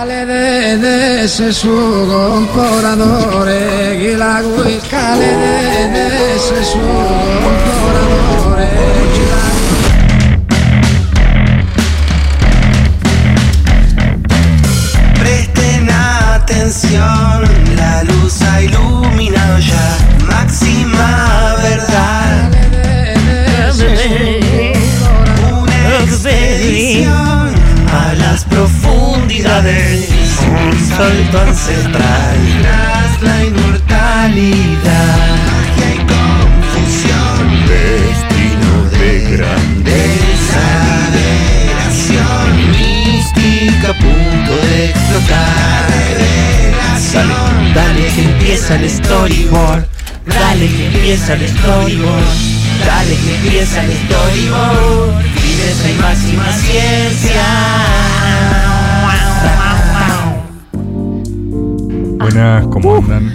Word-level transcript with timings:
Scale 0.00 0.24
de 0.78 1.28
sesudo 1.28 2.32
un 2.32 2.46
poradore 2.46 3.98
Gilagui 4.00 4.80
scale 4.80 5.30
de 5.92 6.38
sesudo 6.38 7.04
un 7.50 7.56
poradore 7.66 8.68
Presten 15.18 15.90
atención, 15.90 17.39
Un 29.70 30.74
salto 30.96 31.40
ancestral 31.40 32.38
tras 32.60 33.22
la 33.22 33.44
inmortalidad. 33.44 34.80
Magia 35.46 35.88
y 35.94 35.98
confusión. 36.10 37.42
Destino 37.68 38.72
de 38.98 39.12
grandeza. 39.36 40.64
Liberación 41.14 42.46
mística 42.72 43.90
punto 43.94 44.52
de 44.66 44.86
explotar. 44.86 45.90
Dale, 47.12 47.34
dale 47.74 48.04
que 48.14 48.22
empieza 48.24 48.74
el 48.74 48.90
storyboard. 48.90 49.84
Dale 50.26 50.66
que 50.66 50.86
empieza 50.86 51.34
el 51.34 51.48
storyboard. 51.48 52.24
Dale 52.84 53.14
que 53.16 53.34
empieza 53.36 53.84
el 53.84 53.92
storyboard. 53.92 55.22
Fineza 55.36 55.90
y 55.90 55.94
máxima 55.94 56.52
ciencia. 56.54 57.46
Buenas, 62.18 62.66
¿cómo 62.68 62.96
andan? 62.96 63.32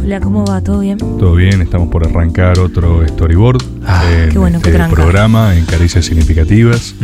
Hola, 0.00 0.20
¿cómo 0.20 0.44
va? 0.44 0.60
¿Todo 0.60 0.80
bien? 0.80 0.98
¿Todo 0.98 1.34
bien? 1.34 1.60
Estamos 1.60 1.88
por 1.88 2.06
arrancar 2.06 2.58
otro 2.58 3.06
storyboard 3.06 3.62
en 4.10 4.30
qué 4.30 4.38
bueno, 4.38 4.60
qué 4.60 4.68
este 4.68 4.78
tranca. 4.78 4.94
programa 4.94 5.54
en 5.56 5.64
Caricias 5.66 6.04
Significativas. 6.04 6.94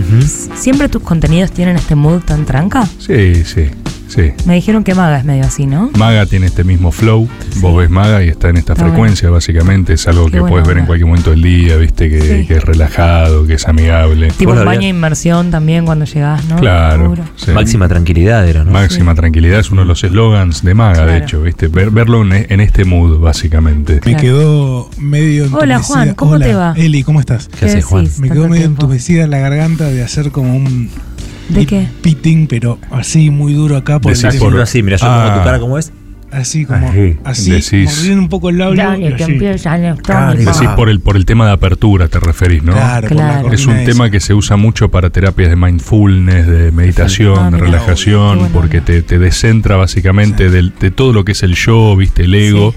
¿Siempre 0.55 0.89
tus 0.89 1.03
contenidos 1.03 1.51
tienen 1.53 1.77
este 1.77 1.95
mood 1.95 2.21
tan 2.23 2.45
tranca? 2.47 2.87
Sí, 2.99 3.45
sí, 3.45 3.71
sí. 4.15 4.33
Me 4.47 4.55
dijeron 4.55 4.85
que 4.85 4.95
Maga 4.95 5.19
es 5.19 5.25
medio 5.25 5.45
así, 5.45 5.67
¿no? 5.67 5.91
Maga 5.99 6.27
tiene 6.27 6.47
este 6.47 6.65
mismo 6.65 6.93
flow. 6.93 7.29
Vos 7.57 7.77
ves 7.77 7.91
Maga 7.91 8.23
y 8.25 8.29
está 8.29 8.49
en 8.49 8.57
esta 8.57 8.73
Está 8.75 8.85
frecuencia, 8.87 9.31
básicamente. 9.31 9.93
Es 9.95 10.07
algo 10.09 10.27
Qué 10.27 10.33
que 10.33 10.41
puedes 10.41 10.67
ver 10.67 10.79
en 10.79 10.87
cualquier 10.87 11.07
momento 11.07 11.31
del 11.31 11.43
día, 11.43 11.77
viste, 11.77 12.09
que, 12.11 12.21
Sí. 12.21 12.47
que 12.47 12.57
es 12.57 12.65
relajado, 12.65 13.47
que 13.47 13.55
es 13.55 13.67
amigable. 13.69 14.29
Tipo 14.37 14.53
un 14.53 14.65
baño 14.65 14.81
de 14.83 14.89
inmersión 14.89 15.51
también 15.51 15.85
cuando 15.85 16.05
llegás, 16.05 16.45
¿no? 16.47 16.57
Claro. 16.57 17.15
Sí. 17.37 17.51
Máxima 17.53 17.89
tranquilidad 17.89 18.47
era, 18.49 18.65
¿no? 18.65 18.71
Máxima 18.73 19.15
tranquilidad 19.15 19.61
es 19.61 19.71
uno 19.71 19.83
de 19.83 19.87
los 19.89 20.03
eslogans 20.05 20.63
de 20.63 20.75
Maga, 20.75 21.07
de 21.07 21.19
hecho, 21.19 21.43
¿viste? 21.43 21.69
Ver- 21.69 21.91
verlo 21.91 22.23
en, 22.23 22.47
en 22.49 22.61
este 22.61 22.85
mood, 22.85 23.19
básicamente. 23.21 24.01
Me 24.05 24.17
quedó 24.17 24.89
medio 24.99 25.45
Hola, 25.45 25.77
entumecida. 25.77 25.79
Juan, 25.83 26.15
¿cómo 26.15 26.33
Hola, 26.33 26.47
te 26.47 26.55
va? 26.55 26.75
Eli, 26.77 27.03
¿cómo 27.03 27.21
estás? 27.21 27.49
¿Qué 27.59 27.67
haces, 27.67 27.85
Juan? 27.85 28.09
Me 28.19 28.31
quedó 28.31 28.49
medio 28.49 28.67
entumecida 28.67 29.27
la 29.27 29.39
garganta 29.39 29.85
de 29.85 30.03
hacer 30.03 30.31
como 30.31 30.55
un 30.57 30.91
¿De 31.49 31.67
qué? 31.67 31.87
pitting, 32.03 32.47
pero 32.47 32.79
así 32.91 33.31
muy 33.31 33.53
duro 33.55 33.77
acá 33.77 34.01
por 34.01 34.17
Decís 34.17 34.39
por- 34.41 34.59
así, 34.61 34.83
mira, 34.83 34.97
yo 34.97 35.07
Ah. 35.09 35.25
pongo 35.27 35.39
tu 35.41 35.45
cara 35.45 35.59
como 35.61 35.79
es. 35.79 35.93
Así 36.33 36.65
como 36.65 36.91
así, 37.23 37.51
decís. 37.53 37.85
mordiendo 37.97 38.23
un 38.23 38.29
poco 38.29 38.51
el 38.51 38.59
labio. 38.59 38.83
Dale, 38.83 39.15
que 39.15 39.23
así. 39.23 39.33
empieza 39.35 39.95
Claro. 40.03 40.37
Decís 40.37 40.69
por 40.75 40.89
el, 40.89 40.99
por 40.99 41.15
el 41.15 41.27
tema 41.27 41.47
de 41.47 41.53
apertura, 41.53 42.09
te 42.09 42.19
referís, 42.19 42.65
¿no? 42.65 42.73
Claro, 42.73 43.07
Claro. 43.07 43.53
Es 43.53 43.67
un 43.67 43.85
tema 43.85 44.11
que 44.11 44.19
se 44.19 44.35
usa 44.35 44.57
mucho 44.57 44.91
para 44.91 45.11
terapias 45.11 45.49
de 45.51 45.55
mindfulness, 45.55 46.47
de 46.49 46.73
meditación, 46.73 47.39
Ah, 47.39 47.51
de 47.53 47.59
relajación, 47.59 48.49
porque 48.53 48.81
te, 48.81 49.03
te 49.03 49.21
descentra 49.21 49.77
básicamente 49.77 50.51
del- 50.51 50.73
de 50.81 50.91
todo 50.91 51.13
lo 51.13 51.25
que 51.25 51.33
es 51.33 51.43
el 51.45 51.55
yo, 51.55 51.95
viste, 51.97 52.25
el 52.25 52.35
ego, 52.35 52.75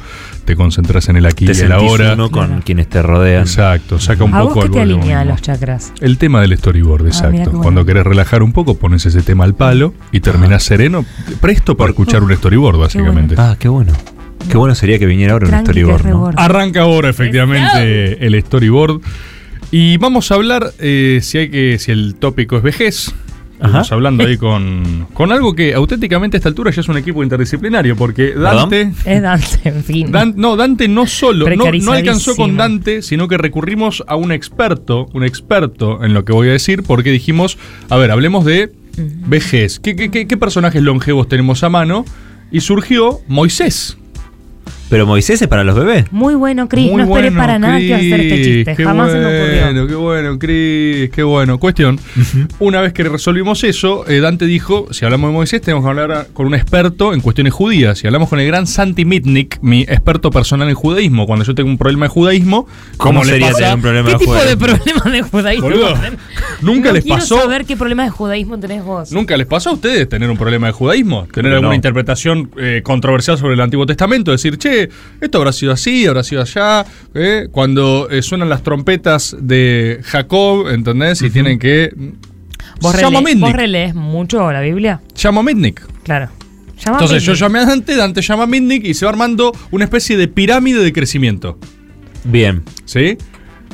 te 0.48 0.56
concentras 0.56 1.08
en 1.09 1.17
el 1.17 1.28
aquí 1.28 1.45
Te 1.45 1.52
y 1.56 1.59
el 1.62 1.72
ahora. 1.72 2.14
uno 2.16 2.31
con 2.31 2.48
Claro. 2.48 2.62
quienes 2.66 2.88
te 2.88 3.03
rodean. 3.03 3.44
Exacto, 3.44 3.99
saca 3.99 4.23
un 4.23 4.33
¿A 4.33 4.42
poco 4.42 4.55
vos 4.55 4.64
qué 4.64 4.67
al 4.67 4.71
te 4.73 4.80
volumen. 4.80 4.99
alinea 5.02 5.26
los 5.26 5.42
chakras? 5.44 5.94
El 6.02 6.17
tema 6.17 6.42
del 6.42 6.58
storyboard, 6.58 7.04
Ah, 7.05 7.08
exacto. 7.10 7.32
qué 7.38 7.44
bueno. 7.49 7.61
Cuando 7.61 7.86
querés 7.86 8.04
relajar 8.05 8.42
un 8.42 8.54
poco, 8.54 8.76
pones 8.80 9.05
ese 9.05 9.21
tema 9.21 9.44
al 9.44 9.54
palo 9.54 9.94
y 10.11 10.21
terminás 10.21 10.64
sereno, 10.64 11.05
presto 11.42 11.77
para 11.77 11.92
escuchar 11.92 12.23
un 12.23 12.36
storyboard, 12.36 12.77
básicamente. 12.80 13.36
Ah, 13.38 13.55
qué 13.60 13.67
bueno. 13.67 13.94
Qué 14.49 14.58
bueno 14.58 14.73
sería 14.76 14.98
que 14.98 15.05
viniera 15.05 15.33
ahora 15.33 15.45
un 15.45 15.52
Tranqui, 15.52 15.66
que 15.73 15.80
storyboard, 15.82 16.05
¿no? 16.08 16.32
Arranca 16.42 16.82
ahora 16.82 17.10
efectivamente 17.10 18.26
el 18.26 18.42
storyboard. 18.42 19.02
Y 19.71 19.98
vamos 19.98 20.32
a 20.32 20.36
hablar 20.36 20.71
eh, 20.80 21.20
si 21.21 21.38
hay 21.39 21.50
que. 21.50 21.77
si 21.80 21.92
el 21.92 22.16
tópico 22.16 22.55
es 22.58 22.64
vejez. 22.64 23.14
Estamos 23.66 23.92
hablando 23.92 24.23
ahí 24.23 24.38
con, 24.38 25.08
con 25.14 25.32
algo 25.32 25.56
que 25.56 25.73
auténticamente 25.73 26.38
a 26.38 26.40
esta 26.40 26.50
altura 26.50 26.70
ya 26.72 26.82
es 26.82 26.90
un 26.90 26.98
equipo 26.98 27.23
interdisciplinario, 27.23 27.95
porque 27.95 28.34
Dante. 28.34 28.92
Es 29.06 29.22
Dante, 29.22 29.70
en 29.70 29.84
fin. 29.84 30.12
Dan- 30.12 30.34
no, 30.38 30.56
Dante 30.56 30.88
no 30.88 31.08
solo, 31.08 31.45
no, 31.56 31.64
no 31.86 31.92
alcanzó 32.00 32.36
con. 32.36 32.52
Dante, 32.58 33.02
sino 33.02 33.28
que 33.28 33.38
recurrimos 33.38 34.04
a 34.08 34.16
un 34.16 34.32
experto, 34.32 35.08
un 35.14 35.23
experto 35.23 36.04
en 36.04 36.14
lo 36.14 36.23
que 36.23 36.34
voy 36.34 36.50
a 36.50 36.52
decir, 36.52 36.84
porque 36.84 37.12
dijimos, 37.12 37.58
a 37.90 37.98
ver, 37.98 38.12
hablemos 38.12 38.45
de 38.45 38.72
vejez. 39.28 39.80
¿Qué, 39.80 39.95
qué- 39.95 40.10
qué- 40.12 40.28
qué 40.28 40.38
personajes 40.38 40.82
longevos 40.84 41.28
tenemos 41.28 41.64
a 41.64 41.70
mano? 41.70 42.06
Y 42.52 42.62
surgió 42.62 43.20
Moisés. 43.28 43.98
Pero 44.89 45.05
Moisés 45.05 45.42
es 45.42 45.48
para 45.48 45.64
los 45.64 45.75
bebés. 45.75 46.05
Muy 46.11 46.36
bueno, 46.36 46.67
Cris. 46.70 46.92
No 46.92 46.99
esperé 47.03 47.30
bueno, 47.30 47.37
para 47.37 47.59
nada 47.59 47.80
que 47.80 47.93
hacer 47.93 48.20
este 48.21 48.43
chiste. 48.43 48.75
qué 48.75 48.83
Jamás 48.86 49.11
se 49.11 49.17
me 49.20 49.25
ocurrió. 49.25 49.61
Bueno, 49.64 49.87
qué 49.87 49.95
bueno, 49.95 50.39
Cris, 50.39 51.09
qué 51.11 51.23
bueno. 51.23 51.59
Cuestión, 51.59 51.99
una 52.59 52.81
vez 52.81 52.93
que 52.93 53.03
resolvimos 53.03 53.64
eso, 53.64 54.08
eh, 54.08 54.20
Dante 54.20 54.45
dijo, 54.45 54.87
si 54.92 55.05
hablamos 55.05 55.30
de 55.30 55.33
Moisés, 55.33 55.61
tenemos 55.61 55.83
que 55.83 55.89
hablar 55.89 56.27
con 56.33 56.47
un 56.47 56.55
experto 56.55 57.14
en 57.14 57.21
cuestiones 57.21 57.53
judías. 57.53 57.97
Si 57.99 58.08
hablamos 58.08 58.30
con 58.30 58.39
el 58.39 58.47
gran 58.47 58.67
Santi 58.67 59.05
Mitnick, 59.05 59.59
mi 59.61 59.81
experto 59.81 60.31
personal 60.31 60.70
en 60.70 60.76
judaísmo, 60.76 61.26
cuando 61.26 61.43
yo 61.43 61.53
tengo 61.53 61.70
un 61.70 61.77
problema 61.77 62.05
de 62.05 62.09
judaísmo, 62.09 62.67
¿Cómo 62.97 63.23
sería 63.26 63.53
tener 63.53 63.76
un 63.76 63.81
problema 63.81 64.08
¿Qué 64.08 64.14
de 64.14 64.20
tipo 64.20 64.36
de 64.36 64.58
problema 64.58 65.11
de 65.11 65.21
judaísmo? 65.21 65.67
Boludo, 65.70 65.95
¿nunca 66.61 66.89
No 66.89 66.93
les 66.93 67.03
quiero 67.03 67.20
pasó? 67.20 67.42
saber 67.42 67.65
qué 67.65 67.76
problema 67.76 68.03
de 68.03 68.09
judaísmo 68.09 68.59
tenés 68.59 68.83
vos. 68.83 69.11
¿Nunca 69.11 69.36
les 69.37 69.47
pasó 69.47 69.71
a 69.71 69.73
ustedes 69.73 70.08
tener 70.09 70.30
un 70.30 70.37
problema 70.37 70.67
de 70.67 70.73
judaísmo? 70.73 71.27
¿Tener 71.31 71.52
alguna 71.53 71.70
no. 71.70 71.76
interpretación 71.76 72.52
eh, 72.58 72.81
controversial 72.83 73.37
sobre 73.37 73.53
el 73.55 73.61
Antiguo 73.61 73.86
Testamento? 73.86 74.31
Decir, 74.31 74.58
che, 74.58 74.77
esto 75.21 75.38
habrá 75.38 75.52
sido 75.52 75.71
así, 75.71 76.05
habrá 76.08 76.23
sido 76.23 76.42
allá. 76.42 76.86
eh, 77.14 77.48
Cuando 77.52 78.08
eh, 78.10 78.21
suenan 78.21 78.49
las 78.49 78.64
trompetas 78.64 79.36
de 79.39 79.99
Jacob, 80.04 80.70
¿entendés? 80.70 81.21
Y 81.21 81.30
tienen 81.30 81.60
que. 81.60 81.92
¿Vos, 82.82 82.95
Llamo 83.02 83.17
a 83.17 83.21
rele- 83.21 83.26
Mitnick. 83.26 83.42
¿Vos 83.45 83.54
relees 83.54 83.95
mucho 83.95 84.52
la 84.52 84.61
Biblia? 84.61 85.02
Llamo 85.21 85.39
a 85.39 85.43
Mitnick. 85.43 85.82
Claro. 86.04 86.30
Llama 86.77 86.99
Entonces 86.99 87.23
yo 87.23 87.33
llamé 87.33 87.60
a 87.60 87.65
Dante, 87.65 87.95
Dante 87.95 88.21
llama 88.21 88.43
a 88.43 88.48
Mitnick 88.48 88.86
y 88.86 88.93
se 88.93 89.05
va 89.05 89.10
armando 89.11 89.52
una 89.71 89.83
especie 89.86 90.15
de 90.15 90.27
pirámide 90.27 90.83
de 90.83 90.94
crecimiento. 90.94 91.58
Bien. 92.23 92.61
¿Sí? 92.86 93.17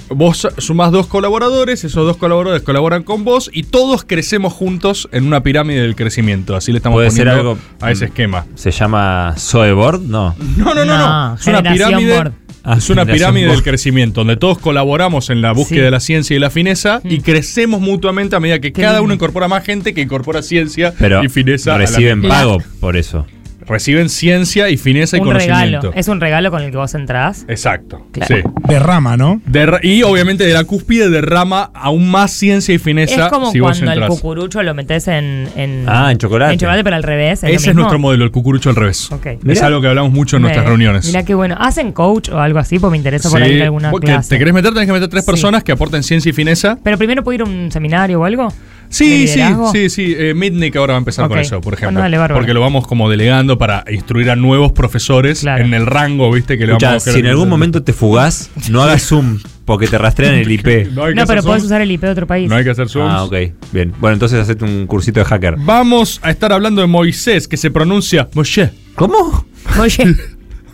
Vos 0.09 0.47
sumás 0.57 0.91
dos 0.91 1.07
colaboradores, 1.07 1.83
esos 1.83 2.05
dos 2.05 2.17
colaboradores 2.17 2.61
colaboran 2.63 3.03
con 3.03 3.23
vos 3.23 3.49
y 3.51 3.63
todos 3.63 4.03
crecemos 4.03 4.53
juntos 4.53 5.07
en 5.11 5.25
una 5.25 5.41
pirámide 5.41 5.81
del 5.81 5.95
crecimiento. 5.95 6.55
Así 6.55 6.71
le 6.71 6.77
estamos 6.77 6.97
Puede 6.97 7.09
ser 7.11 7.27
poniendo 7.27 7.51
algo- 7.51 7.61
a 7.81 7.91
ese 7.91 8.05
mm. 8.05 8.07
estima. 8.09 8.45
¿Se 8.55 8.71
llama 8.71 9.33
Zoeboard? 9.37 10.01
No. 10.01 10.35
No, 10.57 10.73
no, 10.75 10.85
no, 10.85 10.97
no. 10.97 11.29
No, 11.29 11.35
Es 11.35 11.47
una 11.47 11.63
pirámide. 11.63 12.13
Board. 12.15 12.33
Ah, 12.65 12.75
es 12.77 12.89
una 12.89 13.05
pirámide 13.05 13.47
del 13.47 13.61
crecimiento, 13.63 14.21
donde 14.21 14.37
todos 14.37 14.57
colaboramos 14.57 15.29
en 15.29 15.41
la 15.41 15.51
búsqueda 15.51 15.79
Sí. 15.79 15.83
de 15.85 15.91
la 15.91 15.99
ciencia 15.99 16.35
y 16.35 16.39
la 16.39 16.49
fineza 16.49 17.01
y 17.03 17.17
Mm. 17.19 17.21
crecemos 17.21 17.81
mutuamente 17.81 18.35
a 18.37 18.39
medida 18.39 18.59
que 18.59 18.71
Qué 18.71 18.81
cada 18.81 18.93
lindo. 18.95 19.05
uno 19.05 19.13
incorpora 19.15 19.47
más 19.49 19.65
gente 19.65 19.93
que 19.93 20.01
incorpora 20.01 20.41
ciencia 20.41 20.93
Pero 20.97 21.23
y 21.23 21.29
fineza. 21.29 21.71
a 21.75 21.77
la 21.77 21.85
reciben 21.85 22.21
pago 22.21 22.59
por 22.79 22.95
eso. 22.95 23.25
Reciben 23.67 24.09
ciencia 24.09 24.69
y 24.69 24.77
fineza 24.77 25.17
y 25.17 25.19
conocimiento. 25.21 25.63
regalo. 25.63 25.91
Es 25.95 26.07
un 26.07 26.19
regalo 26.21 26.51
con 26.51 26.61
el 26.61 26.71
que 26.71 26.77
vos 26.77 26.93
entrás. 26.95 27.45
Exacto. 27.47 28.05
Claro. 28.11 28.35
Sí. 28.35 28.41
Derrama, 28.67 29.17
¿no? 29.17 29.41
Derra- 29.45 29.79
y 29.83 30.03
obviamente 30.03 30.45
de 30.45 30.53
la 30.53 30.63
cúspide 30.63 31.09
derrama 31.09 31.71
aún 31.73 32.09
más 32.09 32.31
ciencia 32.31 32.73
y 32.73 32.77
fineza 32.77 33.25
Es 33.25 33.31
como 33.31 33.51
si 33.51 33.59
vos 33.59 33.71
cuando 33.77 33.91
el 33.91 33.97
entras. 33.99 34.09
cucurucho 34.19 34.63
lo 34.63 34.73
metes 34.73 35.07
en, 35.07 35.47
en. 35.55 35.85
Ah, 35.87 36.11
en 36.11 36.17
chocolate. 36.17 36.53
En 36.53 36.59
chocolate, 36.59 36.83
pero 36.83 36.95
al 36.95 37.03
revés. 37.03 37.43
Ese 37.43 37.69
es 37.71 37.75
nuestro 37.75 37.99
modelo, 37.99 38.23
el 38.23 38.31
cucurucho 38.31 38.69
al 38.69 38.75
revés. 38.75 39.11
Ok. 39.11 39.27
Es 39.47 39.61
algo 39.61 39.81
que 39.81 39.87
hablamos 39.87 40.11
mucho 40.11 40.35
en 40.37 40.43
nuestras 40.43 40.65
reuniones. 40.65 41.05
Mira 41.07 41.23
qué 41.23 41.33
bueno. 41.35 41.55
¿Hacen 41.59 41.91
coach 41.91 42.29
o 42.29 42.39
algo 42.39 42.59
así? 42.59 42.79
Porque 42.79 42.91
me 42.91 42.97
interesa 42.97 43.29
por 43.29 43.39
Sí. 43.39 43.45
ahí 43.45 43.53
ir 43.53 43.61
a 43.61 43.65
alguna 43.65 43.91
Vos 43.91 43.99
que 44.01 44.07
clase. 44.07 44.29
¿Te 44.29 44.37
querés 44.39 44.53
meter? 44.53 44.73
Tenés 44.73 44.87
que 44.87 44.93
meter 44.93 45.09
tres 45.09 45.23
Sí. 45.25 45.31
personas 45.31 45.63
que 45.63 45.71
aporten 45.71 46.03
ciencia 46.03 46.29
y 46.29 46.33
fineza. 46.33 46.77
Pero 46.83 46.97
primero 46.97 47.23
puedo 47.23 47.35
ir 47.35 47.41
a 47.41 47.45
un 47.45 47.71
seminario 47.71 48.19
o 48.21 48.25
algo. 48.25 48.47
Sí, 48.93 49.21
¿De 49.21 49.27
sí, 49.27 49.41
sí, 49.71 49.89
sí. 49.89 50.15
Eh, 50.17 50.33
Mitnick 50.35 50.75
ahora 50.75 50.93
va 50.93 50.97
a 50.97 50.99
empezar 50.99 51.27
con 51.27 51.39
eso, 51.39 51.55
por 51.61 51.73
Bueno, 51.73 51.99
ejemplo. 51.99 52.19
dale, 52.19 52.33
porque 52.33 52.53
lo 52.53 52.61
vamos 52.61 52.85
como 52.87 53.09
delegando 53.09 53.57
para 53.57 53.83
instruir 53.91 54.29
a 54.29 54.35
nuevos 54.35 54.71
profesores 54.71 55.39
Claro. 55.41 55.63
en 55.65 55.73
el 55.73 55.85
rango, 55.87 56.31
¿viste? 56.31 56.57
Que 56.57 56.65
le 56.67 56.73
Escuchá, 56.73 56.87
vamos 56.89 57.07
a 57.07 57.11
si 57.11 57.19
en 57.19 57.25
algún 57.27 57.49
momento 57.49 57.81
te 57.83 57.91
fugás, 57.93 58.51
no 58.69 58.83
hagas 58.83 59.01
zoom 59.03 59.39
porque 59.65 59.87
te 59.87 59.97
rastrean 59.97 60.35
el 60.35 60.51
IP. 60.51 60.91
No, 60.91 61.05
hay 61.05 61.13
que 61.13 61.19
No, 61.21 61.25
pero 61.25 61.41
zoom. 61.41 61.49
puedes 61.51 61.63
usar 61.63 61.81
el 61.81 61.89
IP 61.89 62.01
de 62.01 62.09
otro 62.09 62.27
país. 62.27 62.47
No 62.49 62.55
hay 62.55 62.63
que 62.63 62.69
hacer 62.69 62.87
zooms. 62.87 63.11
Ah, 63.11 63.23
ok. 63.23 63.33
Bien. 63.71 63.91
Bueno, 63.99 64.13
entonces 64.13 64.39
hacete 64.39 64.63
un 64.63 64.85
cursito 64.85 65.19
de 65.21 65.25
hacker. 65.25 65.55
Vamos 65.57 66.19
a 66.21 66.29
estar 66.29 66.53
hablando 66.53 66.81
de 66.81 66.87
Moisés, 66.87 67.47
que 67.47 67.57
se 67.57 67.71
pronuncia 67.71 68.29
Moshe. 68.35 68.69
¿Cómo? 68.95 69.45
Oye, 69.79 70.15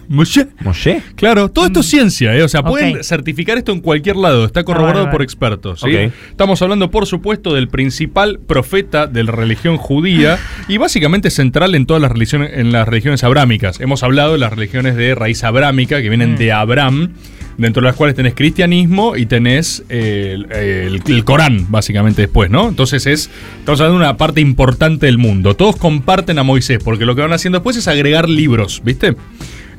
Moshe. 0.09 0.47
¿Moshe? 0.61 1.01
Claro, 1.15 1.49
todo 1.49 1.67
esto 1.67 1.79
es 1.81 1.85
ciencia, 1.85 2.35
¿eh? 2.35 2.41
O 2.43 2.49
sea, 2.49 2.63
pueden 2.63 3.03
certificar 3.03 3.57
esto 3.59 3.71
en 3.71 3.79
cualquier 3.79 4.15
lado, 4.15 4.43
está 4.43 4.63
corroborado 4.63 5.09
por 5.11 5.21
expertos, 5.21 5.81
¿sí? 5.81 5.95
Ok. 5.95 6.11
Estamos 6.31 6.61
hablando, 6.61 6.89
por 6.91 7.05
supuesto, 7.05 7.53
del 7.53 7.67
principal 7.67 8.39
profeta 8.39 9.05
de 9.07 9.23
la 9.23 9.31
religión 9.31 9.77
judía 9.77 10.37
y 10.67 10.77
básicamente 10.77 11.29
central 11.29 11.75
en 11.75 11.85
todas 11.85 12.01
las 12.01 12.11
religiones, 12.11 12.51
en 12.55 12.71
las 12.71 12.87
religiones 12.87 13.23
abrámicas. 13.23 13.79
Hemos 13.79 14.01
hablado 14.03 14.33
de 14.33 14.39
las 14.39 14.51
religiones 14.51 14.95
de 14.95 15.13
raíz 15.15 15.43
abrámica, 15.43 16.01
que 16.01 16.09
vienen 16.09 16.35
de 16.37 16.51
Abraham, 16.51 17.13
dentro 17.59 17.81
de 17.81 17.87
las 17.89 17.95
cuales 17.95 18.15
tenés 18.15 18.33
cristianismo 18.33 19.15
y 19.15 19.25
tenés 19.27 19.83
eh, 19.89 20.31
el, 20.33 20.51
el- 20.51 21.01
el 21.05 21.23
Corán, 21.23 21.67
básicamente, 21.69 22.23
después, 22.23 22.49
¿no? 22.49 22.67
Entonces 22.69 23.05
es, 23.05 23.29
estamos 23.59 23.79
hablando 23.81 23.99
de 23.99 24.05
una 24.05 24.17
parte 24.17 24.41
importante 24.41 25.05
del 25.05 25.17
mundo. 25.17 25.55
Todos 25.55 25.75
comparten 25.75 26.39
a 26.39 26.43
Moisés, 26.43 26.79
porque 26.83 27.05
lo 27.05 27.15
que 27.15 27.21
van 27.21 27.33
haciendo 27.33 27.59
después 27.59 27.75
es 27.77 27.87
agregar 27.87 28.27
libros, 28.29 28.81
¿viste? 28.83 29.15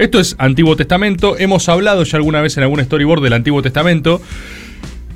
Esto 0.00 0.18
es 0.18 0.34
Antiguo 0.38 0.76
Testamento. 0.76 1.36
Hemos 1.38 1.68
hablado 1.68 2.04
ya 2.04 2.16
alguna 2.16 2.40
vez 2.40 2.56
en 2.56 2.62
algún 2.62 2.82
storyboard 2.82 3.22
del 3.22 3.34
Antiguo 3.34 3.60
Testamento. 3.60 4.20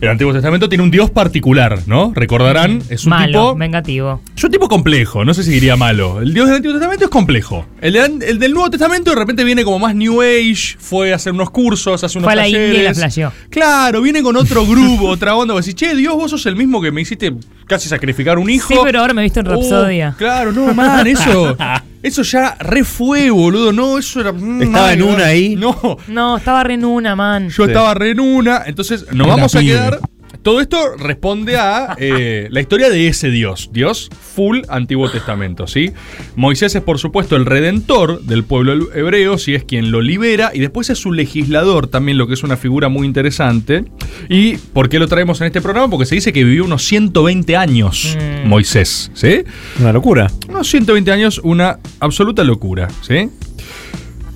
El 0.00 0.10
Antiguo 0.10 0.34
Testamento 0.34 0.68
tiene 0.68 0.84
un 0.84 0.90
Dios 0.90 1.08
particular, 1.10 1.78
¿no? 1.86 2.12
Recordarán, 2.14 2.82
es 2.90 3.04
un 3.04 3.10
Malo, 3.10 3.26
tipo. 3.52 3.54
vengativo. 3.56 4.20
Es 4.36 4.44
un 4.44 4.50
tipo 4.50 4.68
complejo, 4.68 5.24
no 5.24 5.32
sé 5.32 5.42
si 5.42 5.52
diría 5.52 5.76
malo. 5.76 6.20
El 6.20 6.34
Dios 6.34 6.46
del 6.48 6.56
Antiguo 6.56 6.74
Testamento 6.74 7.04
es 7.06 7.10
complejo. 7.10 7.64
El, 7.80 7.94
de- 7.94 8.28
el 8.28 8.38
del 8.38 8.52
Nuevo 8.52 8.68
Testamento 8.68 9.10
de 9.12 9.16
repente 9.16 9.42
viene 9.44 9.64
como 9.64 9.78
más 9.78 9.94
New 9.94 10.20
Age, 10.20 10.76
fue 10.78 11.12
a 11.12 11.16
hacer 11.16 11.32
unos 11.32 11.48
cursos, 11.48 12.04
hace 12.04 12.18
unos 12.18 12.26
Fue 12.26 12.32
a 12.34 12.36
la 12.36 12.46
India 12.48 12.60
y 12.64 12.68
la 12.68 12.74
talleres. 12.92 12.98
flasheó. 12.98 13.32
Claro, 13.48 14.02
viene 14.02 14.22
con 14.22 14.36
otro 14.36 14.66
grupo, 14.66 15.04
otra 15.08 15.34
onda. 15.36 15.54
Vos 15.54 15.64
decís, 15.64 15.76
che, 15.80 15.94
Dios, 15.96 16.14
vos 16.14 16.30
sos 16.30 16.44
el 16.44 16.56
mismo 16.56 16.82
que 16.82 16.92
me 16.92 17.00
hiciste 17.00 17.32
casi 17.66 17.88
sacrificar 17.88 18.38
un 18.38 18.48
hijo. 18.50 18.68
Sí, 18.72 18.78
pero 18.82 19.00
ahora 19.00 19.14
me 19.14 19.22
he 19.22 19.24
visto 19.24 19.40
en 19.40 19.46
Oh, 19.48 19.50
Rapsodia. 19.52 20.14
claro, 20.18 20.52
no, 20.52 20.72
man, 20.74 21.06
eso. 21.06 21.56
Eso 22.04 22.20
ya 22.20 22.54
re 22.60 22.84
fue, 22.84 23.30
boludo. 23.30 23.72
No, 23.72 23.96
eso 23.96 24.20
era. 24.20 24.30
mm, 24.30 24.60
Estaba 24.60 24.92
en 24.92 25.02
una 25.02 25.24
ahí. 25.24 25.56
No, 25.56 25.96
No, 26.06 26.36
estaba 26.36 26.62
re 26.62 26.74
en 26.74 26.84
una, 26.84 27.16
man. 27.16 27.48
yo 27.48 27.64
Sí. 27.64 27.70
estaba 27.70 27.94
re 27.94 28.10
en 28.10 28.20
una. 28.20 28.62
Entonces, 28.66 29.06
nos 29.10 29.26
Era 29.26 29.36
vamos 29.36 29.54
a 29.54 29.60
quedar. 29.60 30.00
Todo 30.44 30.60
esto 30.60 30.94
responde 30.96 31.56
a 31.56 31.96
eh, 31.98 32.48
la 32.50 32.60
historia 32.60 32.90
de 32.90 33.08
ese 33.08 33.30
Dios. 33.30 33.70
Dios 33.72 34.10
full 34.20 34.60
Antiguo 34.68 35.10
Testamento, 35.10 35.66
¿sí? 35.66 35.90
Moisés 36.36 36.74
es, 36.74 36.82
por 36.82 36.98
supuesto, 36.98 37.34
el 37.34 37.46
redentor 37.46 38.22
del 38.22 38.44
pueblo 38.44 38.92
hebreo, 38.94 39.38
si 39.38 39.54
es 39.54 39.64
quien 39.64 39.90
lo 39.90 40.02
libera, 40.02 40.50
y 40.54 40.60
después 40.60 40.90
es 40.90 40.98
su 40.98 41.12
legislador 41.12 41.86
también, 41.88 42.18
lo 42.18 42.28
que 42.28 42.34
es 42.34 42.42
una 42.44 42.56
figura 42.56 42.88
muy 42.88 43.06
interesante. 43.06 43.86
¿Y 44.28 44.58
por 44.58 44.88
qué 44.88 44.98
lo 44.98 45.08
traemos 45.08 45.40
en 45.40 45.46
este 45.46 45.60
programa? 45.60 45.88
Porque 45.90 46.06
se 46.06 46.14
dice 46.14 46.32
que 46.32 46.44
vivió 46.44 46.64
unos 46.64 46.84
120 46.84 47.56
años 47.56 47.74
Mm. 48.14 48.48
Moisés, 48.48 49.10
¿sí? 49.14 49.44
Una 49.80 49.92
locura. 49.92 50.30
Unos 50.48 50.68
120 50.68 51.10
años, 51.10 51.40
una 51.42 51.78
absoluta 52.00 52.44
locura, 52.44 52.88
¿sí? 53.02 53.30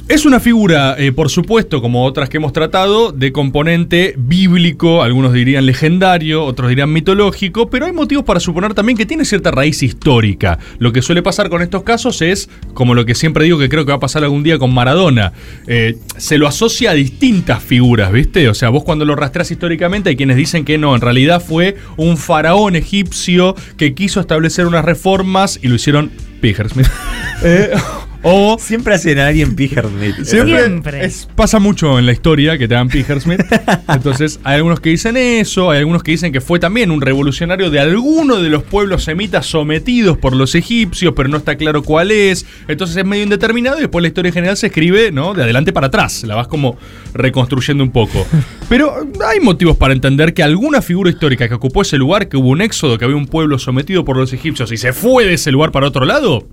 Es 0.09 0.25
una 0.25 0.41
figura, 0.41 0.97
eh, 0.99 1.13
por 1.13 1.29
supuesto, 1.29 1.83
como 1.83 2.07
otras 2.07 2.31
que 2.31 2.39
hemos 2.39 2.55
tratado, 2.55 3.13
de 3.13 3.31
componente 3.31 4.15
bíblico, 4.17 5.03
algunos 5.03 5.35
dirían 5.35 5.67
legendario, 5.67 6.47
otros 6.47 6.71
dirían 6.71 6.91
mitológico, 6.91 7.69
pero 7.69 7.85
hay 7.85 7.93
motivos 7.93 8.25
para 8.25 8.41
suponer 8.41 8.73
también 8.73 8.97
que 8.97 9.05
tiene 9.05 9.27
cierta 9.27 9.51
raíz 9.51 9.83
histórica. 9.83 10.59
Lo 10.79 10.95
que 10.95 11.03
suele 11.03 11.23
pasar 11.23 11.51
con 11.51 11.61
estos 11.61 11.83
casos 11.83 12.23
es, 12.23 12.49
como 12.73 12.95
lo 12.95 13.05
que 13.05 13.15
siempre 13.15 13.45
digo 13.45 13.59
que 13.59 13.69
creo 13.69 13.85
que 13.85 13.93
va 13.93 13.97
a 13.97 14.01
pasar 14.01 14.25
algún 14.25 14.43
día 14.43 14.59
con 14.59 14.73
Maradona, 14.73 15.35
eh, 15.67 15.99
se 16.17 16.39
lo 16.39 16.49
asocia 16.49 16.93
a 16.93 16.95
distintas 16.95 17.63
figuras, 17.63 18.11
¿viste? 18.11 18.49
O 18.49 18.55
sea, 18.55 18.71
vos 18.71 18.85
cuando 18.85 19.05
lo 19.05 19.15
rastreas 19.15 19.51
históricamente 19.51 20.09
hay 20.09 20.17
quienes 20.17 20.39
dicen 20.39 20.65
que 20.65 20.79
no, 20.79 20.95
en 20.95 21.03
realidad 21.03 21.43
fue 21.47 21.77
un 21.99 22.17
faraón 22.17 22.77
egipcio 22.77 23.55
que 23.77 23.93
quiso 23.93 24.21
establecer 24.21 24.67
unas 24.67 24.87
reformas 24.87 25.61
y 25.63 25.69
lo 25.69 25.75
hicieron 25.75 26.11
Pigersmith. 26.41 26.89
Eh, 27.45 27.71
o 28.23 28.57
Siempre 28.59 28.95
hacen 28.95 29.19
a 29.19 29.29
alguien 29.29 29.55
Pijernet. 29.55 30.25
Siempre, 30.25 30.59
Siempre. 30.59 31.05
es- 31.05 31.29
pasa 31.35 31.59
mucho 31.59 31.99
en 31.99 32.07
la 32.07 32.13
historia 32.13 32.59
que 32.59 32.67
te 32.69 32.75
dan 32.75 32.89
Pigersmith. 32.89 33.41
Entonces, 33.89 34.41
hay 34.45 34.57
algunos 34.57 34.81
que 34.81 34.91
dicen 34.91 35.17
eso, 35.17 35.71
hay 35.71 35.79
algunos 35.79 36.03
que 36.03 36.11
dicen 36.11 36.33
que 36.33 36.41
fue 36.41 36.59
también 36.59 36.91
un 36.91 37.01
revolucionario 37.01 37.71
de 37.71 37.81
alguno 37.81 38.43
de 38.43 38.49
los 38.49 38.63
pueblos 38.65 39.05
semitas 39.05 39.47
sometidos 39.47 40.19
por 40.19 40.35
los 40.35 40.55
egipcios, 40.55 41.13
pero 41.17 41.29
no 41.29 41.37
está 41.39 41.57
claro 41.57 41.83
cuál 41.83 42.11
es. 42.11 42.45
Entonces 42.67 42.97
es 42.97 43.05
medio 43.05 43.23
indeterminado 43.23 43.79
y 43.79 43.83
después 43.83 44.03
la 44.03 44.09
historia 44.09 44.33
general 44.33 44.57
se 44.57 44.67
escribe, 44.69 45.13
¿no? 45.13 45.35
De 45.35 45.43
adelante 45.45 45.73
para 45.73 45.87
atrás. 45.87 46.25
La 46.25 46.35
vas 46.35 46.49
como 46.49 46.77
reconstruyendo 47.15 47.83
un 47.85 47.91
poco. 47.91 48.27
Pero 48.69 49.07
hay 49.27 49.41
motivos 49.41 49.77
para 49.77 49.95
entender 49.95 50.35
que 50.35 50.43
alguna 50.43 50.83
figura 50.83 51.11
histórica 51.11 51.49
que 51.49 51.55
ocupó 51.55 51.83
ese 51.83 51.97
lugar, 51.97 52.29
que 52.29 52.37
hubo 52.37 52.49
un 52.49 52.61
éxodo, 52.61 52.99
que 52.99 53.05
había 53.05 53.17
un 53.17 53.27
pueblo 53.27 53.59
sometido 53.59 54.05
por 54.05 54.17
los 54.17 54.33
egipcios 54.33 54.71
y 54.73 54.77
se 54.77 54.93
fue 54.93 55.25
de 55.25 55.35
ese 55.35 55.51
lugar 55.53 55.71
para 55.73 55.87
otro 55.87 56.05
lado, 56.05 56.47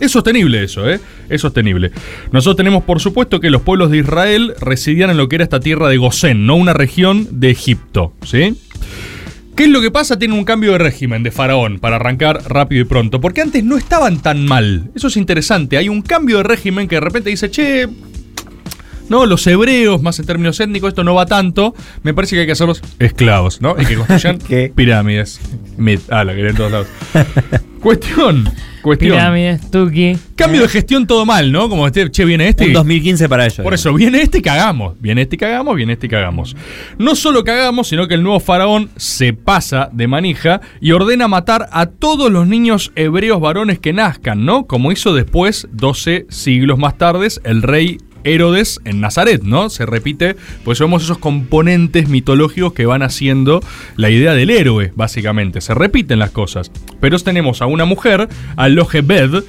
es 0.00 0.10
sostenible 0.10 0.64
eso, 0.64 0.88
¿eh? 0.88 1.00
Es 1.28 1.40
sostenible. 1.40 1.92
Nosotros 2.32 2.56
tenemos, 2.56 2.84
por 2.84 3.00
supuesto, 3.00 3.40
que 3.40 3.50
los 3.50 3.62
pueblos 3.62 3.90
de 3.90 3.98
Israel 3.98 4.54
residían 4.60 5.10
en 5.10 5.16
lo 5.16 5.28
que 5.28 5.36
era 5.36 5.44
esta 5.44 5.60
tierra 5.60 5.88
de 5.88 5.96
Gosén, 5.96 6.46
no 6.46 6.56
una 6.56 6.72
región 6.72 7.28
de 7.40 7.50
Egipto, 7.50 8.12
¿sí? 8.24 8.56
¿Qué 9.56 9.64
es 9.64 9.70
lo 9.70 9.80
que 9.80 9.92
pasa? 9.92 10.18
Tienen 10.18 10.36
un 10.36 10.44
cambio 10.44 10.72
de 10.72 10.78
régimen 10.78 11.22
de 11.22 11.30
faraón, 11.30 11.78
para 11.78 11.96
arrancar 11.96 12.42
rápido 12.48 12.82
y 12.82 12.84
pronto, 12.84 13.20
porque 13.20 13.40
antes 13.40 13.62
no 13.62 13.76
estaban 13.76 14.20
tan 14.20 14.44
mal. 14.44 14.90
Eso 14.96 15.06
es 15.06 15.16
interesante. 15.16 15.76
Hay 15.76 15.88
un 15.88 16.02
cambio 16.02 16.38
de 16.38 16.42
régimen 16.42 16.88
que 16.88 16.96
de 16.96 17.00
repente 17.00 17.30
dice, 17.30 17.50
che, 17.52 17.88
no, 19.08 19.26
los 19.26 19.46
hebreos, 19.46 20.02
más 20.02 20.18
en 20.18 20.26
términos 20.26 20.58
étnicos, 20.58 20.88
esto 20.88 21.04
no 21.04 21.14
va 21.14 21.26
tanto. 21.26 21.74
Me 22.02 22.14
parece 22.14 22.34
que 22.34 22.40
hay 22.40 22.46
que 22.46 22.52
hacerlos 22.52 22.82
esclavos, 22.98 23.60
¿no? 23.60 23.76
Y 23.78 23.86
que 23.86 23.94
construyan 24.06 24.38
pirámides. 24.74 25.40
Ah, 26.10 26.24
la 26.24 26.34
quería 26.34 26.50
en 26.50 26.56
todos 26.56 26.72
lados. 26.72 26.88
Cuestión, 27.84 28.44
cuestión. 28.82 29.12
Pirámides, 29.12 29.70
Tuki. 29.70 30.16
Cambio 30.34 30.62
de 30.62 30.68
gestión 30.68 31.06
todo 31.06 31.24
mal, 31.24 31.52
¿no? 31.52 31.68
Como 31.68 31.86
este, 31.86 32.10
che, 32.10 32.24
viene 32.24 32.48
este. 32.48 32.64
Un 32.64 32.70
y- 32.70 32.72
2015 32.72 33.28
para 33.28 33.44
ellos. 33.44 33.60
por 33.60 33.74
eso, 33.74 33.92
viene 33.94 34.20
este 34.22 34.38
y 34.38 34.42
cagamos. 34.42 35.00
Viene 35.00 35.22
este 35.22 35.36
y 35.36 35.38
cagamos, 35.38 35.76
viene 35.76 35.92
este 35.92 36.06
y 36.06 36.08
cagamos. 36.08 36.56
No 36.98 37.14
solo 37.14 37.44
cagamos, 37.44 37.88
sino 37.88 38.08
que 38.08 38.14
el 38.14 38.22
nuevo 38.22 38.40
faraón 38.40 38.90
se 38.96 39.32
pasa 39.34 39.88
de 39.92 40.08
manija 40.08 40.60
y 40.80 40.90
ordena 40.92 41.28
matar 41.28 41.68
a 41.70 41.86
todos 41.86 42.32
los 42.32 42.46
niños 42.46 42.90
hebreos 42.96 43.40
varones 43.40 43.78
que 43.78 43.92
nazcan, 43.92 44.44
¿no? 44.44 44.66
Como 44.66 44.90
hizo 44.90 45.14
después, 45.14 45.68
12 45.70 46.26
siglos 46.30 46.78
más 46.78 46.98
tarde, 46.98 47.28
el 47.44 47.62
rey 47.62 47.98
Herodes 48.24 48.80
en 48.84 49.00
Nazaret, 49.00 49.42
¿no? 49.42 49.70
Se 49.70 49.86
repite, 49.86 50.36
pues 50.64 50.78
vemos 50.78 51.04
esos 51.04 51.18
componentes 51.18 52.08
mitológicos 52.08 52.72
que 52.72 52.86
van 52.86 53.02
haciendo 53.02 53.60
la 53.96 54.10
idea 54.10 54.34
del 54.34 54.50
héroe, 54.50 54.92
básicamente. 54.96 55.60
Se 55.60 55.74
repiten 55.74 56.18
las 56.18 56.30
cosas. 56.30 56.70
Pero 57.00 57.14
tenemos 57.18 57.62
a 57.62 57.66
una 57.66 57.84
mujer, 57.84 58.28
a 58.56 58.68
Logebed, 58.68 59.44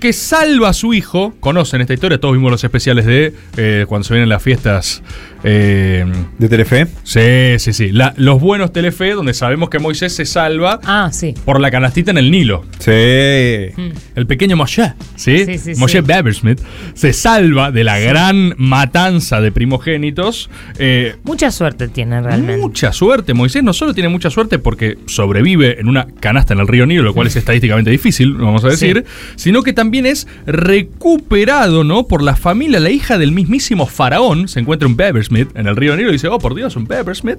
que 0.00 0.12
salva 0.12 0.70
a 0.70 0.72
su 0.72 0.94
hijo. 0.94 1.34
Conocen 1.40 1.80
esta 1.80 1.94
historia, 1.94 2.20
todos 2.20 2.34
vimos 2.34 2.50
los 2.50 2.64
especiales 2.64 3.06
de 3.06 3.34
eh, 3.56 3.86
cuando 3.88 4.04
se 4.04 4.14
vienen 4.14 4.28
las 4.28 4.42
fiestas. 4.42 5.02
Eh, 5.44 6.04
¿De 6.38 6.48
Telefe? 6.48 6.86
sí, 7.04 7.58
sí, 7.58 7.72
sí. 7.72 7.90
La- 7.92 8.14
los 8.16 8.40
buenos 8.40 8.72
Telefe, 8.72 9.12
donde 9.12 9.34
sabemos 9.34 9.68
que 9.70 9.78
Moisés 9.78 10.14
se 10.14 10.24
salva 10.24 10.80
Ah, 10.84 11.10
sí. 11.12 11.34
por 11.44 11.60
la 11.60 11.70
canastita 11.70 12.10
en 12.10 12.18
el 12.18 12.30
Nilo. 12.30 12.64
Sí. 12.78 12.90
El 12.90 14.26
pequeño 14.26 14.56
Moshe, 14.56 14.92
¿sí? 15.16 15.44
Sí, 15.44 15.58
sí, 15.58 15.72
Moshe 15.76 16.00
sí. 16.00 16.04
Babersmith 16.06 16.60
se 16.94 17.12
salva 17.12 17.70
de 17.70 17.84
la 17.84 17.98
gran 17.98 18.54
matanza 18.56 19.40
de 19.40 19.52
primogénitos. 19.52 20.50
eh, 20.78 21.16
Mucha 21.24 21.50
suerte 21.50 21.88
tiene 21.88 22.20
realmente. 22.20 22.60
Mucha 22.60 22.92
suerte. 22.92 23.34
Moisés 23.34 23.62
no 23.62 23.72
solo 23.72 23.92
tiene 23.94 24.08
mucha 24.08 24.30
suerte 24.30 24.58
porque 24.58 24.98
sobrevive 25.06 25.78
en 25.80 25.88
una 25.88 26.06
canasta 26.20 26.54
en 26.54 26.60
el 26.60 26.68
río 26.68 26.86
Nilo, 26.86 27.02
lo 27.02 27.12
cual 27.14 27.26
es 27.26 27.36
estadísticamente 27.36 27.90
difícil, 27.90 28.32
vamos 28.34 28.64
a 28.64 28.68
decir, 28.68 29.04
sino 29.36 29.62
que 29.62 29.72
también 29.72 30.06
es 30.06 30.26
recuperado, 30.46 31.84
¿no? 31.84 32.06
Por 32.06 32.22
la 32.22 32.36
familia, 32.36 32.80
la 32.80 32.90
hija 32.90 33.18
del 33.18 33.32
mismísimo 33.32 33.86
faraón. 33.86 34.48
Se 34.48 34.60
encuentra 34.60 34.88
un 34.88 34.96
Bebersmith 34.96 35.33
en 35.36 35.66
el 35.66 35.76
río 35.76 35.96
Nilo 35.96 36.10
y 36.10 36.12
dice, 36.14 36.28
oh, 36.28 36.38
por 36.38 36.54
Dios, 36.54 36.76
un 36.76 36.86
Bebersmith. 36.86 37.38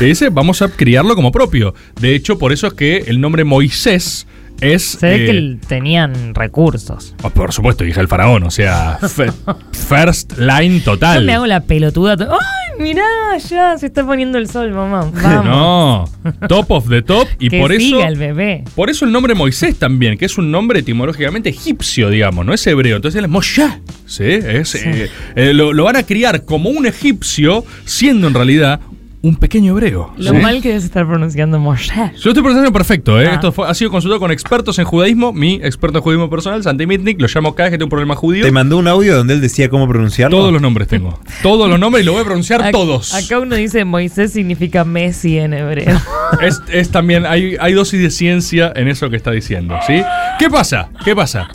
Y 0.00 0.04
dice, 0.06 0.28
vamos 0.30 0.62
a 0.62 0.68
criarlo 0.68 1.14
como 1.14 1.32
propio. 1.32 1.74
De 2.00 2.14
hecho, 2.14 2.38
por 2.38 2.52
eso 2.52 2.66
es 2.66 2.74
que 2.74 2.98
el 3.06 3.20
nombre 3.20 3.44
Moisés 3.44 4.26
es... 4.60 4.82
Se 5.00 5.06
ve 5.06 5.14
eh, 5.14 5.24
que 5.26 5.30
el- 5.30 5.60
tenían 5.66 6.34
recursos. 6.34 7.14
oh, 7.22 7.30
por 7.30 7.52
supuesto, 7.52 7.84
hija 7.84 8.00
del 8.00 8.08
faraón, 8.08 8.42
o 8.44 8.50
sea, 8.50 8.98
first 9.72 10.38
line 10.38 10.78
Yo 10.80 10.84
total. 10.92 11.24
me 11.24 11.34
hago 11.34 11.46
la 11.46 11.60
pelotuda. 11.60 12.16
¡Ay, 12.20 12.65
mirá! 12.78 13.04
Ya 13.48 13.76
se 13.78 13.86
está 13.86 14.04
poniendo 14.04 14.38
el 14.38 14.48
sol, 14.48 14.72
mamá. 14.72 15.10
Vamos. 15.12 15.44
No, 15.44 16.48
top 16.48 16.70
of 16.70 16.88
the 16.88 17.02
top 17.02 17.26
y 17.38 17.48
que 17.48 17.60
por 17.60 17.72
eso... 17.72 18.02
el 18.02 18.16
bebé. 18.16 18.64
Por 18.74 18.90
eso 18.90 19.04
el 19.04 19.12
nombre 19.12 19.34
Moisés 19.34 19.78
también, 19.78 20.18
que 20.18 20.24
es 20.24 20.38
un 20.38 20.50
nombre 20.50 20.80
etimológicamente 20.80 21.48
egipcio, 21.48 22.10
digamos, 22.10 22.44
no 22.44 22.52
es 22.52 22.66
hebreo. 22.66 22.96
Entonces 22.96 23.18
él 23.18 23.24
es 23.24 23.30
Moshe. 23.30 23.68
¿sí? 24.06 24.24
Es, 24.24 24.74
eh, 24.74 25.10
eh, 25.34 25.52
lo, 25.52 25.72
lo 25.72 25.84
van 25.84 25.96
a 25.96 26.04
criar 26.04 26.44
como 26.44 26.70
un 26.70 26.86
egipcio, 26.86 27.64
siendo 27.84 28.28
en 28.28 28.34
realidad 28.34 28.80
un 29.26 29.36
pequeño 29.36 29.72
hebreo. 29.72 30.12
Lo 30.16 30.30
¿sí? 30.30 30.36
mal 30.36 30.62
que 30.62 30.68
debes 30.68 30.84
estar 30.84 31.06
pronunciando 31.06 31.58
Moshe. 31.58 31.92
Yo 31.94 32.30
estoy 32.30 32.34
pronunciando 32.34 32.72
perfecto, 32.72 33.20
¿eh? 33.20 33.26
Ah. 33.28 33.34
Esto 33.34 33.50
fue- 33.50 33.68
ha 33.68 33.74
sido 33.74 33.90
consultado 33.90 34.20
con 34.20 34.30
expertos 34.30 34.78
en 34.78 34.84
judaísmo. 34.84 35.32
Mi 35.32 35.54
experto 35.56 35.98
en 35.98 36.04
judaísmo 36.04 36.30
personal, 36.30 36.62
Santi 36.62 36.86
Mitnick, 36.86 37.20
lo 37.20 37.26
llamo 37.26 37.54
cada 37.54 37.68
vez 37.68 37.72
que 37.72 37.78
tengo 37.78 37.86
un 37.86 37.90
problema 37.90 38.14
judío. 38.14 38.44
Te 38.44 38.52
mandó 38.52 38.78
un 38.78 38.86
audio 38.86 39.16
donde 39.16 39.34
él 39.34 39.40
decía 39.40 39.68
cómo 39.68 39.88
pronunciarlo. 39.88 40.36
Todos 40.36 40.52
los 40.52 40.62
nombres 40.62 40.86
tengo. 40.86 41.18
Todos 41.42 41.68
los 41.68 41.78
nombres 41.80 42.04
y 42.04 42.06
lo 42.06 42.12
voy 42.12 42.22
a 42.22 42.24
pronunciar 42.24 42.70
todos. 42.70 43.14
Acá 43.14 43.40
uno 43.40 43.56
dice 43.56 43.84
Moisés 43.84 44.32
significa 44.32 44.84
Messi 44.84 45.38
en 45.38 45.54
hebreo. 45.54 46.00
Es, 46.42 46.60
es 46.72 46.90
también, 46.90 47.24
hay, 47.24 47.56
hay 47.60 47.72
dosis 47.72 48.00
de 48.02 48.10
ciencia 48.10 48.72
en 48.74 48.88
eso 48.88 49.08
que 49.10 49.16
está 49.16 49.30
diciendo, 49.30 49.76
¿sí? 49.86 50.02
¿Qué 50.40 50.50
pasa? 50.50 50.88
¿Qué 51.04 51.14
pasa? 51.14 51.48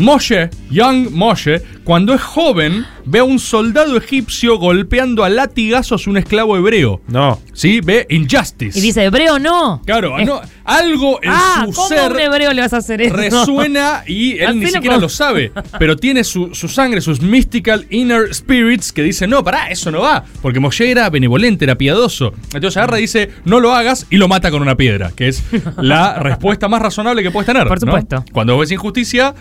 Moshe, 0.00 0.50
Young 0.70 1.10
Moshe, 1.10 1.62
cuando 1.84 2.14
es 2.14 2.20
joven, 2.22 2.86
ve 3.04 3.18
a 3.20 3.24
un 3.24 3.38
soldado 3.38 3.96
egipcio 3.96 4.58
golpeando 4.58 5.24
a 5.24 5.28
latigazos 5.28 6.06
a 6.06 6.10
un 6.10 6.16
esclavo 6.16 6.56
hebreo. 6.56 7.00
No. 7.08 7.38
¿Sí? 7.52 7.80
Ve 7.80 8.06
Injustice. 8.10 8.78
Y 8.78 8.82
dice, 8.82 9.04
hebreo 9.04 9.38
no. 9.38 9.82
Claro, 9.84 10.18
Es- 10.18 10.26
no, 10.26 10.40
algo 10.64 11.18
en 11.22 11.30
ah, 11.32 11.64
su 11.66 11.72
¿cómo 11.72 11.88
ser 11.88 12.12
un 12.12 12.20
hebreo 12.20 12.52
le 12.52 12.60
vas 12.62 12.72
a 12.72 12.78
hacer 12.78 13.02
eso? 13.02 13.16
resuena 13.16 14.02
y 14.06 14.38
él 14.38 14.58
ni 14.60 14.66
siquiera 14.66 14.94
con- 14.96 15.02
lo 15.02 15.08
sabe. 15.08 15.52
Pero 15.78 15.96
tiene 15.96 16.24
su, 16.24 16.54
su 16.54 16.68
sangre, 16.68 17.00
sus 17.00 17.20
mystical 17.20 17.86
inner 17.90 18.32
spirits 18.34 18.92
que 18.92 19.02
dicen, 19.02 19.30
no, 19.30 19.42
pará, 19.42 19.68
eso 19.70 19.90
no 19.90 20.00
va. 20.00 20.24
Porque 20.42 20.60
Moshe 20.60 20.90
era 20.90 21.10
benevolente, 21.10 21.64
era 21.64 21.74
piadoso. 21.76 22.32
Entonces 22.54 22.76
agarra 22.76 22.98
y 22.98 23.02
dice, 23.02 23.30
no 23.44 23.60
lo 23.60 23.72
hagas 23.74 24.06
y 24.10 24.16
lo 24.16 24.28
mata 24.28 24.50
con 24.50 24.62
una 24.62 24.76
piedra, 24.76 25.10
que 25.14 25.28
es 25.28 25.42
la 25.78 26.14
respuesta 26.20 26.68
más 26.68 26.80
razonable 26.82 27.22
que 27.22 27.30
puedes 27.30 27.46
tener. 27.46 27.66
Por 27.66 27.78
¿no? 27.84 27.92
supuesto. 27.92 28.24
Cuando 28.32 28.56
ves 28.58 28.70
injusticia, 28.70 29.34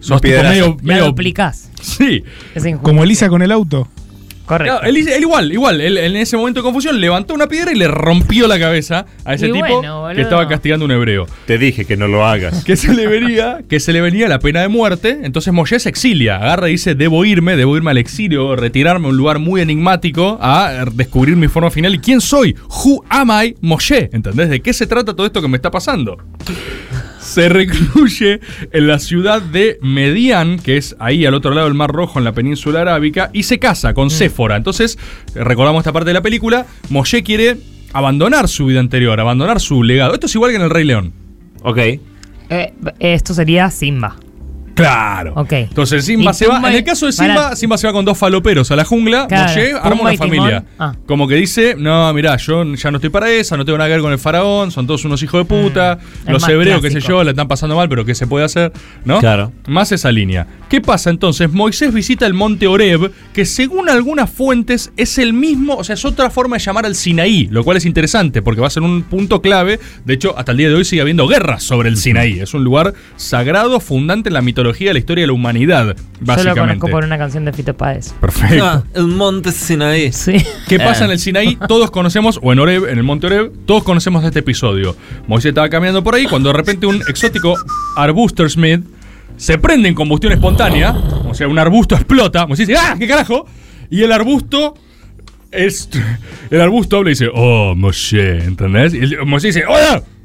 sos 0.00 0.20
tipo 0.20 0.42
medio... 0.42 0.76
Medio 0.82 1.06
duplicás. 1.06 1.70
sí. 1.80 2.22
Es 2.54 2.64
injusto. 2.64 2.84
Como 2.84 3.04
Elisa 3.04 3.28
con 3.28 3.42
el 3.42 3.52
auto. 3.52 3.88
Correcto. 4.46 4.78
Claro, 4.78 4.88
él, 4.88 5.08
él 5.08 5.22
igual, 5.22 5.52
igual, 5.52 5.80
él 5.80 5.98
en 5.98 6.14
ese 6.14 6.36
momento 6.36 6.60
de 6.60 6.64
confusión 6.64 7.00
levantó 7.00 7.34
una 7.34 7.48
piedra 7.48 7.72
y 7.72 7.74
le 7.74 7.88
rompió 7.88 8.46
la 8.46 8.60
cabeza 8.60 9.04
a 9.24 9.34
ese 9.34 9.48
Y 9.48 9.52
tipo 9.52 9.66
bueno, 9.66 10.06
que 10.14 10.20
estaba 10.20 10.46
castigando 10.46 10.84
a 10.84 10.86
un 10.86 10.92
hebreo. 10.92 11.26
Te 11.46 11.58
dije 11.58 11.84
que 11.84 11.96
no 11.96 12.06
lo 12.06 12.24
hagas. 12.24 12.62
que 12.64 12.76
se 12.76 12.94
le 12.94 13.08
venía, 13.08 13.62
que 13.68 13.80
se 13.80 13.92
le 13.92 14.00
venía 14.00 14.28
la 14.28 14.38
pena 14.38 14.60
de 14.60 14.68
muerte. 14.68 15.18
Entonces 15.24 15.52
Moshe 15.52 15.80
se 15.80 15.88
exilia, 15.88 16.36
agarra 16.36 16.68
y 16.68 16.72
dice, 16.72 16.94
debo 16.94 17.24
irme, 17.24 17.56
debo 17.56 17.76
irme 17.76 17.90
al 17.90 17.98
exilio, 17.98 18.54
retirarme 18.54 19.08
a 19.08 19.10
un 19.10 19.16
lugar 19.16 19.40
muy 19.40 19.60
enigmático 19.62 20.38
a 20.40 20.84
descubrir 20.92 21.34
mi 21.34 21.48
forma 21.48 21.72
final. 21.72 21.96
¿Y 21.96 21.98
quién 21.98 22.20
soy? 22.20 22.54
Who 22.84 23.04
am 23.08 23.30
I? 23.32 23.56
Moshe. 23.62 24.10
¿Entendés? 24.12 24.48
¿De 24.48 24.60
qué 24.60 24.72
se 24.72 24.86
trata 24.86 25.12
todo 25.16 25.26
esto 25.26 25.42
que 25.42 25.48
me 25.48 25.56
está 25.56 25.72
pasando? 25.72 26.18
Se 27.26 27.48
recluye 27.48 28.40
en 28.70 28.86
la 28.86 29.00
ciudad 29.00 29.42
de 29.42 29.78
Median, 29.82 30.60
que 30.60 30.76
es 30.76 30.94
ahí 31.00 31.26
al 31.26 31.34
otro 31.34 31.52
lado 31.52 31.66
del 31.66 31.74
Mar 31.74 31.90
Rojo, 31.90 32.20
en 32.20 32.24
la 32.24 32.32
península 32.32 32.82
arábica, 32.82 33.30
y 33.32 33.42
se 33.42 33.58
casa 33.58 33.94
con 33.94 34.10
Séfora. 34.10 34.56
Entonces, 34.56 34.96
recordamos 35.34 35.80
esta 35.80 35.92
parte 35.92 36.10
de 36.10 36.14
la 36.14 36.22
película, 36.22 36.66
Moshe 36.88 37.24
quiere 37.24 37.58
abandonar 37.92 38.48
su 38.48 38.66
vida 38.66 38.78
anterior, 38.78 39.18
abandonar 39.20 39.60
su 39.60 39.82
legado. 39.82 40.14
Esto 40.14 40.26
es 40.26 40.34
igual 40.36 40.52
que 40.52 40.56
en 40.56 40.62
El 40.62 40.70
Rey 40.70 40.84
León. 40.84 41.12
Ok. 41.62 41.78
Eh, 41.78 42.00
esto 43.00 43.34
sería 43.34 43.70
Simba. 43.70 44.16
Claro. 44.76 45.32
Ok. 45.36 45.52
Entonces 45.52 46.04
Simba 46.04 46.34
se 46.34 46.46
va. 46.46 46.56
Pumba 46.56 46.68
En 46.70 46.76
el 46.76 46.84
caso 46.84 47.06
de 47.06 47.12
Simba, 47.12 47.34
Pará. 47.34 47.56
Simba 47.56 47.78
se 47.78 47.86
va 47.86 47.92
con 47.94 48.04
dos 48.04 48.16
faloperos 48.18 48.70
a 48.70 48.76
la 48.76 48.84
jungla. 48.84 49.26
Claro, 49.26 49.48
Moshe 49.48 49.72
arma 49.72 49.90
Pumba 49.90 50.02
una 50.02 50.14
y 50.14 50.18
Timón. 50.18 50.36
familia. 50.36 50.64
Ah. 50.78 50.94
Como 51.06 51.26
que 51.26 51.34
dice: 51.36 51.74
No, 51.78 52.12
mirá, 52.12 52.36
yo 52.36 52.62
ya 52.74 52.90
no 52.90 52.98
estoy 52.98 53.08
para 53.08 53.30
esa, 53.30 53.56
no 53.56 53.64
tengo 53.64 53.78
nada 53.78 53.88
que 53.88 53.94
ver 53.94 54.02
con 54.02 54.12
el 54.12 54.18
faraón, 54.18 54.70
son 54.70 54.86
todos 54.86 55.04
unos 55.06 55.22
hijos 55.22 55.40
de 55.40 55.44
puta. 55.46 55.96
Mm, 55.96 56.26
es 56.26 56.32
los 56.32 56.42
más 56.42 56.50
hebreos, 56.50 56.82
qué 56.82 56.88
sé 56.88 56.92
clásico. 56.98 57.12
yo, 57.14 57.24
la 57.24 57.30
están 57.30 57.48
pasando 57.48 57.74
mal, 57.74 57.88
pero 57.88 58.04
¿qué 58.04 58.14
se 58.14 58.26
puede 58.26 58.44
hacer? 58.44 58.70
¿No? 59.06 59.18
Claro. 59.20 59.50
Más 59.66 59.92
esa 59.92 60.12
línea. 60.12 60.46
¿Qué 60.68 60.82
pasa 60.82 61.08
entonces? 61.08 61.50
Moisés 61.50 61.94
visita 61.94 62.26
el 62.26 62.34
monte 62.34 62.66
Oreb, 62.66 63.10
que 63.32 63.46
según 63.46 63.88
algunas 63.88 64.28
fuentes 64.28 64.92
es 64.98 65.16
el 65.16 65.32
mismo, 65.32 65.76
o 65.76 65.84
sea, 65.84 65.94
es 65.94 66.04
otra 66.04 66.28
forma 66.28 66.56
de 66.56 66.62
llamar 66.62 66.84
al 66.84 66.94
Sinaí, 66.96 67.48
lo 67.50 67.64
cual 67.64 67.78
es 67.78 67.86
interesante 67.86 68.42
porque 68.42 68.60
va 68.60 68.66
a 68.66 68.70
ser 68.70 68.82
un 68.82 69.04
punto 69.04 69.40
clave. 69.40 69.80
De 70.04 70.12
hecho, 70.12 70.36
hasta 70.36 70.52
el 70.52 70.58
día 70.58 70.68
de 70.68 70.74
hoy 70.74 70.84
sigue 70.84 71.00
habiendo 71.00 71.26
guerras 71.26 71.62
sobre 71.62 71.88
el 71.88 71.96
Sinaí. 71.96 72.40
Es 72.40 72.52
un 72.52 72.62
lugar 72.62 72.92
sagrado, 73.16 73.80
fundante 73.80 74.28
en 74.28 74.34
la 74.34 74.42
mitología 74.42 74.65
de 74.72 74.92
la 74.92 74.98
historia 74.98 75.22
de 75.22 75.26
la 75.28 75.32
humanidad, 75.32 75.86
Yo 75.86 75.92
lo 76.20 76.26
básicamente. 76.26 76.60
conozco 76.60 76.88
por 76.88 77.04
una 77.04 77.18
canción 77.18 77.44
de 77.44 77.52
Fito 77.52 77.74
Páez. 77.76 78.12
Perfecto. 78.20 78.64
Ah, 78.64 78.82
el 78.94 79.06
monte 79.06 79.52
Sinaí. 79.52 80.12
Sí. 80.12 80.36
¿Qué 80.68 80.78
pasa 80.78 81.04
Eh. 81.04 81.06
en 81.06 81.10
el 81.12 81.18
Sinaí? 81.18 81.56
Todos 81.68 81.90
conocemos, 81.90 82.38
o 82.42 82.52
en 82.52 82.58
Oreb, 82.58 82.86
en 82.88 82.98
el 82.98 83.04
monte 83.04 83.26
Oreb, 83.26 83.52
todos 83.66 83.82
conocemos 83.84 84.22
de 84.22 84.28
este 84.28 84.40
episodio. 84.40 84.96
Moisés 85.26 85.50
estaba 85.50 85.68
caminando 85.68 86.02
por 86.04 86.14
ahí 86.14 86.26
cuando 86.26 86.48
de 86.50 86.56
repente 86.56 86.86
un 86.86 86.96
exótico 87.08 87.54
arbusto 87.96 88.48
Smith 88.48 88.82
se 89.36 89.58
prende 89.58 89.88
en 89.88 89.94
combustión 89.94 90.32
espontánea, 90.32 90.92
o 90.92 91.34
sea, 91.34 91.46
un 91.48 91.58
arbusto 91.58 91.94
explota. 91.94 92.46
Moisés 92.46 92.66
dice, 92.68 92.80
¡ah, 92.82 92.96
qué 92.98 93.06
carajo! 93.06 93.46
Y 93.90 94.02
el 94.02 94.12
arbusto 94.12 94.74
es. 95.52 95.88
El 96.50 96.60
arbusto 96.60 96.96
habla 96.98 97.10
y 97.10 97.12
dice, 97.12 97.28
oh, 97.32 97.74
Moshe, 97.76 98.44
¿entendés? 98.44 98.94
Y 98.94 98.98
el- 98.98 99.26
Moisés 99.26 99.54
dice, 99.54 99.66
¡oh, 99.68 99.76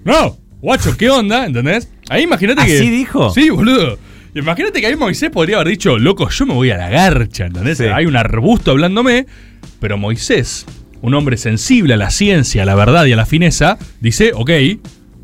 no! 0.06 0.14
no, 0.14 0.38
Guacho, 0.62 0.96
¿qué 0.96 1.10
onda? 1.10 1.46
¿Entendés? 1.46 1.90
Ahí 2.10 2.24
imagínate 2.24 2.66
que. 2.66 2.76
¿Así 2.78 2.90
dijo? 2.90 3.30
Sí, 3.32 3.50
boludo. 3.50 3.98
Imagínate 4.34 4.80
que 4.80 4.88
ahí 4.88 4.96
Moisés 4.96 5.30
podría 5.30 5.58
haber 5.58 5.68
dicho, 5.70 5.98
loco, 5.98 6.30
yo 6.30 6.46
me 6.46 6.54
voy 6.54 6.72
a 6.72 6.78
la 6.78 6.90
garcha, 6.90 7.48
¿entendés? 7.48 7.78
Sí. 7.80 7.86
Hay 7.86 8.06
un 8.06 8.16
arbusto 8.16 8.72
hablándome, 8.72 9.26
pero 9.80 9.98
Moisés, 9.98 10.66
un 11.02 11.14
hombre 11.16 11.36
sensible 11.38 11.96
a 11.96 11.98
la 11.98 12.10
ciencia, 12.12 12.64
a 12.64 12.66
la 12.66 12.76
verdad 12.76 13.06
y 13.06 13.14
a 13.14 13.16
la 13.18 13.26
fineza, 13.26 13.78
dice, 14.00 14.32
ok, 14.34 14.52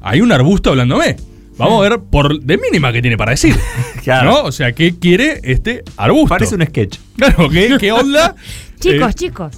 hay 0.01 0.21
un 0.21 0.31
arbusto 0.31 0.71
hablándome. 0.71 1.15
Vamos 1.57 1.83
a 1.85 1.89
ver 1.89 1.99
por 2.11 2.39
de 2.39 2.57
mínima 2.57 2.91
que 2.91 3.01
tiene 3.01 3.17
para 3.17 3.31
decir. 3.31 3.55
Claro. 4.03 4.31
¿No? 4.31 4.41
O 4.43 4.51
sea, 4.53 4.71
¿qué 4.71 4.97
quiere 4.97 5.41
este 5.43 5.83
arbusto? 5.97 6.29
Parece 6.29 6.55
un 6.55 6.65
sketch. 6.65 6.97
Claro, 7.17 7.49
¿qué, 7.49 7.75
qué 7.77 7.91
onda? 7.91 8.35
Chicos, 8.79 9.09
Eh, 9.11 9.13
chicos. 9.15 9.57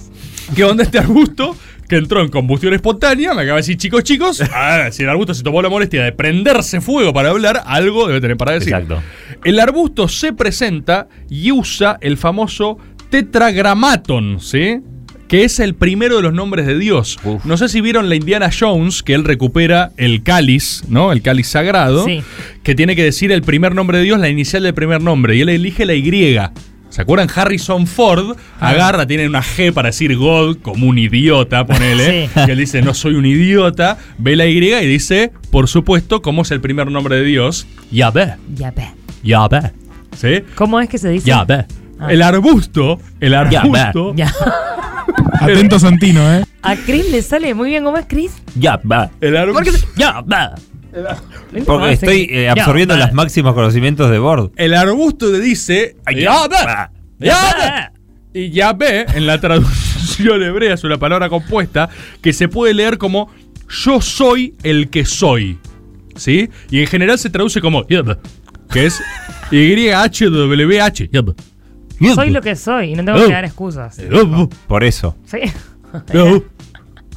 ¿Qué 0.56 0.64
onda 0.64 0.82
este 0.82 0.98
arbusto? 0.98 1.56
Que 1.88 1.96
entró 1.96 2.20
en 2.20 2.30
combustión 2.30 2.74
espontánea, 2.74 3.32
me 3.32 3.42
acaba 3.42 3.56
de 3.56 3.62
decir 3.62 3.76
chicos, 3.76 4.02
chicos. 4.02 4.42
Ah, 4.52 4.88
si 4.90 5.04
el 5.04 5.08
arbusto 5.08 5.34
se 5.34 5.44
tomó 5.44 5.62
la 5.62 5.68
molestia 5.68 6.02
de 6.02 6.10
prenderse 6.10 6.80
fuego 6.80 7.12
para 7.12 7.30
hablar, 7.30 7.62
algo 7.64 8.08
debe 8.08 8.20
tener 8.20 8.36
para 8.36 8.52
decir. 8.52 8.72
Exacto. 8.72 9.00
El 9.44 9.58
arbusto 9.60 10.08
se 10.08 10.32
presenta 10.32 11.08
y 11.28 11.50
usa 11.52 11.98
el 12.00 12.16
famoso 12.16 12.78
tetragramaton, 13.10 14.38
¿sí? 14.40 14.80
Que 15.28 15.44
es 15.44 15.60
el 15.60 15.74
primero 15.74 16.16
de 16.16 16.22
los 16.22 16.32
nombres 16.34 16.66
de 16.66 16.76
Dios. 16.78 17.18
Uf. 17.24 17.44
No 17.44 17.56
sé 17.56 17.68
si 17.68 17.80
vieron 17.80 18.08
la 18.08 18.16
Indiana 18.16 18.50
Jones, 18.56 19.02
que 19.02 19.14
él 19.14 19.24
recupera 19.24 19.92
el 19.96 20.22
cáliz, 20.24 20.82
¿no? 20.88 21.12
El 21.12 21.22
cáliz 21.22 21.46
sagrado. 21.46 22.04
Sí. 22.04 22.22
Que 22.64 22.74
tiene 22.74 22.96
que 22.96 23.04
decir 23.04 23.30
el 23.30 23.42
primer 23.42 23.74
nombre 23.74 23.98
de 23.98 24.04
Dios, 24.04 24.18
la 24.18 24.28
inicial 24.28 24.64
del 24.64 24.74
primer 24.74 25.00
nombre. 25.00 25.36
Y 25.36 25.40
él 25.42 25.48
elige 25.48 25.86
la 25.86 25.94
Y. 25.94 26.36
¿Se 26.88 27.02
acuerdan? 27.02 27.28
Harrison 27.32 27.86
Ford 27.86 28.36
Ah. 28.58 28.70
agarra, 28.70 29.06
tiene 29.06 29.28
una 29.28 29.40
G 29.42 29.72
para 29.72 29.90
decir 29.90 30.16
God 30.16 30.58
como 30.62 30.86
un 30.88 30.98
idiota, 30.98 31.64
ponele. 31.64 32.26
Sí. 32.34 32.40
Y 32.48 32.50
él 32.50 32.58
dice, 32.58 32.82
no 32.82 32.92
soy 32.94 33.14
un 33.14 33.24
idiota. 33.24 33.96
Ve 34.18 34.34
la 34.34 34.46
Y 34.46 34.58
y 34.58 34.86
dice, 34.86 35.30
por 35.52 35.68
supuesto, 35.68 36.20
¿cómo 36.22 36.42
es 36.42 36.50
el 36.50 36.60
primer 36.60 36.90
nombre 36.90 37.14
de 37.16 37.22
Dios? 37.24 37.68
Yahvé. 37.92 38.34
Ya 38.56 38.74
ve. 39.22 39.28
Yahvé. 39.28 39.72
¿Sí? 40.16 40.44
¿Cómo 40.54 40.80
es 40.80 40.88
que 40.88 40.98
se 40.98 41.10
dice? 41.10 41.26
Yahvé. 41.26 41.66
Ah. 41.98 42.12
El 42.12 42.22
arbusto, 42.22 42.98
el 43.20 43.34
arbusto. 43.34 44.14
Ya. 44.14 44.32
Atento 45.40 45.78
Santino, 45.78 46.20
¿eh? 46.34 46.44
A 46.62 46.76
Chris 46.76 47.10
le 47.10 47.22
sale 47.22 47.54
muy 47.54 47.70
bien. 47.70 47.84
¿Cómo 47.84 47.98
es 47.98 48.06
Chris? 48.06 48.32
Ya, 48.56 48.80
va. 48.90 49.10
El 49.20 49.36
arbusto. 49.36 49.70
Ya, 49.96 50.20
va. 50.20 50.54
Porque 51.66 51.92
estoy 51.92 52.28
eh. 52.30 52.44
Ya, 52.44 52.52
absorbiendo 52.52 52.94
va. 52.94 53.00
los 53.00 53.12
máximos 53.12 53.54
conocimientos 53.54 54.10
de 54.10 54.18
Bord. 54.18 54.52
El 54.56 54.74
arbusto 54.74 55.30
le 55.30 55.40
dice, 55.40 55.96
Yahvé. 56.06 56.56
Yahvé. 57.18 57.90
Y 58.32 58.50
Yahvé, 58.50 59.06
en 59.14 59.26
la 59.26 59.40
traducción 59.40 60.42
hebrea, 60.42 60.74
es 60.74 60.84
una 60.84 60.98
palabra 60.98 61.28
compuesta 61.28 61.88
que 62.22 62.32
se 62.32 62.48
puede 62.48 62.74
leer 62.74 62.98
como 62.98 63.30
yo 63.68 64.00
soy 64.00 64.54
el 64.62 64.90
que 64.90 65.04
soy. 65.04 65.58
¿Sí? 66.16 66.50
Y 66.70 66.80
en 66.80 66.86
general 66.86 67.18
se 67.18 67.30
traduce 67.30 67.60
como 67.60 67.86
que 68.72 68.86
es 68.86 69.00
YHWH. 69.50 71.10
Yahvé. 71.12 71.34
Soy 72.14 72.30
lo 72.30 72.40
que 72.40 72.56
soy 72.56 72.92
y 72.92 72.94
no 72.94 73.04
tengo 73.04 73.18
Oh. 73.18 73.26
que 73.26 73.32
dar 73.32 73.44
excusas. 73.44 73.96
Yahvé. 73.98 74.48
Por 74.66 74.84
eso. 74.84 75.16
Sí. 75.26 75.38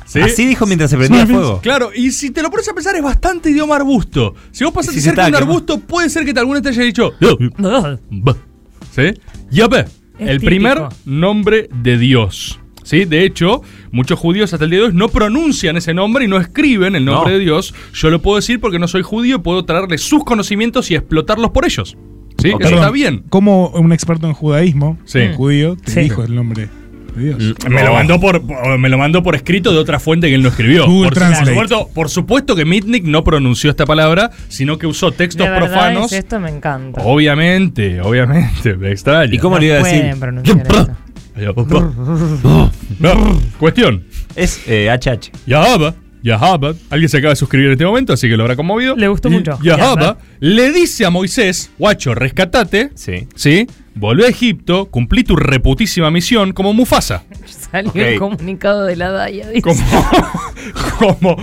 ¿Sí? 0.06 0.20
Así 0.22 0.46
dijo 0.46 0.66
mientras 0.68 0.92
se 0.92 0.98
prendía 0.98 1.26
fuego. 1.26 1.60
Claro, 1.62 1.90
y 1.96 2.12
si 2.12 2.30
te 2.30 2.44
lo 2.44 2.52
pones 2.52 2.68
a 2.70 2.74
pensar, 2.74 2.96
es 2.96 3.02
bastante 3.02 3.50
idioma 3.50 3.76
arbusto. 3.78 4.36
Si 4.52 4.64
vos 4.64 4.72
pasaste 4.74 5.00
Si 5.00 5.06
cerca 5.06 5.24
de 5.24 5.30
un 5.30 5.36
arbusto, 5.36 5.80
puede 5.80 6.10
ser 6.10 6.24
que 6.26 6.38
alguna 6.40 6.62
te 6.62 6.70
haya 6.70 6.84
dicho. 6.84 7.14
¿Sí? 8.96 9.14
Yahvé, 9.50 9.80
Es 10.20 10.30
el 10.30 10.40
típico. 10.40 10.46
primer 10.46 10.82
nombre 11.06 11.68
de 11.74 11.98
Dios. 11.98 12.60
¿Sí? 12.84 13.06
De 13.06 13.24
hecho, 13.26 13.62
muchos 13.92 14.20
judíos 14.20 14.54
hasta 14.54 14.66
el 14.66 14.72
día 14.72 14.80
de 14.82 14.86
hoy 14.88 14.94
no 14.94 15.08
pronuncian 15.10 15.78
ese 15.78 15.94
nombre 15.94 16.26
y 16.26 16.28
no 16.28 16.38
escriben 16.38 16.96
el 16.96 17.06
nombre 17.06 17.32
No. 17.32 17.38
de 17.38 17.44
Dios. 17.44 17.74
Yo 17.94 18.10
lo 18.10 18.22
puedo 18.22 18.36
decir 18.38 18.60
porque 18.60 18.80
no 18.80 18.88
soy 18.88 19.02
judío 19.02 19.38
y 19.38 19.40
puedo 19.40 19.66
traerle 19.66 19.98
sus 19.98 20.24
conocimientos 20.24 20.92
y 20.92 20.96
explotarlos 20.96 21.52
por 21.52 21.66
ellos. 21.66 21.98
¿Sí? 22.38 22.52
Ok. 22.52 22.62
Eso 22.66 22.76
está 22.76 22.90
bien. 22.92 23.24
Como 23.30 23.70
un 23.70 23.94
experto 23.94 24.28
en 24.28 24.34
judaísmo, 24.34 24.98
Sí. 25.06 25.20
un 25.20 25.34
judío, 25.34 25.76
te 25.78 25.92
Sí. 25.92 26.00
dijo 26.02 26.24
el 26.24 26.36
nombre 26.36 26.64
de 27.16 27.36
Dios. 27.36 27.56
Me 27.70 27.84
lo 27.84 27.94
mandó 27.94 28.20
por, 28.20 28.42
me 28.80 28.90
lo 28.90 28.98
mandó 28.98 29.22
por 29.22 29.36
escrito 29.36 29.72
de 29.72 29.78
otra 29.78 30.00
fuente 30.00 30.28
que 30.30 30.36
él 30.36 30.42
no 30.42 30.50
escribió. 30.50 30.86
Google 30.88 31.10
por, 31.10 31.14
Translate. 31.20 31.52
supuesto, 31.52 31.90
por 31.94 32.10
supuesto 32.10 32.56
que 32.56 32.66
Mitnick 32.66 33.06
no 33.06 33.24
pronunció 33.24 33.70
esta 33.70 33.86
palabra, 33.86 34.32
sino 34.50 34.80
que 34.80 34.88
usó 34.88 35.12
textos 35.12 35.48
De 35.48 35.56
profanos. 35.56 36.12
es 36.12 36.20
esto 36.20 36.40
me 36.40 36.50
encanta. 36.50 37.02
Obviamente, 37.04 38.02
obviamente, 38.02 38.76
me 38.76 38.92
extraña. 38.92 39.34
¿Y 39.34 39.38
cómo 39.38 39.56
No 39.56 39.62
le 39.62 39.68
iba 39.68 39.76
a 39.76 39.84
decir? 39.84 40.00
pueden 40.02 40.20
pronunciar 40.20 40.96
No, 43.00 43.42
cuestión. 43.60 44.04
Es 44.36 44.62
eh, 44.68 44.90
HH. 44.90 45.32
Yahaba, 45.46 45.96
Yahaba, 46.22 46.74
alguien 46.90 47.10
se 47.10 47.18
acaba 47.18 47.32
de 47.32 47.36
suscribir 47.36 47.68
en 47.68 47.74
este 47.74 47.86
momento, 47.86 48.14
así 48.14 48.30
que 48.30 48.38
lo 48.38 48.44
habrá 48.44 48.56
conmovido. 48.56 48.96
Le 48.96 49.08
gustó 49.08 49.30
mucho. 49.30 49.58
Yahaba 49.62 50.18
le 50.40 50.72
dice 50.72 51.06
a 51.06 51.10
Moisés, 51.10 51.72
guacho, 51.78 52.14
rescatate, 52.16 52.92
Sí. 52.96 53.28
¿sí? 53.36 53.68
Volvé 53.96 54.26
a 54.26 54.30
Egipto, 54.30 54.86
cumplí 54.88 55.24
tu 55.24 55.36
reputísima 55.36 56.10
misión 56.10 56.54
como 56.54 56.74
Mufasa. 56.74 57.24
Salió 57.72 57.92
el 58.06 58.20
comunicado 58.20 58.86
de 58.86 58.96
la 58.96 59.12
Daya. 59.12 59.50
dice. 59.50 59.62
Como, 59.62 59.80
como, 60.98 61.38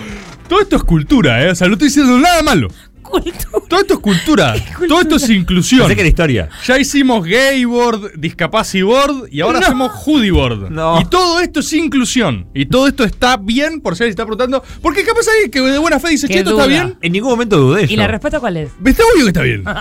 todo 0.48 0.60
esto 0.62 0.76
es 0.76 0.82
cultura, 0.82 1.44
¿eh? 1.44 1.50
O 1.50 1.54
sea, 1.54 1.68
no 1.68 1.74
estoy 1.74 1.88
diciendo 1.88 2.18
nada 2.18 2.42
malo. 2.42 2.68
Cultura. 3.10 3.66
Todo 3.68 3.80
esto 3.80 3.94
es 3.94 4.00
cultura. 4.00 4.54
Todo 4.88 5.00
esto 5.00 5.16
es 5.16 5.30
inclusión. 5.30 5.80
Pensé 5.80 5.94
que 5.94 6.00
era 6.00 6.08
historia. 6.08 6.48
Ya 6.66 6.78
hicimos 6.78 7.24
gay 7.24 7.64
board, 7.64 8.12
discapacy 8.16 8.82
board 8.82 9.28
y 9.30 9.40
ahora 9.40 9.58
hacemos 9.60 9.92
hoodie 9.92 10.30
board. 10.30 10.70
No. 10.70 11.00
Y 11.00 11.04
todo 11.06 11.40
esto 11.40 11.60
es 11.60 11.72
inclusión. 11.72 12.46
Y 12.54 12.66
todo 12.66 12.86
esto 12.86 13.04
está 13.04 13.36
bien, 13.36 13.80
por 13.80 13.96
si 13.96 14.04
alguien 14.04 14.12
está 14.12 14.24
preguntando. 14.24 14.62
Porque 14.80 15.04
capaz 15.04 15.26
alguien 15.28 15.50
que 15.50 15.60
de 15.60 15.78
buena 15.78 16.00
fe 16.00 16.10
dice, 16.10 16.28
che, 16.28 16.38
esto 16.38 16.50
está 16.50 16.66
bien. 16.66 16.96
En 17.02 17.12
ningún 17.12 17.30
momento 17.30 17.56
dudé 17.58 17.84
¿Y 17.84 17.88
yo. 17.88 17.96
la 17.96 18.08
respuesta 18.08 18.40
cuál 18.40 18.56
es? 18.56 18.70
Está 18.84 19.02
obvio 19.14 19.24
que 19.24 19.28
está 19.28 19.42
bien. 19.42 19.64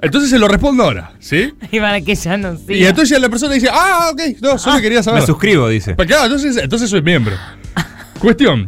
Entonces 0.00 0.30
se 0.30 0.38
lo 0.38 0.46
respondo 0.46 0.84
ahora, 0.84 1.12
¿sí? 1.18 1.52
Y 1.72 1.80
para 1.80 2.00
que 2.00 2.14
ya 2.14 2.36
no 2.36 2.56
siga. 2.56 2.74
Y 2.74 2.84
entonces 2.84 3.10
ya 3.10 3.18
la 3.18 3.28
persona 3.28 3.54
dice, 3.54 3.68
ah, 3.70 4.10
ok, 4.12 4.40
no, 4.40 4.58
solo 4.58 4.80
quería 4.80 5.02
saber. 5.02 5.20
Me 5.20 5.26
suscribo, 5.26 5.68
dice. 5.68 5.94
Pues 5.94 6.06
claro, 6.06 6.24
entonces, 6.24 6.56
entonces 6.56 6.88
soy 6.88 7.02
miembro. 7.02 7.34
Cuestión. 8.18 8.66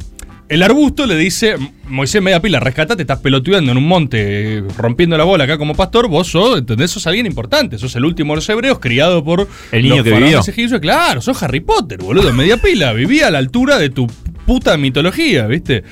El 0.50 0.64
arbusto 0.64 1.07
le 1.07 1.16
dice, 1.16 1.54
Moisés 1.88 2.21
media 2.21 2.42
pila, 2.42 2.59
rescatate, 2.59 3.02
estás 3.02 3.21
pelotudeando 3.21 3.71
en 3.71 3.78
un 3.78 3.87
monte, 3.87 4.64
rompiendo 4.76 5.16
la 5.16 5.23
bola 5.23 5.45
acá 5.45 5.57
como 5.57 5.76
pastor, 5.76 6.09
vos 6.09 6.26
sos, 6.26 6.59
¿entendés? 6.59 6.90
Sos 6.90 7.07
alguien 7.07 7.25
importante, 7.25 7.78
sos 7.78 7.95
el 7.95 8.04
último 8.04 8.33
de 8.33 8.38
los 8.38 8.49
hebreos, 8.49 8.80
criado 8.80 9.23
por 9.23 9.47
El 9.71 9.83
niño 9.83 9.95
los 9.97 10.04
que 10.04 10.11
faraones 10.11 10.28
vivió. 10.38 10.40
egipcios. 10.52 10.80
Claro, 10.80 11.21
sos 11.21 11.40
Harry 11.45 11.61
Potter, 11.61 11.99
boludo, 11.99 12.33
media 12.33 12.57
pila, 12.57 12.92
vivía 12.92 13.28
a 13.28 13.30
la 13.30 13.38
altura 13.38 13.78
de 13.78 13.90
tu 13.90 14.09
puta 14.45 14.76
mitología, 14.76 15.47
¿viste? 15.47 15.85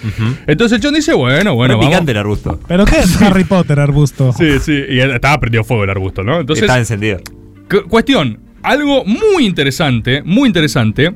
Entonces 0.49 0.77
el 0.79 0.83
chon 0.83 0.95
dice, 0.95 1.15
bueno, 1.15 1.55
bueno, 1.55 1.77
vamos. 1.77 1.91
picante 1.93 2.11
el 2.11 2.19
arbusto. 2.19 2.59
¿Pero 2.67 2.85
qué 2.85 2.99
es 2.99 3.17
Harry 3.23 3.45
Potter, 3.45 3.79
arbusto? 3.79 4.33
Sí, 4.37 4.59
sí, 4.61 4.73
y 4.91 4.99
estaba 4.99 5.39
prendido 5.39 5.63
fuego 5.63 5.85
el 5.85 5.91
arbusto, 5.91 6.25
¿no? 6.25 6.41
Entonces, 6.41 6.65
Está 6.65 6.77
encendido. 6.79 7.19
Cu- 7.71 7.89
cuestión, 7.89 8.41
algo 8.65 9.05
muy 9.05 9.47
interesante, 9.47 10.21
muy 10.25 10.49
interesante, 10.49 11.15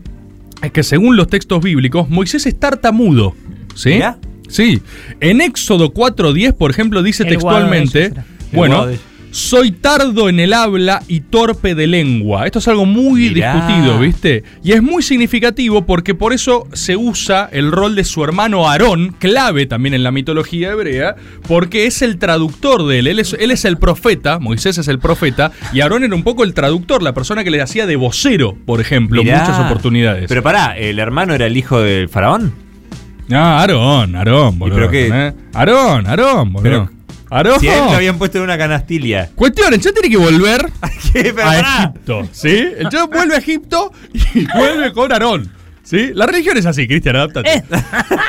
es 0.63 0.73
que 0.73 0.83
según 0.83 1.17
los 1.17 1.29
textos 1.29 1.63
bíblicos, 1.63 2.09
Moisés 2.09 2.47
es 2.47 2.59
tartamudo. 2.59 3.35
¿Sí? 3.75 3.91
Mirá. 3.91 4.19
Sí. 4.49 4.83
En 5.21 5.41
Éxodo 5.41 5.93
4.10, 5.93 6.55
por 6.55 6.71
ejemplo, 6.71 7.03
dice 7.03 7.23
El 7.25 7.31
textualmente, 7.31 8.13
bueno. 8.53 8.87
Soy 9.33 9.73
tardo 9.73 10.29
en 10.29 10.39
el 10.39 10.53
habla 10.53 11.03
y 11.09 11.21
torpe 11.21 11.75
de 11.75 11.87
lengua. 11.87 12.45
Esto 12.47 12.59
es 12.61 12.69
algo 12.69 12.85
muy 12.87 13.31
Mirá. 13.31 13.55
discutido, 13.55 13.99
¿viste? 13.99 14.45
Y 14.63 14.73
es 14.73 14.83
muy 14.83 15.03
significativo 15.03 15.87
porque 15.87 16.15
por 16.15 16.33
eso 16.35 16.69
se 16.75 16.97
usa 16.97 17.49
el 17.51 17.73
rol 17.73 17.97
de 17.97 18.05
su 18.05 18.23
hermano 18.23 18.69
Aarón, 18.69 19.17
clave 19.19 19.65
también 19.67 19.95
en 19.95 20.03
la 20.03 20.11
mitología 20.11 20.71
hebrea, 20.73 21.17
porque 21.49 21.87
es 21.87 22.03
el 22.03 22.19
traductor 22.19 22.87
de 22.87 22.99
él. 22.99 23.07
Él 23.07 23.19
es, 23.19 23.33
él 23.41 23.51
es 23.51 23.65
el 23.65 23.79
profeta, 23.79 24.39
Moisés 24.39 24.77
es 24.77 24.87
el 24.87 24.99
profeta, 24.99 25.51
y 25.73 25.81
Aarón 25.81 26.05
era 26.05 26.15
un 26.15 26.23
poco 26.23 26.45
el 26.45 26.53
traductor, 26.53 27.03
la 27.03 27.15
persona 27.15 27.43
que 27.43 27.51
le 27.51 27.63
hacía 27.63 27.87
de 27.87 27.97
vocero, 27.97 28.55
por 28.67 28.81
ejemplo, 28.83 29.23
Mirá. 29.25 29.41
muchas 29.41 29.59
oportunidades. 29.59 30.27
Pero 30.29 30.43
pará, 30.43 30.77
¿el 30.77 30.99
hermano 30.99 31.35
era 31.35 31.47
el 31.47 31.57
hijo 31.57 31.81
del 31.81 32.11
faraón? 32.11 32.53
Ah, 33.31 33.61
Aarón, 33.61 34.15
Aarón, 34.15 34.59
boludo. 34.59 34.77
pero 34.77 34.91
qué? 34.91 35.09
¿eh? 35.11 35.33
Aarón, 35.55 36.07
Aarón, 36.07 36.53
boludo. 36.53 36.63
Pero- 36.63 37.02
Aarón. 37.37 37.61
Si 37.61 37.69
a 37.69 37.79
él 37.79 37.85
lo 37.91 37.97
habían 37.97 38.19
puesto 38.19 38.39
en 38.39 38.45
una 38.45 38.59
canastilia. 38.59 39.31
Cuestión, 39.35 39.73
ya 39.73 39.93
tiene 39.93 40.09
que 40.11 40.17
volver 40.17 40.71
a. 41.43 41.83
Egipto, 41.87 42.29
¿sí? 42.33 42.65
El 42.79 42.89
chavo 42.89 43.09
vuelve 43.13 43.35
a 43.35 43.39
Egipto 43.39 43.93
y 44.35 44.47
vuelve 44.57 44.93
con 44.93 45.13
Aarón. 45.13 45.51
¿Sí? 45.83 46.11
La 46.15 46.27
religión 46.27 46.57
es 46.57 46.65
así, 46.65 46.87
Cristian, 46.87 47.17
adáptate. 47.17 47.55
Eh. 47.55 47.63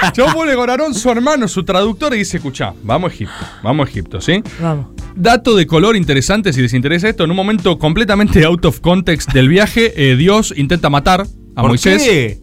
El 0.04 0.12
chavo 0.12 0.34
vuelve 0.34 0.56
con 0.56 0.70
Aarón, 0.70 0.94
su 0.96 1.10
hermano, 1.10 1.48
su 1.48 1.64
traductor, 1.64 2.14
y 2.14 2.18
dice, 2.18 2.38
escuchá, 2.38 2.74
vamos 2.84 3.12
a 3.12 3.14
Egipto, 3.14 3.46
vamos 3.62 3.88
a 3.88 3.90
Egipto, 3.92 4.22
¿sí? 4.22 4.42
Vamos. 4.60 4.88
Dato 5.16 5.56
de 5.56 5.68
color 5.68 5.96
interesante, 5.96 6.52
si 6.52 6.62
les 6.62 6.74
interesa 6.74 7.08
esto, 7.08 7.24
en 7.24 7.30
un 7.30 7.38
momento 7.38 7.78
completamente 7.78 8.44
out 8.44 8.66
of 8.66 8.80
context 8.80 9.32
del 9.34 9.48
viaje, 9.50 9.94
eh, 9.96 10.16
Dios 10.16 10.52
intenta 10.58 10.90
matar 10.90 11.22
a 11.56 11.62
¿Por 11.62 11.70
Moisés. 11.70 12.02
qué? 12.02 12.40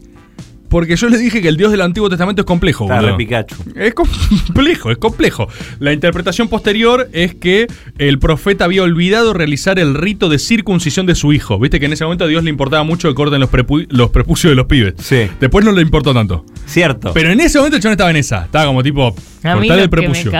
Porque 0.71 0.95
yo 0.95 1.09
les 1.09 1.19
dije 1.19 1.41
que 1.41 1.49
el 1.49 1.57
Dios 1.57 1.69
del 1.71 1.81
Antiguo 1.81 2.09
Testamento 2.09 2.41
es 2.41 2.45
complejo, 2.47 2.85
Está 2.85 3.01
re 3.01 3.13
Pikachu. 3.17 3.55
Es 3.75 3.93
complejo, 3.93 4.89
es 4.89 4.97
complejo. 4.97 5.47
La 5.79 5.91
interpretación 5.93 6.47
posterior 6.47 7.09
es 7.11 7.35
que 7.35 7.67
el 7.97 8.17
profeta 8.19 8.65
había 8.65 8.81
olvidado 8.81 9.33
realizar 9.33 9.77
el 9.79 9.93
rito 9.95 10.29
de 10.29 10.39
circuncisión 10.39 11.05
de 11.05 11.13
su 11.15 11.33
hijo. 11.33 11.59
Viste 11.59 11.79
que 11.79 11.87
en 11.87 11.93
ese 11.93 12.05
momento 12.05 12.23
a 12.23 12.27
Dios 12.27 12.43
le 12.45 12.49
importaba 12.49 12.83
mucho 12.83 13.09
que 13.09 13.13
corten 13.15 13.41
los, 13.41 13.51
prepu- 13.51 13.85
los 13.89 14.11
prepucios 14.11 14.49
de 14.51 14.55
los 14.55 14.65
pibes. 14.67 14.93
Sí. 14.99 15.27
Después 15.41 15.65
no 15.65 15.73
le 15.73 15.81
importó 15.81 16.13
tanto. 16.13 16.45
Cierto. 16.65 17.11
Pero 17.13 17.29
en 17.31 17.41
ese 17.41 17.57
momento 17.57 17.75
el 17.75 17.83
chabón 17.83 17.91
estaba 17.93 18.09
en 18.09 18.15
esa. 18.15 18.45
Estaba 18.45 18.65
como 18.67 18.81
tipo, 18.81 19.13
cortale 19.43 19.83
el 19.83 19.89
prepucio. 19.89 20.31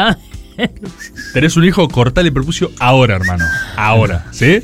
Tenés 1.33 1.57
un 1.57 1.65
hijo, 1.65 1.87
cortale 1.87 2.27
el 2.29 2.33
prepucio 2.33 2.71
ahora, 2.79 3.15
hermano. 3.15 3.43
Ahora, 3.75 4.27
¿sí? 4.31 4.59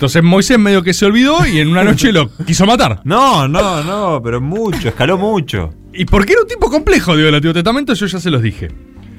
Entonces 0.00 0.22
Moisés 0.22 0.58
medio 0.58 0.82
que 0.82 0.94
se 0.94 1.04
olvidó 1.04 1.46
y 1.46 1.58
en 1.60 1.68
una 1.68 1.84
noche 1.84 2.10
lo 2.10 2.30
quiso 2.46 2.64
matar. 2.64 3.02
No, 3.04 3.46
no, 3.46 3.84
no, 3.84 4.22
pero 4.24 4.40
mucho, 4.40 4.88
escaló 4.88 5.18
mucho. 5.18 5.74
¿Y 5.92 6.06
por 6.06 6.24
qué 6.24 6.32
era 6.32 6.40
un 6.40 6.48
tipo 6.48 6.70
complejo, 6.70 7.14
digo, 7.16 7.28
el 7.28 7.34
Antiguo 7.34 7.52
Testamento? 7.52 7.92
Yo 7.92 8.06
ya 8.06 8.18
se 8.18 8.30
los 8.30 8.40
dije. 8.40 8.68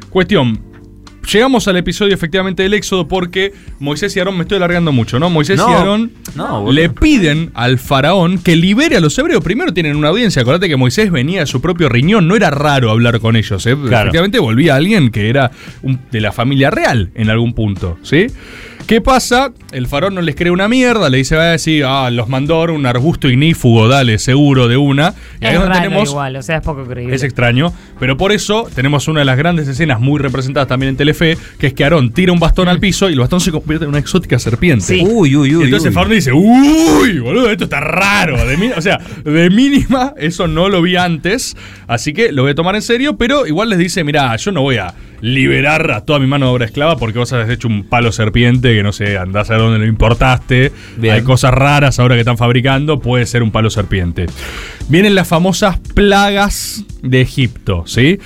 Cuestión. 0.10 0.60
Llegamos 1.32 1.68
al 1.68 1.78
episodio 1.78 2.16
efectivamente 2.16 2.64
del 2.64 2.74
Éxodo 2.74 3.08
porque 3.08 3.54
Moisés 3.80 4.16
y 4.16 4.20
Aarón, 4.20 4.38
me 4.38 4.42
estoy 4.42 4.58
alargando 4.58 4.92
mucho, 4.92 5.20
¿no? 5.20 5.30
Moisés 5.30 5.58
No, 5.58 5.70
y 5.70 5.74
Aarón 5.74 6.12
no, 6.36 6.72
le 6.72 6.90
piden 6.90 7.52
al 7.54 7.78
faraón 7.78 8.40
que 8.40 8.56
libere 8.56 8.98
a 8.98 9.02
los 9.02 9.16
hebreos. 9.20 9.44
Primero 9.44 9.72
tienen 9.72 9.96
una 9.96 10.08
audiencia, 10.08 10.42
acordate 10.42 10.68
que 10.68 10.78
Moisés 10.78 11.12
venía 11.12 11.42
de 11.42 11.46
su 11.46 11.62
propio 11.62 11.90
riñón, 11.90 12.28
no 12.28 12.36
era 12.36 12.50
raro 12.50 12.90
hablar 12.90 13.20
con 13.20 13.36
ellos, 13.36 13.64
¿eh? 13.68 13.76
Claro. 13.78 14.06
Efectivamente 14.06 14.40
volvía 14.40 14.76
alguien 14.76 15.12
que 15.12 15.30
era 15.30 15.52
un- 15.84 16.00
de 16.12 16.22
la 16.22 16.32
familia 16.32 16.72
real 16.72 17.12
en 17.14 17.30
algún 17.30 17.54
punto, 17.54 18.00
¿sí? 18.02 18.26
¿Qué 18.88 19.00
pasa? 19.00 19.54
El 19.72 19.88
faraón 19.88 20.16
no 20.16 20.22
les 20.22 20.36
cree 20.36 20.52
una 20.52 20.68
mierda, 20.68 21.10
le 21.10 21.20
dice, 21.20 21.38
va 21.38 21.44
a 21.44 21.52
decir, 21.52 21.86
ah, 21.88 22.10
los 22.12 22.28
mandó 22.28 22.62
un 22.64 22.86
arbusto 22.86 23.30
ignífugo, 23.30 23.88
dale, 23.88 24.20
seguro, 24.20 24.68
de 24.68 24.76
una. 24.76 25.14
Y 25.40 25.46
Es 25.46 25.58
raro 25.58 25.72
tenemos 25.72 26.10
igual, 26.10 26.36
o 26.36 26.42
sea, 26.44 26.58
es 26.58 26.62
poco 26.62 26.84
creíble. 26.84 27.16
es 27.16 27.24
extraño, 27.24 27.72
pero 28.02 28.18
por 28.18 28.34
eso 28.34 28.68
tenemos 28.76 29.08
una 29.08 29.20
de 29.20 29.26
las 29.26 29.38
grandes 29.38 29.70
escenas 29.70 30.02
muy 30.02 30.20
representadas 30.20 30.68
también 30.68 30.90
en 30.90 30.98
Telefe, 30.98 31.38
que 31.58 31.68
es 31.68 31.74
que 31.74 31.86
Aarón 31.86 32.12
tira 32.12 32.34
un 32.34 32.40
bastón 32.42 32.68
al 32.68 32.82
piso 32.82 33.10
y 33.10 33.14
el 33.14 33.20
bastón 33.22 33.40
se 33.40 33.52
convierte 33.52 33.86
en 33.86 33.90
una 33.90 34.00
exótica 34.00 34.38
serpiente. 34.40 34.84
Sí. 34.84 35.02
Uy, 35.10 35.38
uy, 35.38 35.52
Y 35.52 35.56
uy. 35.56 35.64
entonces 35.66 35.88
uy. 35.88 35.94
Faraón 35.94 36.12
dice, 36.14 36.34
uy, 36.34 37.20
boludo, 37.20 37.50
esto 37.50 37.64
está 37.64 37.80
raro. 37.80 38.46
De 38.46 38.58
mi- 38.58 38.72
o 38.76 38.82
sea, 38.82 39.00
de 39.24 39.50
mínima, 39.50 40.14
eso 40.18 40.48
no 40.50 40.68
lo 40.68 40.82
vi 40.82 40.98
antes, 40.98 41.56
así 41.88 42.12
que 42.12 42.34
lo 42.34 42.42
voy 42.42 42.52
a 42.52 42.56
tomar 42.56 42.76
en 42.76 42.82
serio, 42.82 43.16
pero 43.16 43.48
igual 43.48 43.70
les 43.70 43.80
dice, 43.80 44.04
mirá, 44.04 44.36
yo 44.36 44.52
no 44.52 44.64
voy 44.64 44.76
a 44.78 44.94
liberar 45.22 45.92
a 45.92 46.02
toda 46.04 46.20
mi 46.20 46.28
mano 46.28 46.48
de 46.48 46.52
obra 46.52 46.66
esclava 46.66 46.98
porque 46.98 47.20
vos 47.20 47.32
has 47.32 47.50
hecho 47.50 47.68
un 47.68 47.84
palo 47.84 48.12
serpiente 48.12 48.74
que 48.76 48.84
no 48.84 48.92
sé, 48.92 49.18
andás 49.18 49.50
a 49.52 49.56
dónde 49.56 49.80
lo 49.80 49.86
importaste. 49.86 50.72
Bien. 50.98 51.14
Hay 51.14 51.22
cosas 51.22 51.54
raras 51.54 52.00
ahora 52.00 52.16
que 52.16 52.22
están 52.22 52.38
fabricando, 52.38 53.00
puede 53.00 53.26
ser 53.26 53.44
un 53.44 53.52
palo 53.52 53.70
serpiente. 53.70 54.26
Vienen 54.90 55.16
las 55.16 55.28
famosas 55.28 55.80
plagas 55.94 56.84
de 57.02 57.22
Egipto, 57.22 57.84
¿sí? 57.86 58.20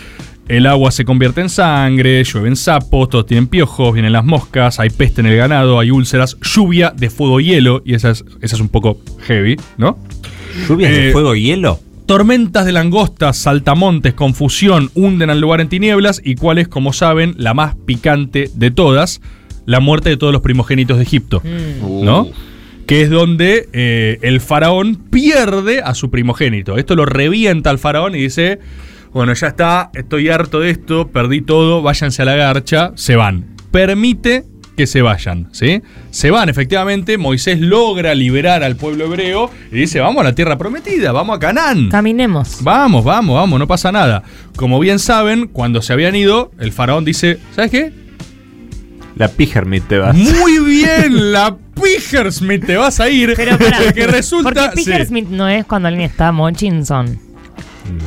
El 0.47 0.67
agua 0.67 0.91
se 0.91 1.05
convierte 1.05 1.41
en 1.41 1.49
sangre, 1.49 2.23
llueven 2.23 2.55
sapos, 2.55 3.09
todos 3.09 3.25
tienen 3.25 3.47
piojos, 3.47 3.93
vienen 3.93 4.13
las 4.13 4.23
moscas, 4.23 4.79
hay 4.79 4.91
peste 4.91 5.21
en 5.21 5.27
el 5.27 5.35
ganado, 5.37 5.79
hay 5.79 5.89
úlceras, 5.89 6.37
lluvia 6.39 6.93
de 6.95 7.09
fuego 7.09 7.39
y 7.39 7.45
hielo, 7.45 7.81
y 7.83 7.95
esa 7.95 8.11
es, 8.11 8.23
esa 8.41 8.55
es 8.55 8.61
un 8.61 8.69
poco 8.69 8.99
heavy, 9.25 9.57
¿no? 9.77 9.97
¿Lluvias 10.69 10.91
Eh, 10.91 10.99
de 11.05 11.11
fuego 11.13 11.33
y 11.35 11.43
hielo? 11.45 11.79
Tormentas 12.05 12.65
de 12.65 12.71
langostas, 12.71 13.37
saltamontes, 13.37 14.13
confusión, 14.13 14.91
hunden 14.93 15.31
al 15.31 15.41
lugar 15.41 15.59
en 15.61 15.69
tinieblas, 15.69 16.21
y 16.23 16.35
cuál 16.35 16.59
es, 16.59 16.67
como 16.67 16.93
saben, 16.93 17.33
la 17.37 17.55
más 17.55 17.75
picante 17.75 18.49
de 18.53 18.69
todas, 18.69 19.21
la 19.65 19.79
muerte 19.79 20.09
de 20.09 20.17
todos 20.17 20.31
los 20.31 20.41
primogénitos 20.41 20.97
de 20.97 21.03
Egipto. 21.03 21.41
¿no? 21.81 22.29
Que 22.85 23.01
es 23.01 23.09
donde 23.09 23.69
eh, 23.73 24.19
el 24.21 24.39
faraón 24.39 24.95
pierde 24.95 25.81
a 25.81 25.95
su 25.95 26.11
primogénito. 26.11 26.77
Esto 26.77 26.95
lo 26.95 27.05
revienta 27.05 27.71
al 27.71 27.79
faraón 27.79 28.13
y 28.13 28.19
dice, 28.19 28.59
bueno, 29.11 29.33
ya 29.33 29.47
está, 29.47 29.89
estoy 29.95 30.29
harto 30.29 30.59
de 30.59 30.69
esto, 30.69 31.07
perdí 31.07 31.41
todo, 31.41 31.81
váyanse 31.81 32.21
a 32.21 32.25
la 32.25 32.35
garcha, 32.35 32.91
se 32.93 33.15
van. 33.15 33.55
Permite 33.71 34.43
que 34.75 34.87
se 34.87 35.01
vayan, 35.01 35.47
¿sí? 35.51 35.81
Se 36.11 36.31
van, 36.31 36.49
efectivamente, 36.49 37.17
Moisés 37.17 37.59
logra 37.59 38.13
liberar 38.13 38.63
al 38.63 38.75
pueblo 38.75 39.05
hebreo 39.05 39.49
y 39.71 39.75
dice, 39.75 39.99
vamos 39.99 40.21
a 40.21 40.25
la 40.25 40.35
tierra 40.35 40.57
prometida, 40.57 41.11
vamos 41.11 41.37
a 41.37 41.39
Canaán. 41.39 41.89
Caminemos. 41.89 42.57
Vamos, 42.61 43.03
vamos, 43.03 43.35
vamos, 43.35 43.59
no 43.59 43.67
pasa 43.67 43.91
nada. 43.91 44.23
Como 44.55 44.79
bien 44.79 44.99
saben, 44.99 45.47
cuando 45.47 45.81
se 45.81 45.93
habían 45.93 46.15
ido, 46.15 46.51
el 46.59 46.71
faraón 46.71 47.05
dice, 47.05 47.39
¿sabes 47.55 47.71
qué? 47.71 48.05
La 49.15 49.29
Pijermit 49.29 49.87
te 49.87 49.97
vas. 49.97 50.15
Muy 50.15 50.59
bien, 50.65 51.31
la 51.31 51.55
Pijersmith 51.81 52.65
te 52.65 52.75
vas 52.77 52.99
a 52.99 53.09
ir. 53.09 53.33
Pero 53.35 53.57
pará, 53.57 53.79
porque 53.83 54.07
resulta. 54.07 54.51
Porque 54.51 54.83
Peter 54.83 55.01
sí. 55.01 55.07
Smith 55.07 55.27
no 55.29 55.47
es 55.47 55.65
cuando 55.65 55.87
alguien 55.87 56.09
está 56.09 56.31
Mochinson. 56.31 57.24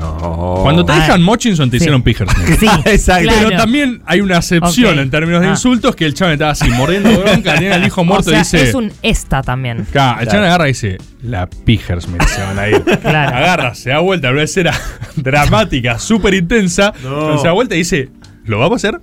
No. 0.00 0.58
Cuando 0.62 0.84
te 0.84 0.92
Ah, 0.92 0.96
dejan 0.96 1.22
Mochinson 1.22 1.70
te 1.70 1.78
sí. 1.78 1.84
hicieron 1.84 2.02
Pijersmith. 2.02 2.58
Sí, 2.58 2.66
Exacto. 2.84 3.22
claro. 3.28 3.48
Pero 3.48 3.56
también 3.60 4.02
hay 4.06 4.20
una 4.20 4.36
excepción 4.38 4.98
en 4.98 5.10
términos 5.10 5.40
de 5.40 5.46
Ah. 5.48 5.50
insultos 5.50 5.94
que 5.94 6.04
el 6.04 6.14
chaval 6.14 6.34
estaba 6.34 6.50
así 6.52 6.68
mordiendo 6.70 7.10
bronca, 7.18 7.56
tiene 7.58 7.74
al 7.74 7.86
hijo 7.86 8.04
muerto 8.04 8.30
o 8.30 8.32
sea, 8.32 8.38
y 8.40 8.42
dice. 8.42 8.68
es 8.68 8.74
un 8.74 8.92
esta 9.02 9.42
también. 9.42 9.86
Claro, 9.92 10.20
el 10.20 10.26
chaval 10.28 10.44
agarra 10.46 10.64
y 10.68 10.72
dice, 10.72 10.98
la 11.22 11.48
Pijersmith 11.48 12.22
se 12.22 12.42
van 12.42 12.58
a 12.58 12.68
ir. 12.68 12.82
Claro. 12.82 13.36
Agarra, 13.36 13.74
se 13.74 13.90
da 13.90 14.00
vuelta, 14.00 14.30
una 14.30 14.42
escena 14.42 14.72
dramática, 15.16 15.98
súper 15.98 16.34
intensa. 16.34 16.92
pero 17.00 17.38
se 17.38 17.46
da 17.46 17.52
vuelta 17.52 17.74
y 17.74 17.78
dice, 17.78 18.08
¿lo 18.44 18.58
vamos 18.58 18.84
a 18.84 18.88
hacer? 18.88 19.00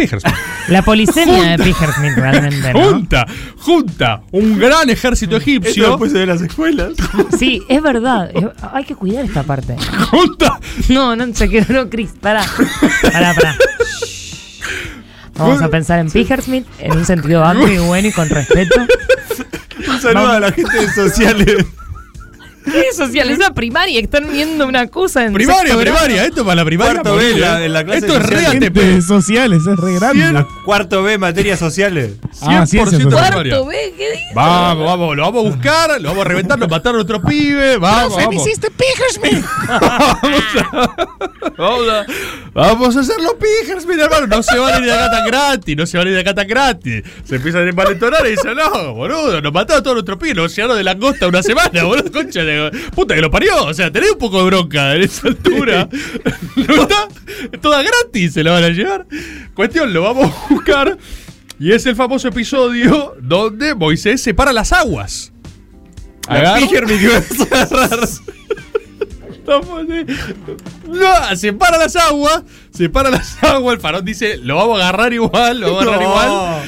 Pijersmith. 0.00 0.34
La 0.68 0.82
polisemia 0.82 1.56
de 1.56 1.58
Peter 1.58 1.90
Smith 1.92 2.12
realmente, 2.16 2.72
¿no? 2.72 2.90
Junta, 2.92 3.26
junta, 3.58 4.22
un 4.30 4.58
gran 4.58 4.88
ejército 4.90 5.36
egipcio. 5.36 5.98
se 5.98 6.12
ve 6.14 6.22
en 6.22 6.28
las 6.28 6.40
escuelas. 6.40 6.92
Sí, 7.38 7.62
es 7.68 7.82
verdad. 7.82 8.30
Hay 8.72 8.84
que 8.84 8.94
cuidar 8.94 9.24
esta 9.24 9.42
parte. 9.42 9.76
Junta 10.10 10.58
No, 10.88 11.16
no 11.16 11.34
se 11.34 11.48
quedó, 11.48 11.72
no, 11.72 11.90
Chris. 11.90 12.10
Pará. 12.20 12.44
Pará, 13.02 13.34
pará. 13.34 13.56
Vamos 15.34 15.62
a 15.62 15.68
pensar 15.68 15.98
en 16.00 16.10
Pijersmith 16.10 16.66
en 16.78 16.92
un 16.92 17.04
sentido 17.06 17.44
amplio 17.44 17.82
y 17.82 17.86
bueno 17.86 18.08
y 18.08 18.12
con 18.12 18.28
respeto. 18.28 18.80
Un 19.78 20.00
saludo 20.00 20.22
Vamos. 20.22 20.36
a 20.36 20.40
la 20.40 20.52
gente 20.52 20.76
de 20.78 20.92
sociales. 20.92 21.66
¿Qué 22.64 22.92
social? 22.94 23.30
Es 23.30 23.38
la 23.38 23.54
primaria, 23.54 24.00
están 24.00 24.30
viendo 24.30 24.66
una 24.66 24.86
cosa 24.88 25.24
en 25.24 25.32
Primaria, 25.32 25.62
sexto 25.62 25.78
grado. 25.78 25.96
primaria, 25.98 26.24
esto 26.26 26.44
para 26.44 26.56
la 26.56 26.64
primaria. 26.64 26.92
Cuarto 27.02 27.16
B, 27.16 27.36
la- 27.38 27.64
en 27.64 27.72
la 27.72 27.84
clase 27.84 28.06
Esto 28.06 28.16
es 28.18 28.22
social. 28.22 28.52
re 28.60 28.66
ATP. 28.66 29.00
sociales, 29.02 29.60
es 29.66 29.76
re 29.78 29.94
grande. 29.94 30.44
Cuarto 30.64 31.02
B, 31.02 31.16
materias 31.18 31.58
sociales. 31.58 32.12
Ah, 32.42 32.64
100% 32.66 32.66
ciencias 32.66 33.00
primaria. 33.02 33.52
Cuarto 33.56 33.66
B, 33.66 33.94
¿qué 33.96 34.10
dices? 34.12 34.26
Vamos, 34.34 34.86
vamos, 34.86 35.16
lo 35.16 35.22
vamos 35.22 35.46
a 35.46 35.48
buscar, 35.50 36.00
lo 36.00 36.08
vamos 36.10 36.24
a 36.26 36.28
reventar, 36.28 36.58
lo 36.58 36.68
mataron 36.68 37.00
a 37.00 37.02
otro 37.02 37.22
pibe, 37.22 37.76
vamos, 37.78 38.16
vamos. 38.16 38.44
Vamos 41.56 41.88
a, 41.88 42.06
vamos 42.54 42.96
a 42.96 43.00
hacer 43.00 43.16
los 43.20 43.34
pijers, 43.34 43.84
hermano. 43.84 44.26
No 44.26 44.42
se 44.42 44.58
van 44.58 44.74
a 44.74 44.78
ir 44.78 44.84
de 44.84 44.92
acá 44.92 45.10
tan 45.10 45.26
gratis, 45.26 45.76
no 45.76 45.86
se 45.86 45.98
van 45.98 46.06
a 46.06 46.10
ir 46.10 46.14
de 46.16 46.20
acá 46.22 46.34
tan 46.34 46.46
gratis. 46.48 47.02
Se 47.24 47.36
empiezan 47.36 47.66
a 47.66 47.68
envalentonar 47.70 48.26
y 48.26 48.30
dicen, 48.30 48.54
no, 48.56 48.94
boludo, 48.94 49.40
nos 49.40 49.52
mataron 49.52 49.80
a 49.80 49.82
todos 49.82 49.94
nuestros 49.96 50.18
pibes, 50.18 50.36
nos 50.36 50.54
llevaron 50.56 50.76
de 50.78 50.84
langosta 50.84 51.26
una 51.28 51.42
semana, 51.42 51.82
boludo, 51.84 52.10
concha 52.12 52.42
de 52.44 52.59
puta 52.94 53.14
que 53.14 53.20
lo 53.20 53.30
parió. 53.30 53.64
O 53.64 53.74
sea, 53.74 53.90
tenés 53.90 54.12
un 54.12 54.18
poco 54.18 54.38
de 54.38 54.46
bronca 54.46 54.94
en 54.94 55.02
esa 55.02 55.28
altura. 55.28 55.88
no 56.56 56.82
está, 56.82 57.08
toda 57.60 57.82
gratis 57.82 58.32
se 58.32 58.44
la 58.44 58.52
van 58.52 58.64
a 58.64 58.68
llevar. 58.70 59.06
Cuestión, 59.54 59.92
lo 59.92 60.02
vamos 60.02 60.32
a 60.32 60.52
buscar. 60.52 60.98
Y 61.58 61.72
es 61.72 61.84
el 61.86 61.94
famoso 61.94 62.28
episodio 62.28 63.14
donde 63.20 63.74
Moisés 63.74 64.22
separa 64.22 64.52
las 64.52 64.72
aguas. 64.72 65.32
Agarra-. 66.26 66.60
No, 70.86 71.36
separa 71.36 71.78
las 71.78 71.96
aguas, 71.96 72.44
separa 72.70 73.10
las 73.10 73.42
aguas. 73.42 73.74
El 73.74 73.80
farón 73.80 74.04
dice, 74.04 74.36
lo 74.36 74.56
vamos 74.56 74.80
a 74.80 74.88
agarrar 74.88 75.12
igual, 75.12 75.60
lo 75.60 75.74
vamos 75.74 75.80
a 75.80 75.88
agarrar 75.88 76.02
igual. 76.02 76.62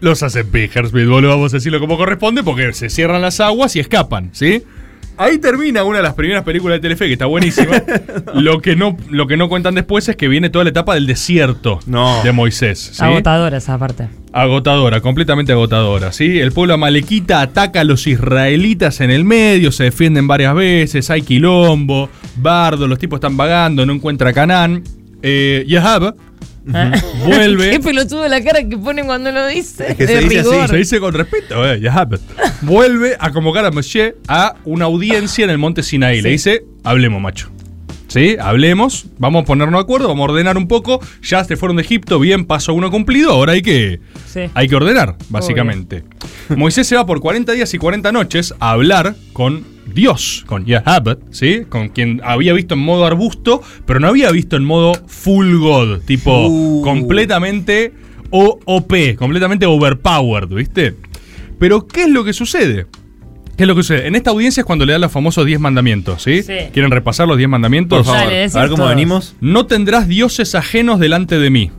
Los 0.00 0.22
hacen 0.22 0.50
pijers, 0.50 0.92
boludo, 0.92 1.28
vamos 1.28 1.54
a 1.54 1.58
decirlo 1.58 1.80
como 1.80 1.96
corresponde, 1.96 2.42
porque 2.42 2.72
se 2.72 2.90
cierran 2.90 3.22
las 3.22 3.40
aguas 3.40 3.76
y 3.76 3.80
escapan, 3.80 4.30
¿sí? 4.32 4.62
Ahí 5.18 5.38
termina 5.38 5.82
una 5.84 5.98
de 5.98 6.02
las 6.02 6.14
primeras 6.14 6.44
películas 6.44 6.76
de 6.76 6.80
Telefe, 6.80 7.06
que 7.06 7.12
está 7.14 7.26
buenísima. 7.26 7.82
lo, 8.34 8.60
que 8.60 8.76
no, 8.76 8.96
lo 9.10 9.26
que 9.26 9.36
no 9.36 9.48
cuentan 9.48 9.74
después 9.74 10.08
es 10.08 10.16
que 10.16 10.28
viene 10.28 10.50
toda 10.50 10.64
la 10.64 10.70
etapa 10.70 10.94
del 10.94 11.06
desierto 11.06 11.80
No. 11.86 12.22
de 12.22 12.32
Moisés. 12.32 12.90
¿sí? 12.94 13.02
Agotadora 13.02 13.56
esa 13.56 13.78
parte. 13.78 14.08
Agotadora, 14.32 15.00
completamente 15.00 15.52
agotadora, 15.52 16.12
¿sí? 16.12 16.38
El 16.40 16.52
pueblo 16.52 16.74
amalequita 16.74 17.40
ataca 17.40 17.80
a 17.80 17.84
los 17.84 18.06
israelitas 18.06 19.00
en 19.00 19.10
el 19.10 19.24
medio, 19.24 19.72
se 19.72 19.84
defienden 19.84 20.26
varias 20.28 20.54
veces, 20.54 21.08
hay 21.08 21.22
quilombo, 21.22 22.10
bardo, 22.36 22.86
los 22.86 22.98
tipos 22.98 23.16
están 23.16 23.38
vagando, 23.38 23.86
no 23.86 23.94
encuentra 23.94 24.30
a 24.30 24.32
Canaán. 24.34 24.82
Eh, 25.22 25.64
Yahab 25.66 26.14
vuelve. 27.24 27.70
Qué 27.72 27.80
pelotudo 27.80 28.28
la 28.28 28.42
cara 28.42 28.66
que 28.68 28.76
ponen 28.76 29.06
cuando 29.06 29.30
lo 29.32 29.46
dice. 29.46 29.86
Es 29.88 29.96
que 29.96 30.06
de 30.06 30.14
se 30.14 30.20
dice 30.20 30.40
así, 30.40 30.50
rigor. 30.50 30.68
Se 30.68 30.76
dice 30.76 31.00
con 31.00 31.14
respeto, 31.14 31.72
eh. 31.72 31.80
Vuelve 32.62 33.16
a 33.18 33.30
convocar 33.30 33.64
a 33.64 33.70
Moshe 33.70 34.16
a 34.28 34.56
una 34.64 34.86
audiencia 34.86 35.44
en 35.44 35.50
el 35.50 35.58
monte 35.58 35.82
Sinaí. 35.82 36.20
Le 36.20 36.30
dice, 36.30 36.64
hablemos, 36.84 37.20
macho. 37.20 37.55
¿Sí? 38.08 38.36
Hablemos, 38.40 39.06
vamos 39.18 39.42
a 39.42 39.46
ponernos 39.46 39.78
de 39.78 39.82
acuerdo, 39.82 40.06
vamos 40.08 40.28
a 40.28 40.32
ordenar 40.32 40.56
un 40.56 40.68
poco. 40.68 41.00
Ya 41.22 41.42
se 41.44 41.56
fueron 41.56 41.76
de 41.76 41.82
Egipto, 41.82 42.18
bien, 42.20 42.44
paso 42.44 42.72
uno 42.72 42.90
cumplido, 42.90 43.32
ahora 43.32 43.52
hay 43.52 43.62
que, 43.62 44.00
Sí. 44.26 44.42
hay 44.54 44.68
que 44.68 44.76
ordenar, 44.76 45.16
básicamente. 45.28 46.04
Moisés 46.56 46.86
se 46.86 46.94
va 46.96 47.04
por 47.04 47.20
40 47.20 47.52
días 47.52 47.72
y 47.74 47.78
40 47.78 48.12
noches 48.12 48.54
a 48.60 48.70
hablar 48.70 49.16
con 49.32 49.64
Dios, 49.92 50.44
con 50.46 50.64
Yahab, 50.66 51.18
¿sí? 51.30 51.62
Con 51.68 51.88
quien 51.88 52.20
había 52.24 52.52
visto 52.52 52.74
en 52.74 52.80
modo 52.80 53.06
arbusto, 53.06 53.62
pero 53.86 53.98
no 54.00 54.08
había 54.08 54.30
visto 54.30 54.56
en 54.56 54.64
modo 54.64 54.92
full 55.06 55.56
god, 55.56 56.00
tipo 56.00 56.46
Uh. 56.48 56.82
completamente 56.82 57.92
OP, 58.30 59.16
completamente 59.16 59.66
overpowered, 59.66 60.48
¿viste? 60.48 60.94
Pero, 61.58 61.86
¿qué 61.86 62.02
es 62.02 62.10
lo 62.10 62.22
que 62.24 62.32
sucede? 62.32 62.86
¿Qué 63.56 63.62
es 63.64 63.66
lo 63.68 63.74
que 63.74 63.82
sucede? 63.82 64.06
En 64.06 64.14
esta 64.14 64.30
audiencia 64.30 64.60
es 64.60 64.66
cuando 64.66 64.84
le 64.84 64.92
dan 64.92 65.00
los 65.00 65.10
famosos 65.12 65.46
10 65.46 65.58
mandamientos, 65.60 66.22
¿sí? 66.22 66.42
Sí. 66.42 66.52
¿Quieren 66.72 66.90
repasar 66.90 67.26
los 67.26 67.36
10 67.38 67.48
mandamientos? 67.48 67.98
Por 67.98 68.06
favor. 68.14 68.20
Dale, 68.30 68.44
a 68.44 68.60
ver 68.60 68.68
cómo 68.68 68.76
todos. 68.84 68.88
venimos. 68.90 69.34
No 69.40 69.66
tendrás 69.66 70.08
dioses 70.08 70.54
ajenos 70.54 71.00
delante 71.00 71.38
de 71.38 71.48
mí. 71.50 71.70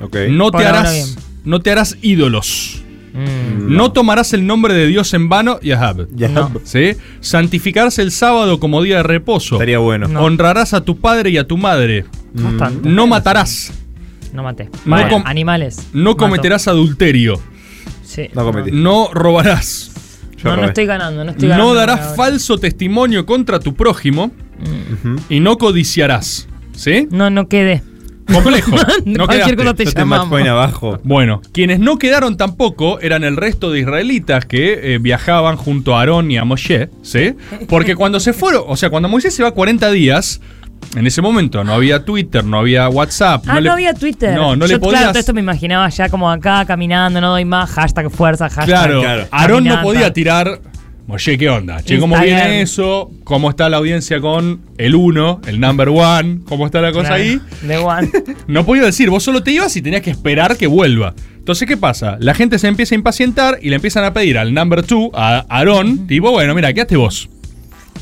Ok. 0.00 0.16
No 0.30 0.50
Por 0.50 0.60
te 0.62 0.66
ahora 0.66 0.80
harás, 0.80 0.92
bien. 0.94 1.24
no 1.44 1.60
te 1.60 1.70
harás 1.72 1.98
ídolos. 2.00 2.82
Mm. 3.12 3.74
No 3.74 3.92
tomarás 3.92 4.32
el 4.34 4.46
nombre 4.46 4.74
de 4.74 4.86
Dios 4.86 5.12
en 5.14 5.28
vano, 5.28 5.58
Yahab. 5.60 6.06
Ya. 6.14 6.28
No. 6.28 6.50
¿Sí? 6.64 6.92
Santificarse 7.20 8.02
el 8.02 8.12
sábado 8.12 8.58
como 8.60 8.82
día 8.82 8.98
de 8.98 9.02
reposo. 9.02 9.56
Estaría 9.56 9.78
bueno. 9.78 10.06
No. 10.08 10.20
Honrarás 10.22 10.74
a 10.74 10.84
tu 10.84 10.98
padre 10.98 11.30
y 11.30 11.38
a 11.38 11.46
tu 11.46 11.56
madre. 11.56 12.04
Bastante. 12.34 12.88
No 12.88 13.06
matarás. 13.06 13.72
No 14.32 14.42
maté. 14.42 14.68
No 14.84 14.96
Vale, 14.96 15.08
com- 15.08 15.22
animales. 15.26 15.86
No 15.94 16.10
Mato. 16.10 16.16
cometerás 16.18 16.68
adulterio. 16.68 17.40
Sí. 18.04 18.28
No 18.34 18.44
cometí. 18.44 18.70
No 18.72 19.08
robarás. 19.14 19.92
Yo 20.36 20.50
No, 20.50 20.56
no 20.56 20.64
estoy 20.66 20.86
ganando. 20.86 21.24
No, 21.24 21.30
estoy 21.32 21.48
ganando 21.48 21.68
No 21.70 21.74
darás 21.74 22.14
falso 22.16 22.58
testimonio 22.58 23.24
contra 23.26 23.58
tu 23.60 23.74
prójimo. 23.74 24.30
Y 25.28 25.40
no 25.40 25.58
codiciarás. 25.58 26.48
¿Sí? 26.72 27.08
No, 27.10 27.30
no 27.30 27.48
quedé. 27.48 27.82
Complejo. 28.32 28.72
No 29.04 29.26
Cualquier 29.26 29.56
quedaste. 29.56 29.56
cosa 29.56 29.74
te 29.74 29.84
Yo 29.84 29.92
te 29.92 29.98
llamamos. 30.00 30.26
matchpoint 30.26 30.48
abajo. 30.48 30.98
Bueno, 31.04 31.42
quienes 31.52 31.78
no 31.78 31.96
quedaron 31.98 32.36
tampoco 32.36 32.98
eran 33.00 33.22
el 33.24 33.36
resto 33.36 33.70
de 33.70 33.80
israelitas 33.80 34.44
que 34.46 34.94
eh, 34.94 34.98
viajaban 34.98 35.56
junto 35.56 35.94
a 35.94 36.00
Aarón 36.00 36.30
y 36.30 36.36
a 36.36 36.44
Moshe, 36.44 36.90
¿sí? 37.02 37.34
Porque 37.68 37.94
cuando 37.94 38.18
se 38.18 38.32
fueron, 38.32 38.64
o 38.66 38.76
sea, 38.76 38.90
cuando 38.90 39.08
Moisés 39.08 39.32
se 39.34 39.42
va 39.44 39.52
40 39.52 39.90
días, 39.92 40.40
en 40.96 41.06
ese 41.06 41.20
momento 41.22 41.62
no 41.64 41.74
había 41.74 42.04
Twitter, 42.04 42.44
no 42.44 42.58
había 42.58 42.88
WhatsApp. 42.88 43.44
Ah, 43.46 43.54
no, 43.54 43.60
le- 43.60 43.70
había 43.70 43.92
Twitter. 43.94 44.34
No, 44.34 44.56
no 44.56 44.66
Yo, 44.66 44.74
le 44.74 44.78
podías. 44.78 45.00
Claro, 45.00 45.12
todo 45.12 45.20
esto 45.20 45.34
me 45.34 45.40
imaginaba 45.40 45.88
ya 45.88 46.08
como 46.08 46.30
acá 46.30 46.64
caminando, 46.64 47.20
no 47.20 47.30
doy 47.30 47.44
más, 47.44 47.70
hashtag 47.70 48.10
fuerza, 48.10 48.44
hashtag. 48.48 48.66
Claro, 48.66 49.00
Claro. 49.00 49.26
Aarón 49.30 49.64
no 49.64 49.82
podía 49.82 50.12
tirar. 50.12 50.60
Moshe, 51.06 51.38
¿qué 51.38 51.48
onda? 51.48 51.80
Che, 51.84 52.00
¿cómo 52.00 52.16
Instagram. 52.16 52.46
viene 52.48 52.62
eso? 52.62 53.12
¿Cómo 53.22 53.48
está 53.50 53.68
la 53.68 53.76
audiencia 53.76 54.20
con 54.20 54.62
el 54.76 54.96
uno, 54.96 55.40
el 55.46 55.60
number 55.60 55.88
one? 55.90 56.40
¿Cómo 56.48 56.66
está 56.66 56.80
la 56.80 56.90
cosa 56.90 57.10
Claro, 57.10 57.22
ahí? 57.22 57.40
De 57.62 57.76
one. 57.78 58.10
No 58.48 58.66
podía 58.66 58.82
decir, 58.82 59.08
vos 59.08 59.22
solo 59.22 59.40
te 59.44 59.52
ibas 59.52 59.76
y 59.76 59.82
tenías 59.82 60.02
que 60.02 60.10
esperar 60.10 60.56
que 60.56 60.66
vuelva. 60.66 61.14
Entonces, 61.38 61.68
¿qué 61.68 61.76
pasa? 61.76 62.16
La 62.18 62.34
gente 62.34 62.58
se 62.58 62.66
empieza 62.66 62.96
a 62.96 62.98
impacientar 62.98 63.58
y 63.62 63.68
le 63.70 63.76
empiezan 63.76 64.02
a 64.04 64.12
pedir 64.12 64.36
al 64.36 64.52
number 64.52 64.82
two, 64.82 65.12
a 65.14 65.44
Aarón, 65.48 66.08
tipo, 66.08 66.32
bueno, 66.32 66.56
mira, 66.56 66.72
quedaste 66.72 66.96
vos. 66.96 67.28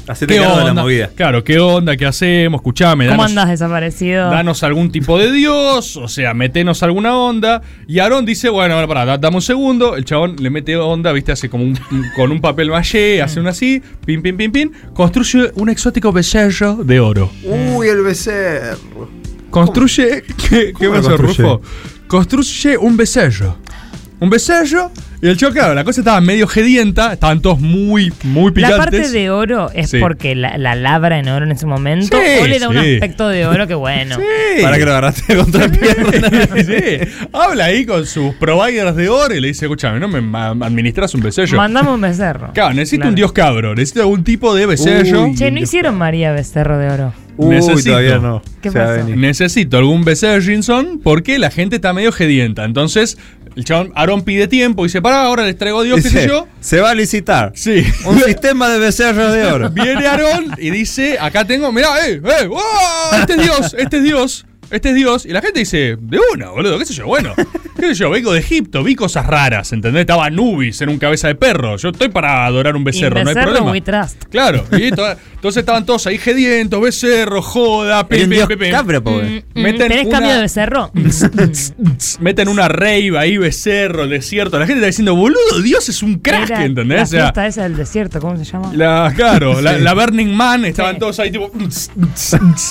Hacete 0.06 0.34
¿Qué 0.34 0.40
cargo 0.40 0.58
de 0.58 0.64
la 0.64 0.74
movida. 0.74 1.10
Claro, 1.14 1.42
¿qué 1.44 1.58
onda? 1.58 1.96
¿Qué 1.96 2.04
hacemos? 2.06 2.58
Escuchame, 2.58 3.06
¿Cómo 3.06 3.22
danos, 3.22 3.30
andas 3.30 3.48
desaparecido? 3.50 4.30
danos 4.30 4.62
algún 4.62 4.90
tipo 4.92 5.18
de 5.18 5.32
dios, 5.32 5.96
o 5.96 6.08
sea, 6.08 6.34
metenos 6.34 6.82
alguna 6.82 7.16
onda. 7.16 7.62
Y 7.86 8.00
Aarón 8.00 8.26
dice, 8.26 8.48
bueno, 8.50 8.74
bueno, 8.74 8.86
pará, 8.88 9.04
da- 9.06 9.18
dame 9.18 9.36
un 9.36 9.42
segundo. 9.42 9.96
El 9.96 10.04
chabón 10.04 10.36
le 10.38 10.50
mete 10.50 10.76
onda, 10.76 11.10
viste, 11.12 11.32
hace 11.32 11.48
como 11.48 11.64
un, 11.64 11.78
con 12.16 12.30
un 12.32 12.40
papel 12.40 12.70
maché, 12.70 13.22
hace 13.22 13.40
una 13.40 13.50
así, 13.50 13.82
pim, 14.04 14.20
pim, 14.22 14.36
pim, 14.36 14.52
pim. 14.52 14.70
Construye 14.92 15.50
un 15.54 15.68
exótico 15.70 16.12
becerro 16.12 16.76
de 16.76 17.00
oro. 17.00 17.30
Uy, 17.44 17.88
el 17.88 18.02
becerro. 18.02 19.08
Construye. 19.50 20.22
¿Qué, 20.22 20.34
qué 20.48 20.72
¿Cómo 20.72 20.90
lo 20.90 20.96
pasó, 20.96 21.08
construye? 21.16 21.42
Rufo? 21.42 21.62
Construye 22.08 22.76
un 22.76 22.96
becerro. 22.96 23.56
Un 24.20 24.30
becerro. 24.30 24.90
Y 25.24 25.28
el 25.28 25.38
chico, 25.38 25.52
claro, 25.52 25.72
la 25.74 25.84
cosa 25.84 26.02
estaba 26.02 26.20
medio 26.20 26.46
gedienta. 26.46 27.14
Estaban 27.14 27.40
todos 27.40 27.58
muy, 27.58 28.12
muy 28.24 28.50
La 28.50 28.54
picantes. 28.54 28.78
parte 28.78 29.08
de 29.10 29.30
oro 29.30 29.70
es 29.72 29.88
Sí. 29.88 29.98
porque 29.98 30.34
la, 30.34 30.58
la 30.58 30.74
labra 30.74 31.18
en 31.18 31.28
oro 31.28 31.46
en 31.46 31.52
ese 31.52 31.64
momento 31.64 32.18
Sí, 32.18 32.42
o 32.42 32.46
le 32.46 32.58
da 32.58 32.68
un 32.68 32.76
aspecto 32.76 33.28
de 33.28 33.46
oro 33.46 33.66
que 33.66 33.72
bueno. 33.74 34.16
Sí. 34.16 34.62
Para 34.62 34.76
que 34.76 34.84
lo 34.84 34.90
agarraste 34.90 35.34
contra 35.38 35.66
la 35.66 35.72
pierna. 35.72 36.10
Sí. 36.64 37.26
Habla 37.32 37.64
ahí 37.64 37.86
con 37.86 38.04
sus 38.04 38.34
providers 38.34 38.94
de 38.96 39.08
oro 39.08 39.34
y 39.34 39.40
le 39.40 39.48
dice: 39.48 39.64
Escúchame, 39.64 39.98
¿no 39.98 40.08
me 40.08 40.18
administras 40.66 41.14
un 41.14 41.22
becerro? 41.22 41.56
Mandame 41.56 41.90
un 41.90 42.00
becerro. 42.02 42.50
Claro, 42.54 42.74
necesito 42.74 43.00
Claro. 43.00 43.08
un 43.08 43.14
dios 43.14 43.32
cabro. 43.32 43.74
Necesito 43.74 44.00
algún 44.02 44.24
tipo 44.24 44.54
de 44.54 44.66
becerro. 44.66 45.24
Uy. 45.24 45.34
Che, 45.36 45.50
no 45.50 45.58
hicieron 45.58 45.94
María 45.96 46.32
Becerro 46.32 46.76
de 46.76 46.90
oro. 46.90 47.14
Uy, 47.36 47.56
Necesito. 47.56 48.42
Necesito 49.16 49.78
algún 49.78 50.04
becerrinson 50.04 51.00
porque 51.02 51.38
la 51.38 51.50
gente 51.50 51.76
está 51.76 51.92
medio 51.92 52.12
gedienta. 52.12 52.64
Entonces, 52.64 53.18
el 53.56 53.64
chabón 53.64 53.92
Aarón 53.94 54.22
pide 54.22 54.48
tiempo 54.48 54.84
y 54.84 54.88
dice: 54.88 55.02
Pará, 55.02 55.22
ahora 55.22 55.44
les 55.44 55.56
traigo 55.56 55.80
a 55.80 55.84
Dios, 55.84 56.00
qué 56.02 56.10
sé 56.10 56.28
yo. 56.28 56.46
se 56.60 56.80
va 56.80 56.90
a 56.90 56.94
licitar. 56.94 57.52
Sí. 57.54 57.84
Un 58.06 58.20
sistema 58.20 58.68
de 58.68 58.78
becerros 58.78 59.32
de 59.32 59.44
oro. 59.44 59.70
Viene 59.70 60.06
Aarón 60.06 60.54
y 60.58 60.70
dice, 60.70 61.18
acá 61.20 61.44
tengo, 61.44 61.70
mirá, 61.72 62.06
eh, 62.08 62.20
eh, 62.24 62.48
¡oh! 62.50 63.10
este 63.18 63.34
es 63.34 63.42
Dios, 63.42 63.76
este 63.78 63.96
es 63.98 64.02
Dios, 64.04 64.46
este 64.74 64.90
es 64.90 64.94
Dios. 64.94 65.24
Y 65.26 65.30
la 65.30 65.40
gente 65.40 65.60
dice, 65.60 65.96
de 66.00 66.18
una, 66.34 66.50
boludo, 66.50 66.78
qué 66.78 66.84
sé 66.84 66.94
yo, 66.94 67.06
bueno, 67.06 67.32
qué 67.76 67.86
sé 67.88 67.94
yo, 67.94 68.10
vengo 68.10 68.32
de 68.32 68.40
Egipto, 68.40 68.82
vi 68.82 68.94
cosas 68.94 69.26
raras, 69.26 69.72
¿entendés? 69.72 70.00
Estaba 70.00 70.28
Nubis 70.30 70.80
en 70.82 70.88
un 70.90 70.98
cabeza 70.98 71.28
de 71.28 71.34
perro, 71.34 71.76
yo 71.76 71.88
estoy 71.90 72.08
para 72.08 72.44
adorar 72.46 72.76
un 72.76 72.84
becerro, 72.84 73.20
Y 73.20 73.24
no 73.24 73.30
hay 73.30 73.34
becerro 73.34 73.52
problema. 73.54 73.70
we 73.72 73.80
trust. 73.80 74.24
Claro, 74.30 74.64
y 74.72 74.90
to- 74.92 75.06
entonces 75.34 75.60
estaban 75.60 75.84
todos 75.86 76.06
ahí 76.06 76.18
gedientos, 76.18 76.80
becerro, 76.80 77.42
joda, 77.42 78.08
pim, 78.08 78.28
pim, 78.30 78.46
pim, 78.46 78.58
pim. 78.58 78.70
cabra, 78.70 79.00
pobre. 79.00 79.44
Mm, 79.54 79.60
Meten 79.60 79.88
¿Tenés 79.88 80.06
una- 80.06 80.10
cambio 80.18 80.34
de 80.34 80.40
becerro? 80.40 80.90
Meten 82.20 82.48
una 82.48 82.68
rave 82.68 83.18
ahí, 83.18 83.36
becerro, 83.38 84.04
el 84.04 84.10
desierto. 84.10 84.58
La 84.58 84.66
gente 84.66 84.78
está 84.80 84.86
diciendo, 84.86 85.14
boludo, 85.14 85.60
Dios 85.62 85.88
es 85.88 86.02
un 86.02 86.18
crack, 86.18 86.50
Era 86.50 86.64
¿entendés? 86.64 86.96
La 86.98 87.02
O 87.02 87.06
sea, 87.06 87.20
fiesta 87.22 87.46
esa 87.46 87.62
del 87.64 87.76
desierto, 87.76 88.20
¿cómo 88.20 88.36
se 88.36 88.44
llama? 88.44 88.72
La, 88.74 89.12
claro, 89.14 89.60
la, 89.60 89.94
Burning 89.94 90.32
Man, 90.34 90.64
estaban 90.64 90.94
Sí. 90.94 91.00
todos 91.00 91.18
ahí 91.20 91.30
tipo 91.30 91.50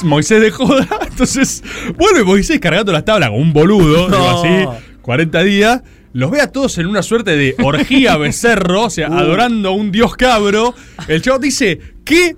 Moisés 0.03 0.41
de 0.41 0.51
joda. 0.51 0.87
Entonces 1.07 1.63
Vuelve 1.97 2.23
Moisés 2.23 2.59
cargando 2.59 2.91
las 2.91 3.05
tablas 3.05 3.29
con 3.29 3.39
un 3.39 3.53
boludo, 3.53 4.09
No. 4.09 4.17
digo 4.17 4.29
así, 4.43 4.79
40 5.01 5.43
días. 5.43 5.81
Los 6.13 6.29
ve 6.29 6.41
a 6.41 6.51
todos 6.51 6.77
en 6.77 6.85
una 6.85 7.01
suerte 7.01 7.35
de 7.35 7.55
orgía 7.63 8.17
becerro, 8.17 8.83
o 8.83 8.89
sea, 8.91 9.07
adorando 9.07 9.69
a 9.69 9.71
un 9.71 9.91
dios 9.91 10.15
cabro. 10.15 10.75
El 11.07 11.21
chavo 11.23 11.39
dice, 11.39 11.79
¿qué 12.05 12.35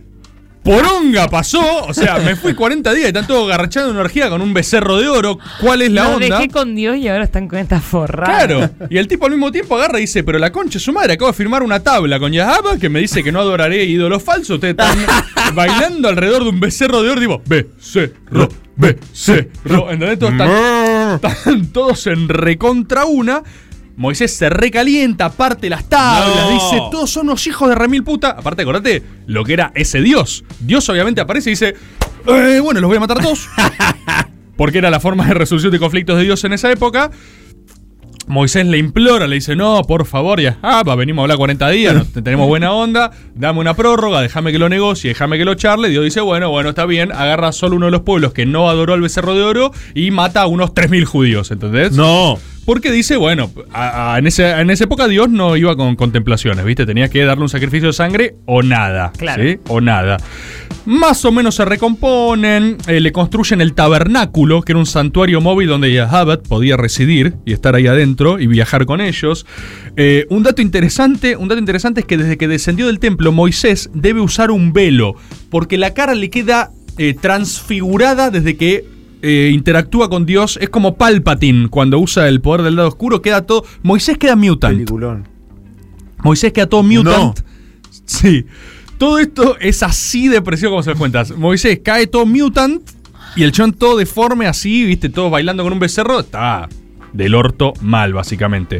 poronga 0.63 1.27
pasó? 1.27 1.83
O 1.85 1.93
sea, 1.93 2.17
me 2.19 2.35
fui 2.37 2.53
40 2.55 2.93
días 2.93 3.03
y 3.03 3.07
están 3.07 3.27
todos 3.27 3.47
garrachando 3.49 3.89
en 3.89 3.95
una 3.97 4.05
orgía 4.05 4.29
con 4.29 4.41
un 4.41 4.53
becerro 4.53 4.97
de 4.97 5.07
oro. 5.09 5.37
¿Cuál 5.61 5.81
es 5.81 5.91
la 5.91 6.05
Los 6.05 6.13
onda? 6.15 6.37
dejé 6.37 6.49
con 6.49 6.73
Dios 6.73 6.95
y 6.97 7.07
ahora 7.09 7.25
están 7.25 7.47
con 7.49 7.59
esta 7.59 7.81
forrada. 7.81 8.45
Claro, 8.47 8.69
y 8.89 8.97
el 8.97 9.07
tipo 9.09 9.25
al 9.25 9.31
mismo 9.33 9.51
tiempo 9.51 9.75
agarra 9.75 9.97
y 9.99 10.03
dice, 10.03 10.23
pero 10.23 10.39
la 10.39 10.51
concha 10.53 10.79
de 10.79 10.79
su 10.79 10.93
madre, 10.93 11.13
acabo 11.13 11.29
de 11.31 11.37
firmar 11.37 11.61
una 11.61 11.81
tabla 11.81 12.17
con 12.17 12.31
Yahaba 12.31 12.77
que 12.79 12.87
me 12.87 13.01
dice 13.01 13.23
que 13.23 13.31
no 13.33 13.41
adoraré 13.41 13.83
ídolos 13.83 14.23
falsos, 14.23 14.51
ustedes 14.51 14.71
están 14.71 14.97
bailando 15.53 16.07
alrededor 16.07 16.43
de 16.45 16.49
un 16.49 16.59
becerro 16.61 17.03
de 17.03 17.09
oro, 17.09 17.19
digo, 17.19 17.41
becerro, 17.45 18.47
becerro, 18.77 19.91
¿entendés? 19.91 20.19
Todos 20.19 20.31
están, 20.33 21.15
están 21.15 21.65
todos 21.67 22.07
en 22.07 22.29
recontra 22.29 23.05
una. 23.05 23.41
Moisés 23.97 24.35
se 24.35 24.49
recalienta, 24.49 25.31
parte 25.31 25.69
las 25.69 25.87
tablas, 25.87 26.35
No. 26.35 26.51
dice, 26.51 26.81
todos 26.91 27.09
son 27.09 27.27
unos 27.27 27.47
hijos 27.47 27.69
de 27.69 27.75
remil 27.75 28.03
puta. 28.03 28.31
Aparte, 28.31 28.63
acordate 28.63 29.01
lo 29.25 29.45
que 29.45 29.53
era 29.53 29.71
ese 29.73 30.01
Dios. 30.01 30.43
Dios 30.59 30.87
obviamente 30.89 31.21
aparece 31.21 31.49
y 31.49 31.53
dice, 31.53 31.75
"Eh, 32.27 32.59
bueno, 32.61 32.81
los 32.81 32.89
voy 32.89 32.97
a 32.97 32.99
matar 32.99 33.19
a 33.19 33.21
todos. 33.21 33.47
Porque 34.57 34.79
era 34.79 34.89
la 34.89 34.99
forma 34.99 35.25
de 35.27 35.33
resolución 35.33 35.71
de 35.71 35.79
conflictos 35.79 36.17
de 36.17 36.23
Dios 36.23 36.43
en 36.43 36.51
esa 36.53 36.69
época. 36.71 37.09
Moisés 38.27 38.65
le 38.65 38.77
implora, 38.77 39.27
le 39.27 39.35
dice, 39.35 39.55
no, 39.55 39.81
por 39.83 40.05
favor, 40.05 40.41
ya, 40.41 40.57
ah, 40.63 40.81
va, 40.87 40.95
venimos 40.95 41.21
a 41.21 41.23
hablar 41.23 41.37
40 41.37 41.69
días, 41.69 41.93
no, 41.93 42.05
te- 42.05 42.21
tenemos 42.21 42.47
buena 42.47 42.71
onda, 42.71 43.11
dame 43.35 43.59
una 43.59 43.75
prórroga, 43.75 44.21
déjame 44.21 44.51
que 44.51 44.57
lo 44.59 44.67
negocie, 44.67 45.09
déjame 45.09 45.37
que 45.37 45.45
lo 45.45 45.53
charle. 45.55 45.89
Dios 45.89 46.03
dice, 46.03 46.21
bueno, 46.21 46.49
bueno, 46.49 46.69
está 46.69 46.85
bien, 46.85 47.11
agarra 47.11 47.51
solo 47.51 47.75
uno 47.75 47.85
de 47.85 47.91
los 47.91 48.01
pueblos 48.01 48.33
que 48.33 48.45
no 48.45 48.69
adoró 48.69 48.93
al 48.93 49.01
becerro 49.01 49.35
de 49.35 49.43
oro 49.43 49.71
y 49.93 50.09
mata 50.11 50.41
a 50.41 50.47
unos 50.47 50.73
3.000 50.73 51.05
judíos, 51.05 51.51
¿entendés? 51.51 51.91
No. 51.91 52.39
Porque 52.65 52.91
dice, 52.91 53.15
bueno, 53.17 53.51
a- 53.71 54.13
a- 54.15 54.19
en, 54.19 54.25
ese- 54.27 54.49
en 54.49 54.69
esa 54.71 54.85
época 54.85 55.07
Dios 55.07 55.29
no 55.29 55.55
iba 55.55 55.75
con 55.75 55.95
contemplaciones, 55.95 56.65
¿viste? 56.65 56.85
Tenía 56.85 57.09
que 57.09 57.23
darle 57.23 57.43
un 57.43 57.49
sacrificio 57.49 57.87
de 57.89 57.93
sangre 57.93 58.35
o 58.45 58.63
nada. 58.63 59.11
Claro. 59.17 59.43
¿sí? 59.43 59.59
O 59.67 59.81
nada. 59.81 60.17
Más 60.85 61.25
o 61.25 61.31
menos 61.31 61.55
se 61.55 61.65
recomponen, 61.65 62.77
eh, 62.87 62.99
le 62.99 63.11
construyen 63.11 63.61
el 63.61 63.73
tabernáculo, 63.73 64.61
que 64.61 64.71
era 64.71 64.79
un 64.79 64.85
santuario 64.85 65.41
móvil 65.41 65.67
donde 65.67 65.91
Yahabat 65.91 66.47
podía 66.47 66.77
residir 66.77 67.35
y 67.45 67.53
estar 67.53 67.75
ahí 67.75 67.87
adentro 67.87 68.39
y 68.39 68.47
viajar 68.47 68.85
con 68.85 69.01
ellos. 69.01 69.45
Eh, 69.97 70.25
un 70.29 70.43
dato 70.43 70.61
interesante, 70.61 71.35
un 71.37 71.47
dato 71.47 71.59
interesante 71.59 72.01
es 72.01 72.05
que 72.05 72.17
desde 72.17 72.37
que 72.37 72.47
descendió 72.47 72.87
del 72.87 72.99
templo, 72.99 73.31
Moisés 73.31 73.89
debe 73.93 74.21
usar 74.21 74.51
un 74.51 74.73
velo, 74.73 75.15
porque 75.49 75.77
la 75.77 75.93
cara 75.93 76.13
le 76.15 76.29
queda 76.29 76.71
eh, 76.97 77.13
transfigurada 77.19 78.29
desde 78.31 78.55
que 78.55 78.85
eh, 79.27 79.49
interactúa 79.51 80.07
con 80.07 80.27
Dios. 80.27 80.59
Es 80.61 80.69
como 80.69 80.95
Palpatine 80.97 81.69
cuando 81.69 81.97
usa 81.97 82.27
el 82.27 82.41
poder 82.41 82.61
del 82.61 82.75
lado 82.75 82.89
oscuro, 82.89 83.23
queda 83.23 83.41
todo. 83.41 83.65
Moisés 83.81 84.19
queda 84.19 84.35
mutant. 84.35 84.75
Peliculón. 84.75 85.27
Moisés 86.23 86.53
queda 86.53 86.67
todo 86.67 86.83
mutant. 86.83 87.39
Sí. 88.05 88.45
Todo 88.99 89.17
esto 89.17 89.57
es 89.59 89.81
así 89.81 90.27
de 90.27 90.41
precioso 90.43 90.71
como 90.71 90.83
se 90.83 90.91
lo 90.91 90.97
cuentas. 90.97 91.35
Moisés 91.35 91.79
cae 91.83 92.05
todo 92.05 92.25
mutant 92.27 92.87
y 93.35 93.43
el 93.43 93.51
chon 93.51 93.73
todo 93.73 93.97
deforme 93.97 94.45
así, 94.45 94.85
viste, 94.85 95.09
todos 95.09 95.31
bailando 95.31 95.63
con 95.63 95.73
un 95.73 95.79
becerro. 95.79 96.19
Está 96.19 96.69
del 97.13 97.33
orto 97.33 97.73
mal, 97.81 98.13
básicamente. 98.13 98.77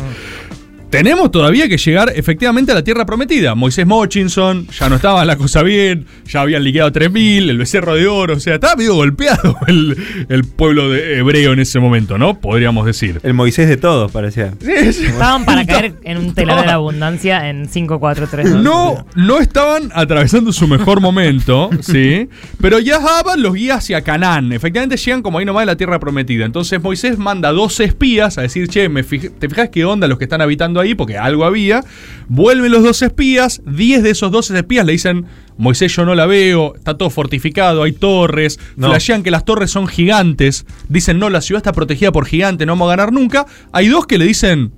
Tenemos 0.89 1.30
todavía 1.30 1.67
que 1.67 1.78
llegar 1.78 2.13
efectivamente 2.15 2.71
a 2.71 2.76
la 2.76 2.84
tierra 2.84 3.06
prometida. 3.06 3.54
Moisés 3.54 3.86
Mochinson, 3.86 4.67
ya 4.67 4.88
no 4.88 4.95
estaba 4.95 5.26
la 5.26 5.36
cosa 5.36 5.62
bien, 5.62 6.06
ya 6.26 6.41
habían 6.41 6.63
liquidado 6.63 6.91
3.000, 6.93 7.50
el 7.50 7.58
becerro 7.58 7.95
de 7.95 8.08
oro, 8.08 8.36
o 8.36 8.39
sea, 8.39 8.56
estaba 8.56 8.76
medio 8.78 8.95
golpeado 8.95 9.58
el, 9.67 9.98
el 10.30 10.45
pueblo 10.45 10.89
de 10.89 11.17
hebreo 11.17 11.52
en 11.52 11.60
ese 11.60 11.80
momento, 11.80 12.17
¿no? 12.17 12.39
Podríamos 12.39 12.86
decir. 12.86 13.19
El 13.24 13.34
Moisés 13.34 13.67
de 13.67 13.76
todos, 13.76 14.10
parecía. 14.12 14.54
Sí, 14.62 14.93
sí. 14.93 15.06
Estaban 15.08 15.43
para 15.43 15.65
caer 15.67 15.95
en 16.04 16.17
un 16.17 16.34
telar 16.34 16.62
de 16.62 16.67
la 16.67 16.74
abundancia 16.76 17.50
en 17.50 17.67
5, 17.67 18.00
4, 18.00 18.28
3, 18.32 18.54
2. 18.54 18.63
No, 18.63 19.06
no 19.15 19.39
estaban 19.39 19.89
atravesando 19.93 20.54
su 20.54 20.65
mejor 20.67 21.02
momento, 21.02 21.71
¿sí? 21.82 22.30
Pero 22.62 22.80
Yahaba 22.80 23.36
los 23.36 23.54
guía 23.56 23.76
hacia 23.76 24.02
Canaán. 24.02 24.54
Efectivamente 24.54 24.95
llegan 24.95 25.21
como 25.21 25.39
ahí 25.39 25.45
nomás 25.45 25.63
de 25.63 25.65
la 25.67 25.76
tierra 25.76 26.00
prometida. 26.00 26.45
Entonces 26.45 26.82
Moisés 26.82 27.17
manda 27.17 27.52
12 27.52 27.84
espías 27.84 28.38
a 28.38 28.43
decir, 28.43 28.69
che, 28.69 28.88
me 28.88 29.04
fij- 29.04 29.32
¿te 29.38 29.50
fijas 29.50 29.69
qué 29.69 29.84
onda 29.84 30.08
los 30.08 30.17
que 30.17 30.24
están 30.24 30.39
habitando 30.41 30.80
ahí? 30.80 30.85
Porque 30.93 31.17
algo 31.17 31.45
había. 31.45 31.84
Vuelven 32.28 32.71
los 32.71 32.84
12 32.84 33.06
espías, 33.06 33.62
10 33.65 34.04
de 34.04 34.10
esos 34.12 34.32
12 34.32 34.56
espías 34.58 34.86
le 34.86 34.91
dicen, 34.91 35.26
Moisés 35.58 35.95
yo 35.95 36.06
no 36.06 36.13
la 36.15 36.26
veo, 36.26 36.76
está 36.76 36.98
todo 36.98 37.10
fortificado, 37.10 37.84
hay 37.84 37.93
torres, 37.93 38.60
No. 38.76 38.89
flashean 38.89 39.24
que 39.24 39.32
las 39.32 39.45
torres 39.45 39.71
son 39.71 39.88
gigantes, 39.88 40.65
dicen, 40.89 41.17
no, 41.17 41.30
la 41.30 41.41
ciudad 41.41 41.60
está 41.60 41.71
protegida 41.71 42.12
por 42.12 42.26
gigantes, 42.26 42.67
no 42.67 42.74
vamos 42.74 42.88
a 42.91 42.95
ganar 42.98 43.13
nunca. 43.13 43.45
Hay 43.71 43.88
dos 43.88 44.06
que 44.06 44.17
le 44.17 44.26
dicen, 44.26 44.71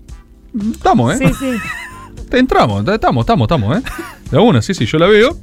estamos, 0.72 1.15
¿eh? 1.20 1.28
Sí, 1.28 1.34
sí. 1.39 1.58
Entramos, 2.38 2.86
estamos, 2.88 3.24
estamos, 3.24 3.46
estamos, 3.46 3.78
¿eh? 3.78 3.82
De 4.32 4.38
una, 4.38 4.62
sí, 4.62 4.74
sí, 4.74 4.86
yo 4.86 4.98
la 5.00 5.08
veo. 5.08 5.38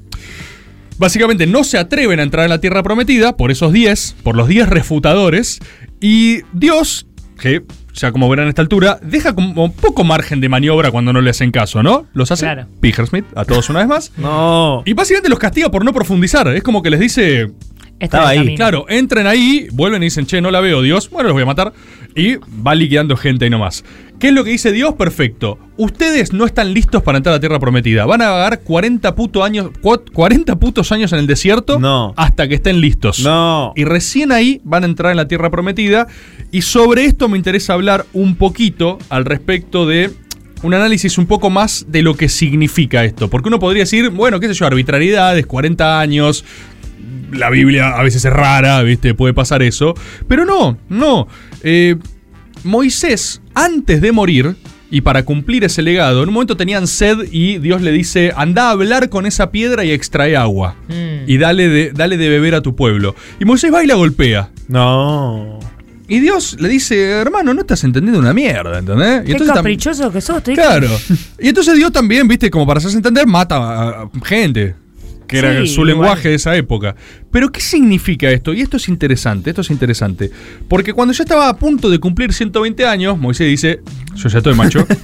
Básicamente 0.99 1.47
no 1.47 1.65
se 1.65 1.79
atreven 1.79 2.21
a 2.21 2.23
entrar 2.23 2.45
en 2.45 2.51
la 2.51 2.61
tierra 2.61 2.83
prometida 2.83 3.37
por 3.37 3.51
esos 3.51 3.73
10, 3.73 4.17
por 4.23 4.37
los 4.37 4.47
10 4.47 4.69
refutadores. 4.69 5.59
Y 6.01 6.43
Dios, 6.53 7.07
que 7.41 7.65
ya 7.95 8.13
como 8.13 8.29
verán 8.29 8.47
a 8.47 8.49
esta 8.51 8.63
altura, 8.63 8.99
deja 9.03 9.35
como 9.35 9.73
poco 9.73 10.05
margen 10.05 10.41
de 10.41 10.49
maniobra 10.49 10.91
cuando 10.91 11.13
no 11.13 11.21
le 11.21 11.31
hacen 11.31 11.51
caso, 11.51 11.83
¿no? 11.83 12.07
Los 12.13 12.31
hace 12.31 12.45
Claro. 12.45 12.67
Smith 13.07 13.25
a 13.35 13.45
todos 13.45 13.71
una 13.71 13.79
vez 13.81 13.89
más. 13.89 14.13
No. 14.19 14.83
Y 14.85 14.93
básicamente 14.93 15.29
los 15.29 15.39
castiga 15.39 15.71
por 15.71 15.85
no 15.85 15.93
profundizar. 15.93 16.49
Es 16.49 16.63
como 16.63 16.83
que 16.83 16.91
les 16.91 17.01
dice, 17.01 17.53
Estaba 18.01 18.29
ahí, 18.31 18.39
camino. 18.39 18.57
Claro, 18.57 18.85
entren 18.89 19.27
ahí, 19.27 19.69
vuelven 19.73 20.03
y 20.03 20.07
dicen, 20.07 20.27
che, 20.27 20.41
no 20.41 20.51
la 20.51 20.61
veo, 20.61 20.83
Dios. 20.83 21.09
Bueno, 21.11 21.29
los 21.29 21.35
voy 21.35 21.43
a 21.45 21.47
matar. 21.47 21.73
Y 22.17 22.37
va 22.37 22.75
liquidando 22.75 23.17
gente 23.17 23.45
ahí 23.45 23.51
nomás. 23.51 23.85
¿Qué 24.21 24.29
es 24.29 24.35
lo 24.35 24.45
que 24.45 24.51
dice 24.51 24.71
Dios? 24.73 24.95
Perfecto. 24.95 25.59
Ustedes 25.77 26.33
no 26.33 26.45
están 26.47 26.73
listos 26.73 27.03
para 27.03 27.19
entrar 27.19 27.33
a 27.33 27.37
la 27.37 27.41
tierra 27.41 27.59
prometida. 27.59 28.05
Van 28.07 28.23
a 28.23 28.31
vagar 28.31 28.61
40, 28.61 29.15
puto 29.17 29.43
años, 29.43 29.71
cua- 29.83 30.03
40 30.13 30.57
putos 30.57 30.93
años 30.93 31.13
en 31.13 31.19
el 31.19 31.27
desierto 31.27 31.79
No. 31.81 32.15
hasta 32.17 32.47
que 32.47 32.55
estén 32.55 32.81
listos. 32.81 33.21
No. 33.21 33.73
Y 33.75 33.85
recién 33.85 34.31
ahí 34.33 34.61
van 34.65 34.85
a 34.85 34.87
entrar 34.87 35.11
en 35.11 35.17
la 35.17 35.27
tierra 35.27 35.51
prometida. 35.51 36.07
Y 36.53 36.63
sobre 36.63 37.05
esto 37.07 37.29
me 37.29 37.37
interesa 37.37 37.73
hablar 37.75 38.07
un 38.13 38.37
poquito 38.37 38.99
al 39.09 39.25
respecto 39.25 39.87
de 39.87 40.11
un 40.63 40.73
análisis 40.73 41.19
un 41.19 41.27
poco 41.27 41.51
más 41.51 41.87
de 41.89 42.03
lo 42.03 42.15
que 42.17 42.29
significa 42.29 43.05
esto. 43.05 43.29
Porque 43.29 43.49
uno 43.49 43.59
podría 43.59 43.83
decir, 43.83 44.11
bueno, 44.11 44.39
qué 44.41 44.47
sé 44.49 44.55
yo, 44.55 44.65
arbitrariedades, 44.67 45.45
40 45.47 46.01
años, 46.01 46.45
la 47.33 47.51
Biblia 47.51 47.89
a 47.97 48.03
veces 48.03 48.25
es 48.25 48.33
rara, 48.33 48.83
¿viste? 48.83 49.15
Puede 49.15 49.35
pasar 49.35 49.63
eso. 49.63 49.95
Pero 50.29 50.45
no, 50.45 50.79
no. 50.89 51.29
Eh, 51.63 51.97
Moisés, 52.63 53.41
antes 53.55 54.01
de 54.01 54.13
morir, 54.13 54.57
y 54.91 55.01
para 55.01 55.25
cumplir 55.25 55.65
ese 55.65 55.83
legado, 55.83 56.23
en 56.23 56.29
un 56.29 56.35
momento 56.35 56.57
tenían 56.57 56.87
sed 56.87 57.29
y 57.33 57.59
Dios 57.59 57.83
le 57.83 57.91
dice, 57.91 58.33
anda 58.37 58.69
a 58.69 58.71
hablar 58.71 59.09
con 59.09 59.27
esa 59.27 59.51
piedra 59.51 59.85
y 59.85 59.91
extrae 59.91 60.37
agua. 60.37 60.77
Mm. 60.89 61.29
Y 61.29 61.39
dale 61.39 61.69
de, 61.69 61.91
dale 61.93 62.17
de 62.17 62.29
beber 62.29 62.55
a 62.55 62.61
tu 62.61 62.77
pueblo. 62.77 63.17
Y 63.41 63.45
Moisés 63.45 63.75
va 63.75 63.83
y 63.83 63.89
la 63.89 63.97
golpea. 63.97 64.51
No. 64.69 65.59
Y 66.07 66.21
Dios 66.21 66.59
le 66.61 66.69
dice, 66.69 67.11
hermano, 67.11 67.55
no 67.55 67.63
estás 67.63 67.83
entendiendo 67.83 68.21
una 68.21 68.35
mierda, 68.35 68.79
¿entendés? 68.79 69.23
Y 69.23 69.27
Qué 69.27 69.33
entonces 69.33 69.57
caprichoso 69.57 70.13
que 70.13 70.21
sos, 70.21 70.43
te 70.43 70.53
Claro. 70.53 70.89
Y 71.41 71.49
entonces 71.49 71.75
Dios 71.77 71.91
también, 71.91 72.29
viste, 72.29 72.51
como 72.51 72.67
para 72.67 72.79
hacerse 72.79 72.97
entender, 72.97 73.27
mata 73.27 73.57
a 73.57 74.11
gente. 74.25 74.77
Que 75.41 75.47
era 75.47 75.61
Sí, 75.61 75.67
su 75.69 75.73
igual. 75.83 75.87
lenguaje 75.89 76.29
de 76.31 76.35
esa 76.35 76.57
época. 76.57 76.95
Pero, 77.31 77.51
¿qué 77.51 77.61
significa 77.61 78.31
esto? 78.31 78.53
Y 78.53 78.61
esto 78.61 78.77
es 78.77 78.89
interesante, 78.89 79.51
esto 79.51 79.63
es 79.63 79.71
interesante. 79.71 80.31
Porque 80.69 80.93
cuando 80.93 81.13
ya 81.15 81.25
estaba 81.25 81.49
a 81.49 81.57
punto 81.57 81.91
de 81.91 81.99
cumplir 81.99 82.33
120 82.33 82.87
años, 82.87 83.19
Moisés 83.19 83.49
dice, 83.49 83.81
yo 84.17 84.29
ya 84.29 84.39
estoy 84.39 84.55
macho. 84.55 84.87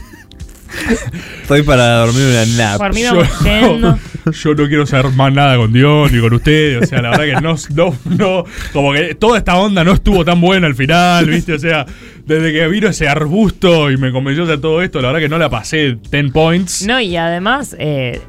Estoy 1.42 1.62
para 1.62 1.96
dormir 2.06 2.22
una 2.26 2.46
nap. 2.56 2.78
Dormido 2.80 3.24
yo, 3.24 3.44
yendo. 3.44 3.98
yo 4.32 4.54
no 4.54 4.68
quiero 4.68 4.86
saber 4.86 5.10
más 5.12 5.32
nada 5.32 5.56
con 5.56 5.72
Dios 5.72 6.12
ni 6.12 6.20
con 6.20 6.32
ustedes. 6.32 6.84
O 6.84 6.86
sea, 6.86 7.02
la 7.02 7.10
verdad 7.10 7.24
que 7.24 7.42
no, 7.42 7.56
no, 7.74 7.96
no, 8.16 8.44
como 8.72 8.92
que 8.92 9.16
toda 9.16 9.38
esta 9.38 9.56
onda 9.56 9.82
no 9.82 9.92
estuvo 9.92 10.24
tan 10.24 10.40
buena 10.40 10.68
al 10.68 10.76
final, 10.76 11.28
¿viste? 11.28 11.54
O 11.54 11.58
sea, 11.58 11.86
desde 12.24 12.52
que 12.52 12.68
vino 12.68 12.88
ese 12.88 13.08
arbusto 13.08 13.90
y 13.90 13.96
me 13.96 14.12
convenció 14.12 14.46
de 14.46 14.58
todo 14.58 14.80
esto, 14.82 15.00
la 15.00 15.08
verdad 15.08 15.20
que 15.20 15.28
no 15.28 15.38
la 15.38 15.50
pasé 15.50 15.96
10 16.10 16.30
points. 16.32 16.86
No, 16.86 17.00
y 17.00 17.16
además, 17.16 17.74
eh, 17.78 18.20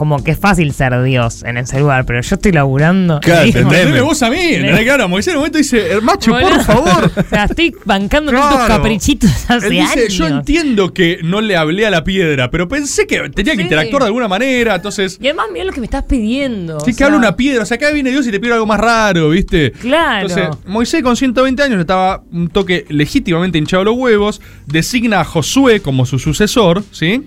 como 0.00 0.24
que 0.24 0.30
es 0.30 0.38
fácil 0.38 0.72
ser 0.72 1.02
Dios 1.02 1.42
en 1.42 1.58
ese 1.58 1.78
lugar, 1.78 2.06
pero 2.06 2.22
yo 2.22 2.34
estoy 2.36 2.52
laburando. 2.52 3.20
Claro, 3.20 3.44
entendeme. 3.44 4.00
Vos 4.00 4.22
a 4.22 4.30
mí, 4.30 4.38
¿entendés? 4.40 4.84
Claro, 4.84 5.10
Moisés 5.10 5.32
en 5.32 5.36
un 5.36 5.40
momento 5.42 5.58
dice, 5.58 5.92
"Eh, 5.92 6.00
macho, 6.00 6.30
por 6.30 6.64
favor. 6.64 7.10
O 7.18 7.28
sea, 7.28 7.44
estoy 7.44 7.74
bancando 7.84 8.32
Claro. 8.32 8.66
caprichitos 8.66 9.30
hace 9.50 9.66
Él 9.66 9.72
dice, 9.72 10.00
años. 10.00 10.14
yo 10.14 10.26
entiendo 10.26 10.94
que 10.94 11.18
no 11.22 11.42
le 11.42 11.54
hablé 11.54 11.84
a 11.86 11.90
la 11.90 12.02
piedra, 12.02 12.50
pero 12.50 12.66
pensé 12.66 13.06
que 13.06 13.28
tenía 13.28 13.52
que 13.52 13.58
Sí. 13.58 13.64
interactuar 13.64 14.00
de 14.04 14.06
alguna 14.06 14.26
manera, 14.26 14.76
entonces... 14.76 15.18
Y 15.20 15.26
además, 15.26 15.48
mira 15.52 15.66
lo 15.66 15.72
que 15.72 15.80
me 15.80 15.84
estás 15.86 16.04
pidiendo. 16.04 16.80
Sí, 16.80 16.92
o 16.92 16.96
que 16.96 17.04
habla 17.04 17.18
una 17.18 17.36
piedra, 17.36 17.62
o 17.64 17.66
sea, 17.66 17.74
acá 17.74 17.90
viene 17.90 18.08
Dios 18.10 18.26
y 18.26 18.30
te 18.30 18.40
pide 18.40 18.54
algo 18.54 18.64
más 18.64 18.80
raro, 18.80 19.28
¿viste? 19.28 19.72
Claro. 19.72 20.26
Entonces, 20.28 20.48
Moisés 20.66 21.02
con 21.02 21.14
120 21.14 21.62
años 21.62 21.78
estaba 21.78 22.22
un 22.32 22.48
toque 22.48 22.86
legítimamente 22.88 23.58
hinchado 23.58 23.84
los 23.84 23.96
huevos, 23.96 24.40
designa 24.64 25.20
a 25.20 25.24
Josué 25.24 25.80
como 25.80 26.06
su 26.06 26.18
sucesor, 26.18 26.82
¿sí? 26.90 27.26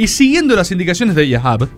Y 0.00 0.08
siguiendo 0.08 0.56
las 0.56 0.72
indicaciones 0.72 1.14
de 1.14 1.28
Yahab, 1.28 1.68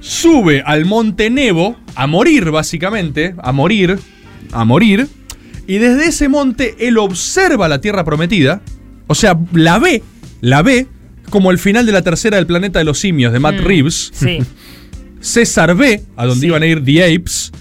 sube 0.00 0.62
al 0.64 0.86
monte 0.86 1.28
Nebo 1.28 1.76
a 1.94 2.06
morir, 2.06 2.50
básicamente, 2.50 3.34
a 3.36 3.52
morir, 3.52 3.98
a 4.52 4.64
morir, 4.64 5.06
Y 5.66 5.76
desde 5.76 6.06
ese 6.08 6.30
monte 6.30 6.76
él 6.80 6.96
observa 6.96 7.68
la 7.68 7.78
tierra 7.82 8.02
prometida, 8.04 8.62
o 9.06 9.14
sea, 9.14 9.38
la 9.52 9.78
ve, 9.78 10.02
la 10.40 10.62
ve, 10.62 10.86
como 11.28 11.50
el 11.50 11.58
final 11.58 11.84
de 11.84 11.92
la 11.92 12.00
tercera 12.00 12.38
del 12.38 12.46
planeta 12.46 12.78
de 12.78 12.86
los 12.86 12.98
simios 12.98 13.34
de 13.34 13.38
Matt 13.38 13.56
Mm, 13.60 13.64
Reeves. 13.64 14.10
Sí. 14.14 14.38
César 15.20 15.76
ve 15.76 16.04
a 16.16 16.24
donde 16.24 16.40
Sí. 16.40 16.46
iban 16.46 16.62
a 16.62 16.66
ir 16.66 16.82
The 16.82 17.04
Apes, 17.04 17.52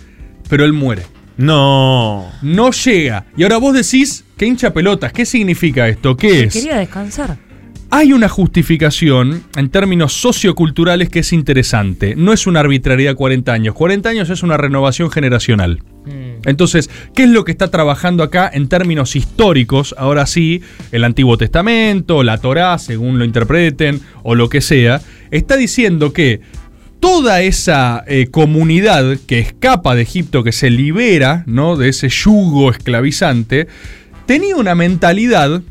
pero 0.48 0.64
él 0.64 0.72
muere. 0.72 1.04
No. 1.36 2.32
No 2.42 2.72
llega. 2.72 3.26
Y 3.36 3.44
ahora 3.44 3.58
vos 3.58 3.74
decís, 3.74 4.24
¿qué 4.38 4.46
hincha 4.46 4.72
pelotas? 4.72 5.12
¿Qué 5.12 5.26
significa 5.26 5.86
esto? 5.90 6.16
¿Qué 6.16 6.44
es? 6.46 6.54
Quería 6.54 6.78
descansar. 6.78 7.38
Hay 7.90 8.12
una 8.12 8.28
justificación 8.28 9.44
en 9.56 9.70
términos 9.70 10.12
socioculturales 10.12 11.10
que 11.10 11.20
es 11.20 11.32
interesante. 11.32 12.16
No 12.18 12.34
es 12.34 12.46
una 12.46 12.60
arbitrariedad 12.60 13.16
40 13.16 13.54
años. 13.54 13.76
40 13.76 14.10
años 14.10 14.30
es 14.30 14.44
una 14.44 14.58
renovación 14.58 15.10
generacional. 15.10 15.80
Mm. 16.06 16.42
Entonces, 16.46 16.90
¿qué 17.16 17.24
es 17.24 17.30
lo 17.30 17.46
que 17.46 17.54
está 17.54 17.72
trabajando 17.72 18.24
acá 18.24 18.52
en 18.54 18.68
términos 18.68 19.16
históricos? 19.16 19.96
Ahora 19.98 20.26
sí, 20.26 20.62
el 20.92 21.06
Antiguo 21.06 21.38
Testamento, 21.38 22.24
la 22.24 22.40
Torá, 22.40 22.78
según 22.78 23.20
lo 23.20 23.26
interpreten, 23.26 24.02
o 24.24 24.36
lo 24.36 24.50
que 24.50 24.60
sea, 24.60 25.02
está 25.32 25.56
diciendo 25.56 26.12
que 26.12 26.42
toda 27.00 27.42
esa 27.42 28.04
eh, 28.06 28.28
comunidad 28.30 29.18
que 29.28 29.40
escapa 29.40 29.96
de 29.96 30.02
Egipto, 30.02 30.44
que 30.44 30.52
se 30.52 30.70
libera 30.70 31.44
¿no? 31.46 31.78
de 31.78 31.90
ese 31.90 32.10
yugo 32.10 32.70
esclavizante, 32.70 33.68
tenía 34.26 34.58
una 34.58 34.76
mentalidad 34.76 35.62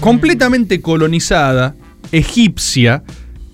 completamente 0.00 0.80
colonizada, 0.80 1.74
egipcia, 2.12 3.02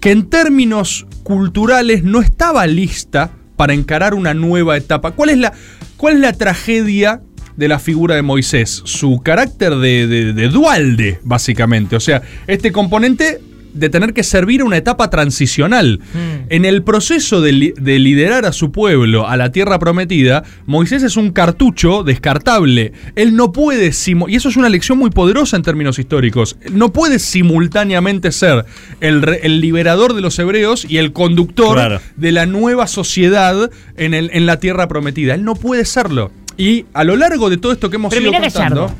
que 0.01 0.11
en 0.11 0.29
términos 0.29 1.07
culturales 1.23 2.05
no 2.05 2.21
estaba 2.21 2.67
lista 2.67 3.31
para 3.57 3.73
encarar 3.73 4.15
una 4.15 4.35
nueva 4.35 4.77
etapa. 4.77 5.13
¿Cuál 5.13 5.31
es 5.31 5.39
la, 5.39 5.53
cuál 5.97 6.15
es 6.15 6.21
la 6.21 6.33
tragedia 6.33 7.23
de 7.57 7.69
la 7.69 7.79
figura 7.79 8.15
de 8.17 8.23
Moisés? 8.23 8.83
Su 8.85 9.21
carácter 9.25 9.77
de, 9.77 10.07
de- 10.07 10.33
de 10.33 10.49
dualde, 10.49 11.21
básicamente. 11.23 11.97
O 11.97 12.01
sea, 12.01 12.23
este 12.47 12.73
componente 12.73 13.41
de 13.75 13.89
tener 13.91 14.15
que 14.15 14.23
servir 14.23 14.63
a 14.63 14.65
una 14.65 14.77
etapa 14.79 15.11
transicional. 15.11 16.01
Mm. 16.15 16.47
En 16.49 16.65
el 16.65 16.83
proceso 16.83 17.41
de, 17.41 17.53
li- 17.53 17.75
de 17.77 17.99
liderar 17.99 18.47
a 18.47 18.53
su 18.53 18.73
pueblo 18.73 19.29
a 19.29 19.37
la 19.37 19.53
tierra 19.53 19.79
prometida, 19.79 20.45
Moisés 20.67 21.03
es 21.03 21.17
un 21.17 21.33
cartucho 21.33 22.03
descartable. 22.05 22.93
Él 23.17 23.37
no 23.37 23.53
puede, 23.53 23.91
y 24.29 24.35
eso 24.37 24.49
es 24.49 24.57
una 24.57 24.69
lección 24.69 24.97
muy 24.99 25.11
poderosa 25.11 25.57
en 25.57 25.63
términos 25.63 25.99
históricos, 25.99 26.57
no 26.73 26.93
puede 26.93 27.19
simultáneamente 27.19 28.33
ser 28.33 28.65
el, 29.01 29.23
el 29.43 29.61
liberador 29.61 30.15
de 30.15 30.21
los 30.21 30.39
hebreos 30.39 30.87
y 30.89 30.99
el 30.99 31.13
conductor 31.13 31.75
Claro. 31.75 32.01
de 32.17 32.33
la 32.33 32.47
nueva 32.47 32.87
sociedad 32.87 33.71
en, 33.97 34.15
el- 34.15 34.31
en 34.33 34.47
la 34.47 34.59
tierra 34.61 34.89
prometida. 34.89 35.35
Él 35.35 35.45
no 35.45 35.55
puede 35.55 35.85
serlo. 35.85 36.31
Y 36.57 36.87
a 36.95 37.03
lo 37.05 37.17
largo 37.17 37.51
de 37.51 37.57
todo 37.57 37.73
esto 37.73 37.91
que 37.91 37.97
hemos 37.97 38.11
Pero 38.15 38.31
ido 38.31 38.33
contando... 38.33 38.59
Gallardo. 38.83 38.95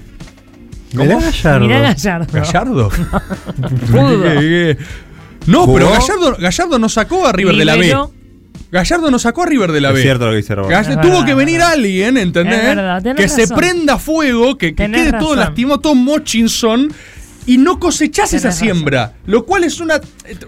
Mirá 0.95 1.21
Gallardo. 1.21 1.67
Mirá 1.67 1.81
Gallardo. 1.81 2.27
¿Gallardo? 2.33 2.91
No, 5.47 5.67
pero. 5.73 5.91
Gallardo, 5.91 6.37
Gallardo 6.39 6.79
no 6.79 6.89
sacó 6.89 7.27
a 7.27 7.33
River 7.33 7.57
de 7.57 7.65
la 7.65 7.77
B. 7.77 7.95
Gallardo 8.73 9.11
no 9.11 9.19
sacó 9.19 9.43
a 9.43 9.47
River 9.47 9.73
de 9.73 9.81
la 9.81 9.91
Es 9.91 9.95
B. 9.97 10.03
cierto 10.03 10.25
lo 10.27 10.31
que 10.33 10.39
dice. 10.39 10.55
Gallardo 10.55 10.91
Es 10.91 11.01
tuvo 11.01 11.11
verdad, 11.11 11.25
que 11.27 11.31
es 11.33 11.37
venir 11.37 11.59
verdad. 11.59 11.73
alguien, 11.75 12.17
¿entendés? 12.17 12.59
Es 12.61 12.65
verdad, 12.77 13.15
que 13.15 13.29
se 13.29 13.47
prenda 13.49 13.99
fuego, 13.99 14.57
que, 14.57 14.75
quede 14.75 15.13
todo 15.13 15.37
lastimado, 15.37 15.81
todo 15.81 15.95
mochinson. 15.95 16.93
Y 17.47 17.59
no 17.59 17.79
cosechás 17.79 18.31
Tenés 18.31 18.41
esa 18.43 18.49
razón. 18.49 18.65
siembra. 18.65 19.13
Lo 19.27 19.45
cual 19.45 19.65
es 19.65 19.79
una. 19.79 19.97
eh, 19.97 20.01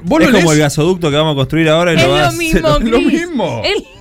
Vos 0.02 0.22
Es 0.22 0.30
lo 0.30 0.38
como 0.38 0.52
el 0.54 0.58
gasoducto 0.60 1.10
que 1.10 1.16
vamos 1.16 1.32
a 1.34 1.36
construir 1.36 1.68
ahora 1.68 1.92
y 1.92 1.96
Es 1.96 2.02
lo 2.02 2.08
lo 2.08 2.24
hacer- 2.24 2.38
mismo, 2.38 2.68
lo 2.68 2.78
Chris. 2.78 3.06
mismo. 3.12 3.62
Es 3.62 3.72
lo 3.74 3.78
mismo. 3.80 3.95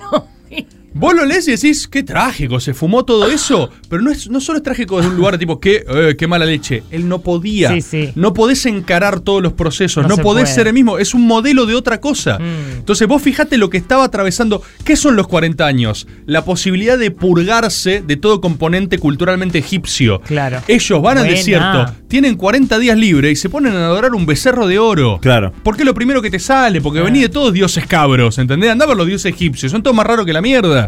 Vos 0.98 1.14
lo 1.14 1.26
lees 1.26 1.46
y 1.46 1.50
decís, 1.50 1.86
qué 1.88 2.02
trágico, 2.02 2.58
se 2.58 2.72
fumó 2.72 3.04
todo 3.04 3.26
eso. 3.30 3.70
Pero 3.90 4.02
no, 4.02 4.10
es, 4.10 4.30
no 4.30 4.40
solo 4.40 4.56
es 4.58 4.62
trágico 4.64 4.96
desde 4.96 5.10
un 5.10 5.16
lugar 5.18 5.34
de 5.34 5.38
tipo, 5.38 5.60
qué, 5.60 5.84
eh, 5.86 6.16
qué 6.18 6.26
mala 6.26 6.46
leche. 6.46 6.82
Él 6.90 7.06
no 7.08 7.20
podía. 7.20 7.70
Sí, 7.72 7.82
sí. 7.82 8.12
No 8.14 8.32
podés 8.32 8.64
encarar 8.66 9.20
todos 9.20 9.42
los 9.42 9.52
procesos, 9.52 10.02
no, 10.04 10.08
No 10.08 10.16
se 10.16 10.22
podés 10.22 10.44
puede. 10.44 10.54
ser 10.54 10.66
el 10.68 10.72
mismo. 10.72 10.98
Es 10.98 11.12
un 11.12 11.26
modelo 11.26 11.66
de 11.66 11.74
otra 11.74 12.00
cosa. 12.00 12.38
Mm. 12.38 12.78
Entonces 12.78 13.06
vos 13.06 13.20
fijate 13.20 13.58
lo 13.58 13.68
que 13.68 13.76
estaba 13.76 14.04
atravesando. 14.04 14.62
¿Qué 14.84 14.96
son 14.96 15.16
los 15.16 15.28
40 15.28 15.66
años? 15.66 16.06
La 16.24 16.44
posibilidad 16.44 16.96
de 16.96 17.10
purgarse 17.10 18.02
de 18.06 18.16
todo 18.16 18.40
componente 18.40 18.98
culturalmente 18.98 19.58
egipcio. 19.58 20.20
Claro. 20.22 20.62
Ellos 20.66 21.02
van 21.02 21.18
al 21.18 21.28
desierto, 21.28 21.92
tienen 22.08 22.36
40 22.36 22.78
días 22.78 22.96
libres 22.96 23.32
y 23.32 23.36
se 23.36 23.50
ponen 23.50 23.74
a 23.74 23.86
adorar 23.86 24.14
un 24.14 24.24
becerro 24.24 24.66
de 24.66 24.78
oro. 24.78 25.18
Claro. 25.20 25.52
Porque 25.62 25.82
es 25.82 25.86
lo 25.86 25.94
primero 25.94 26.22
que 26.22 26.30
te 26.30 26.38
sale, 26.38 26.80
porque 26.80 27.00
venís 27.00 27.22
de 27.22 27.28
todos 27.28 27.52
dioses 27.52 27.86
cabros, 27.86 28.38
¿entendés? 28.38 28.70
Andá 28.70 28.86
los 28.94 29.06
dioses 29.06 29.32
egipcios, 29.32 29.72
son 29.72 29.82
todos 29.82 29.96
más 29.96 30.06
raros 30.06 30.24
que 30.24 30.32
la 30.32 30.40
mierda. 30.40 30.85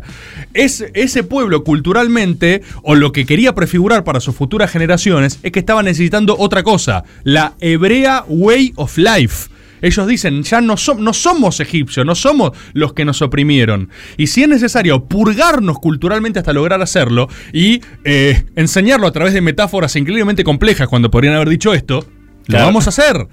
Es, 0.54 0.84
ese 0.94 1.22
pueblo 1.24 1.64
culturalmente, 1.64 2.62
o 2.82 2.94
lo 2.94 3.12
que 3.12 3.26
quería 3.26 3.54
prefigurar 3.54 4.04
para 4.04 4.20
sus 4.20 4.34
futuras 4.34 4.70
generaciones, 4.70 5.38
es 5.42 5.52
que 5.52 5.60
estaba 5.60 5.82
necesitando 5.82 6.36
otra 6.38 6.62
cosa, 6.62 7.04
la 7.24 7.54
hebrea 7.60 8.24
way 8.28 8.72
of 8.76 8.96
life. 8.98 9.48
Ellos 9.80 10.06
dicen, 10.06 10.42
ya 10.42 10.60
no, 10.60 10.74
no 10.98 11.12
somos 11.12 11.60
egipcios, 11.60 12.04
no 12.04 12.14
somos 12.14 12.52
los 12.72 12.92
que 12.94 13.04
nos 13.04 13.22
oprimieron. 13.22 13.90
Y 14.16 14.26
si 14.26 14.42
es 14.42 14.48
necesario 14.48 15.04
purgarnos 15.04 15.78
culturalmente 15.78 16.38
hasta 16.38 16.52
lograr 16.52 16.82
hacerlo 16.82 17.28
y 17.52 17.80
eh, 18.04 18.44
enseñarlo 18.56 19.06
a 19.06 19.12
través 19.12 19.34
de 19.34 19.40
metáforas 19.40 19.94
increíblemente 19.96 20.44
complejas 20.44 20.88
cuando 20.88 21.10
podrían 21.10 21.34
haber 21.34 21.48
dicho 21.48 21.72
esto, 21.72 22.04
lo 22.48 22.58
vamos 22.58 22.86
a 22.86 22.90
hacer. 22.90 23.28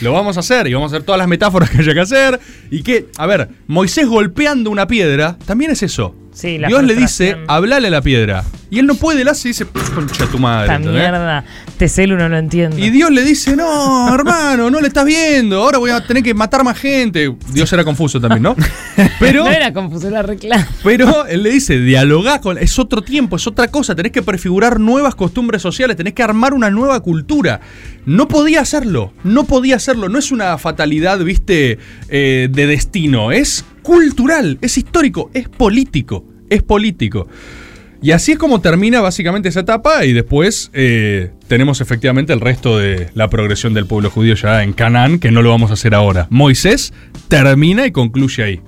Lo 0.00 0.12
vamos 0.12 0.36
a 0.36 0.40
hacer 0.40 0.66
y 0.66 0.74
vamos 0.74 0.92
a 0.92 0.96
hacer 0.96 1.06
todas 1.06 1.18
las 1.18 1.28
metáforas 1.28 1.70
que 1.70 1.78
haya 1.78 1.94
que 1.94 2.00
hacer. 2.00 2.40
Y 2.70 2.82
que, 2.82 3.06
a 3.16 3.26
ver, 3.26 3.48
Moisés 3.66 4.06
golpeando 4.06 4.70
una 4.70 4.86
piedra 4.86 5.36
también 5.46 5.70
es 5.70 5.82
eso. 5.82 6.14
Sí, 6.32 6.58
la 6.58 6.68
Dios 6.68 6.84
le 6.84 6.94
dice, 6.94 7.36
hablale 7.48 7.88
a 7.88 7.90
la 7.90 8.02
piedra. 8.02 8.44
Y 8.70 8.78
él 8.78 8.86
no 8.86 8.94
puede, 8.96 9.22
él 9.22 9.28
hace 9.28 9.48
y 9.48 9.50
dice, 9.52 9.66
concha 9.94 10.26
tu 10.26 10.38
madre. 10.38 10.74
Esta 10.74 10.90
mierda. 10.90 11.44
Teselu 11.78 12.16
no 12.16 12.28
lo 12.28 12.36
entiende. 12.36 12.80
Y 12.80 12.90
Dios 12.90 13.10
le 13.10 13.24
dice, 13.24 13.56
no, 13.56 14.14
hermano, 14.14 14.70
no 14.70 14.80
le 14.80 14.88
estás 14.88 15.06
viendo, 15.06 15.62
ahora 15.62 15.78
voy 15.78 15.90
a 15.90 16.06
tener 16.06 16.22
que 16.22 16.34
matar 16.34 16.62
más 16.64 16.78
gente. 16.78 17.34
Dios 17.52 17.72
era 17.72 17.82
confuso 17.82 18.20
también, 18.20 18.42
¿no? 18.42 18.54
Pero, 19.20 19.44
No 19.44 19.50
era 19.50 19.72
confuso, 19.72 20.08
era 20.08 20.22
reclamo. 20.22 20.64
pero 20.82 21.26
él 21.26 21.42
le 21.42 21.50
dice, 21.50 21.78
dialogá 21.78 22.40
con, 22.40 22.58
es 22.58 22.78
otro 22.78 23.02
tiempo, 23.02 23.36
es 23.36 23.46
otra 23.46 23.68
cosa, 23.68 23.94
tenés 23.94 24.12
que 24.12 24.22
prefigurar 24.22 24.80
nuevas 24.80 25.14
costumbres 25.14 25.62
sociales, 25.62 25.96
tenés 25.96 26.14
que 26.14 26.22
armar 26.22 26.52
una 26.52 26.68
nueva 26.70 27.00
cultura. 27.00 27.60
No 28.06 28.28
podía 28.28 28.60
hacerlo, 28.60 29.12
no 29.24 29.44
podía 29.44 29.76
hacerlo, 29.76 30.08
no 30.08 30.18
es 30.18 30.30
una 30.30 30.56
fatalidad, 30.58 31.18
viste, 31.20 31.78
eh, 32.08 32.48
de 32.50 32.66
destino, 32.66 33.32
es 33.32 33.64
cultural, 33.88 34.58
es 34.60 34.76
histórico, 34.76 35.30
es 35.32 35.48
político, 35.48 36.22
es 36.50 36.62
político. 36.62 37.26
Y 38.02 38.10
así 38.10 38.32
es 38.32 38.38
como 38.38 38.60
termina 38.60 39.00
básicamente 39.00 39.48
esa 39.48 39.60
etapa 39.60 40.04
y 40.04 40.12
después 40.12 40.70
eh, 40.74 41.30
tenemos 41.46 41.80
efectivamente 41.80 42.34
el 42.34 42.40
resto 42.40 42.76
de 42.76 43.08
la 43.14 43.30
progresión 43.30 43.72
del 43.72 43.86
pueblo 43.86 44.10
judío 44.10 44.34
ya 44.34 44.62
en 44.62 44.74
Canaán, 44.74 45.18
que 45.18 45.30
no 45.30 45.40
lo 45.40 45.48
vamos 45.48 45.70
a 45.70 45.72
hacer 45.72 45.94
ahora. 45.94 46.26
Moisés 46.28 46.92
termina 47.28 47.86
y 47.86 47.90
concluye 47.90 48.42
ahí. 48.42 48.60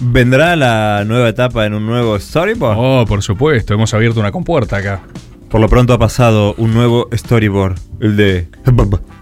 ¿Vendrá 0.00 0.56
la 0.56 1.04
nueva 1.06 1.28
etapa 1.28 1.64
en 1.64 1.74
un 1.74 1.86
nuevo 1.86 2.18
storyboard? 2.18 2.76
Oh, 2.76 3.04
por 3.06 3.22
supuesto, 3.22 3.74
hemos 3.74 3.94
abierto 3.94 4.18
una 4.18 4.32
compuerta 4.32 4.78
acá. 4.78 5.02
Por 5.48 5.60
lo 5.60 5.68
pronto 5.68 5.92
ha 5.92 6.00
pasado 6.00 6.56
un 6.58 6.74
nuevo 6.74 7.08
storyboard, 7.12 7.78
el 8.00 8.16
de 8.16 8.48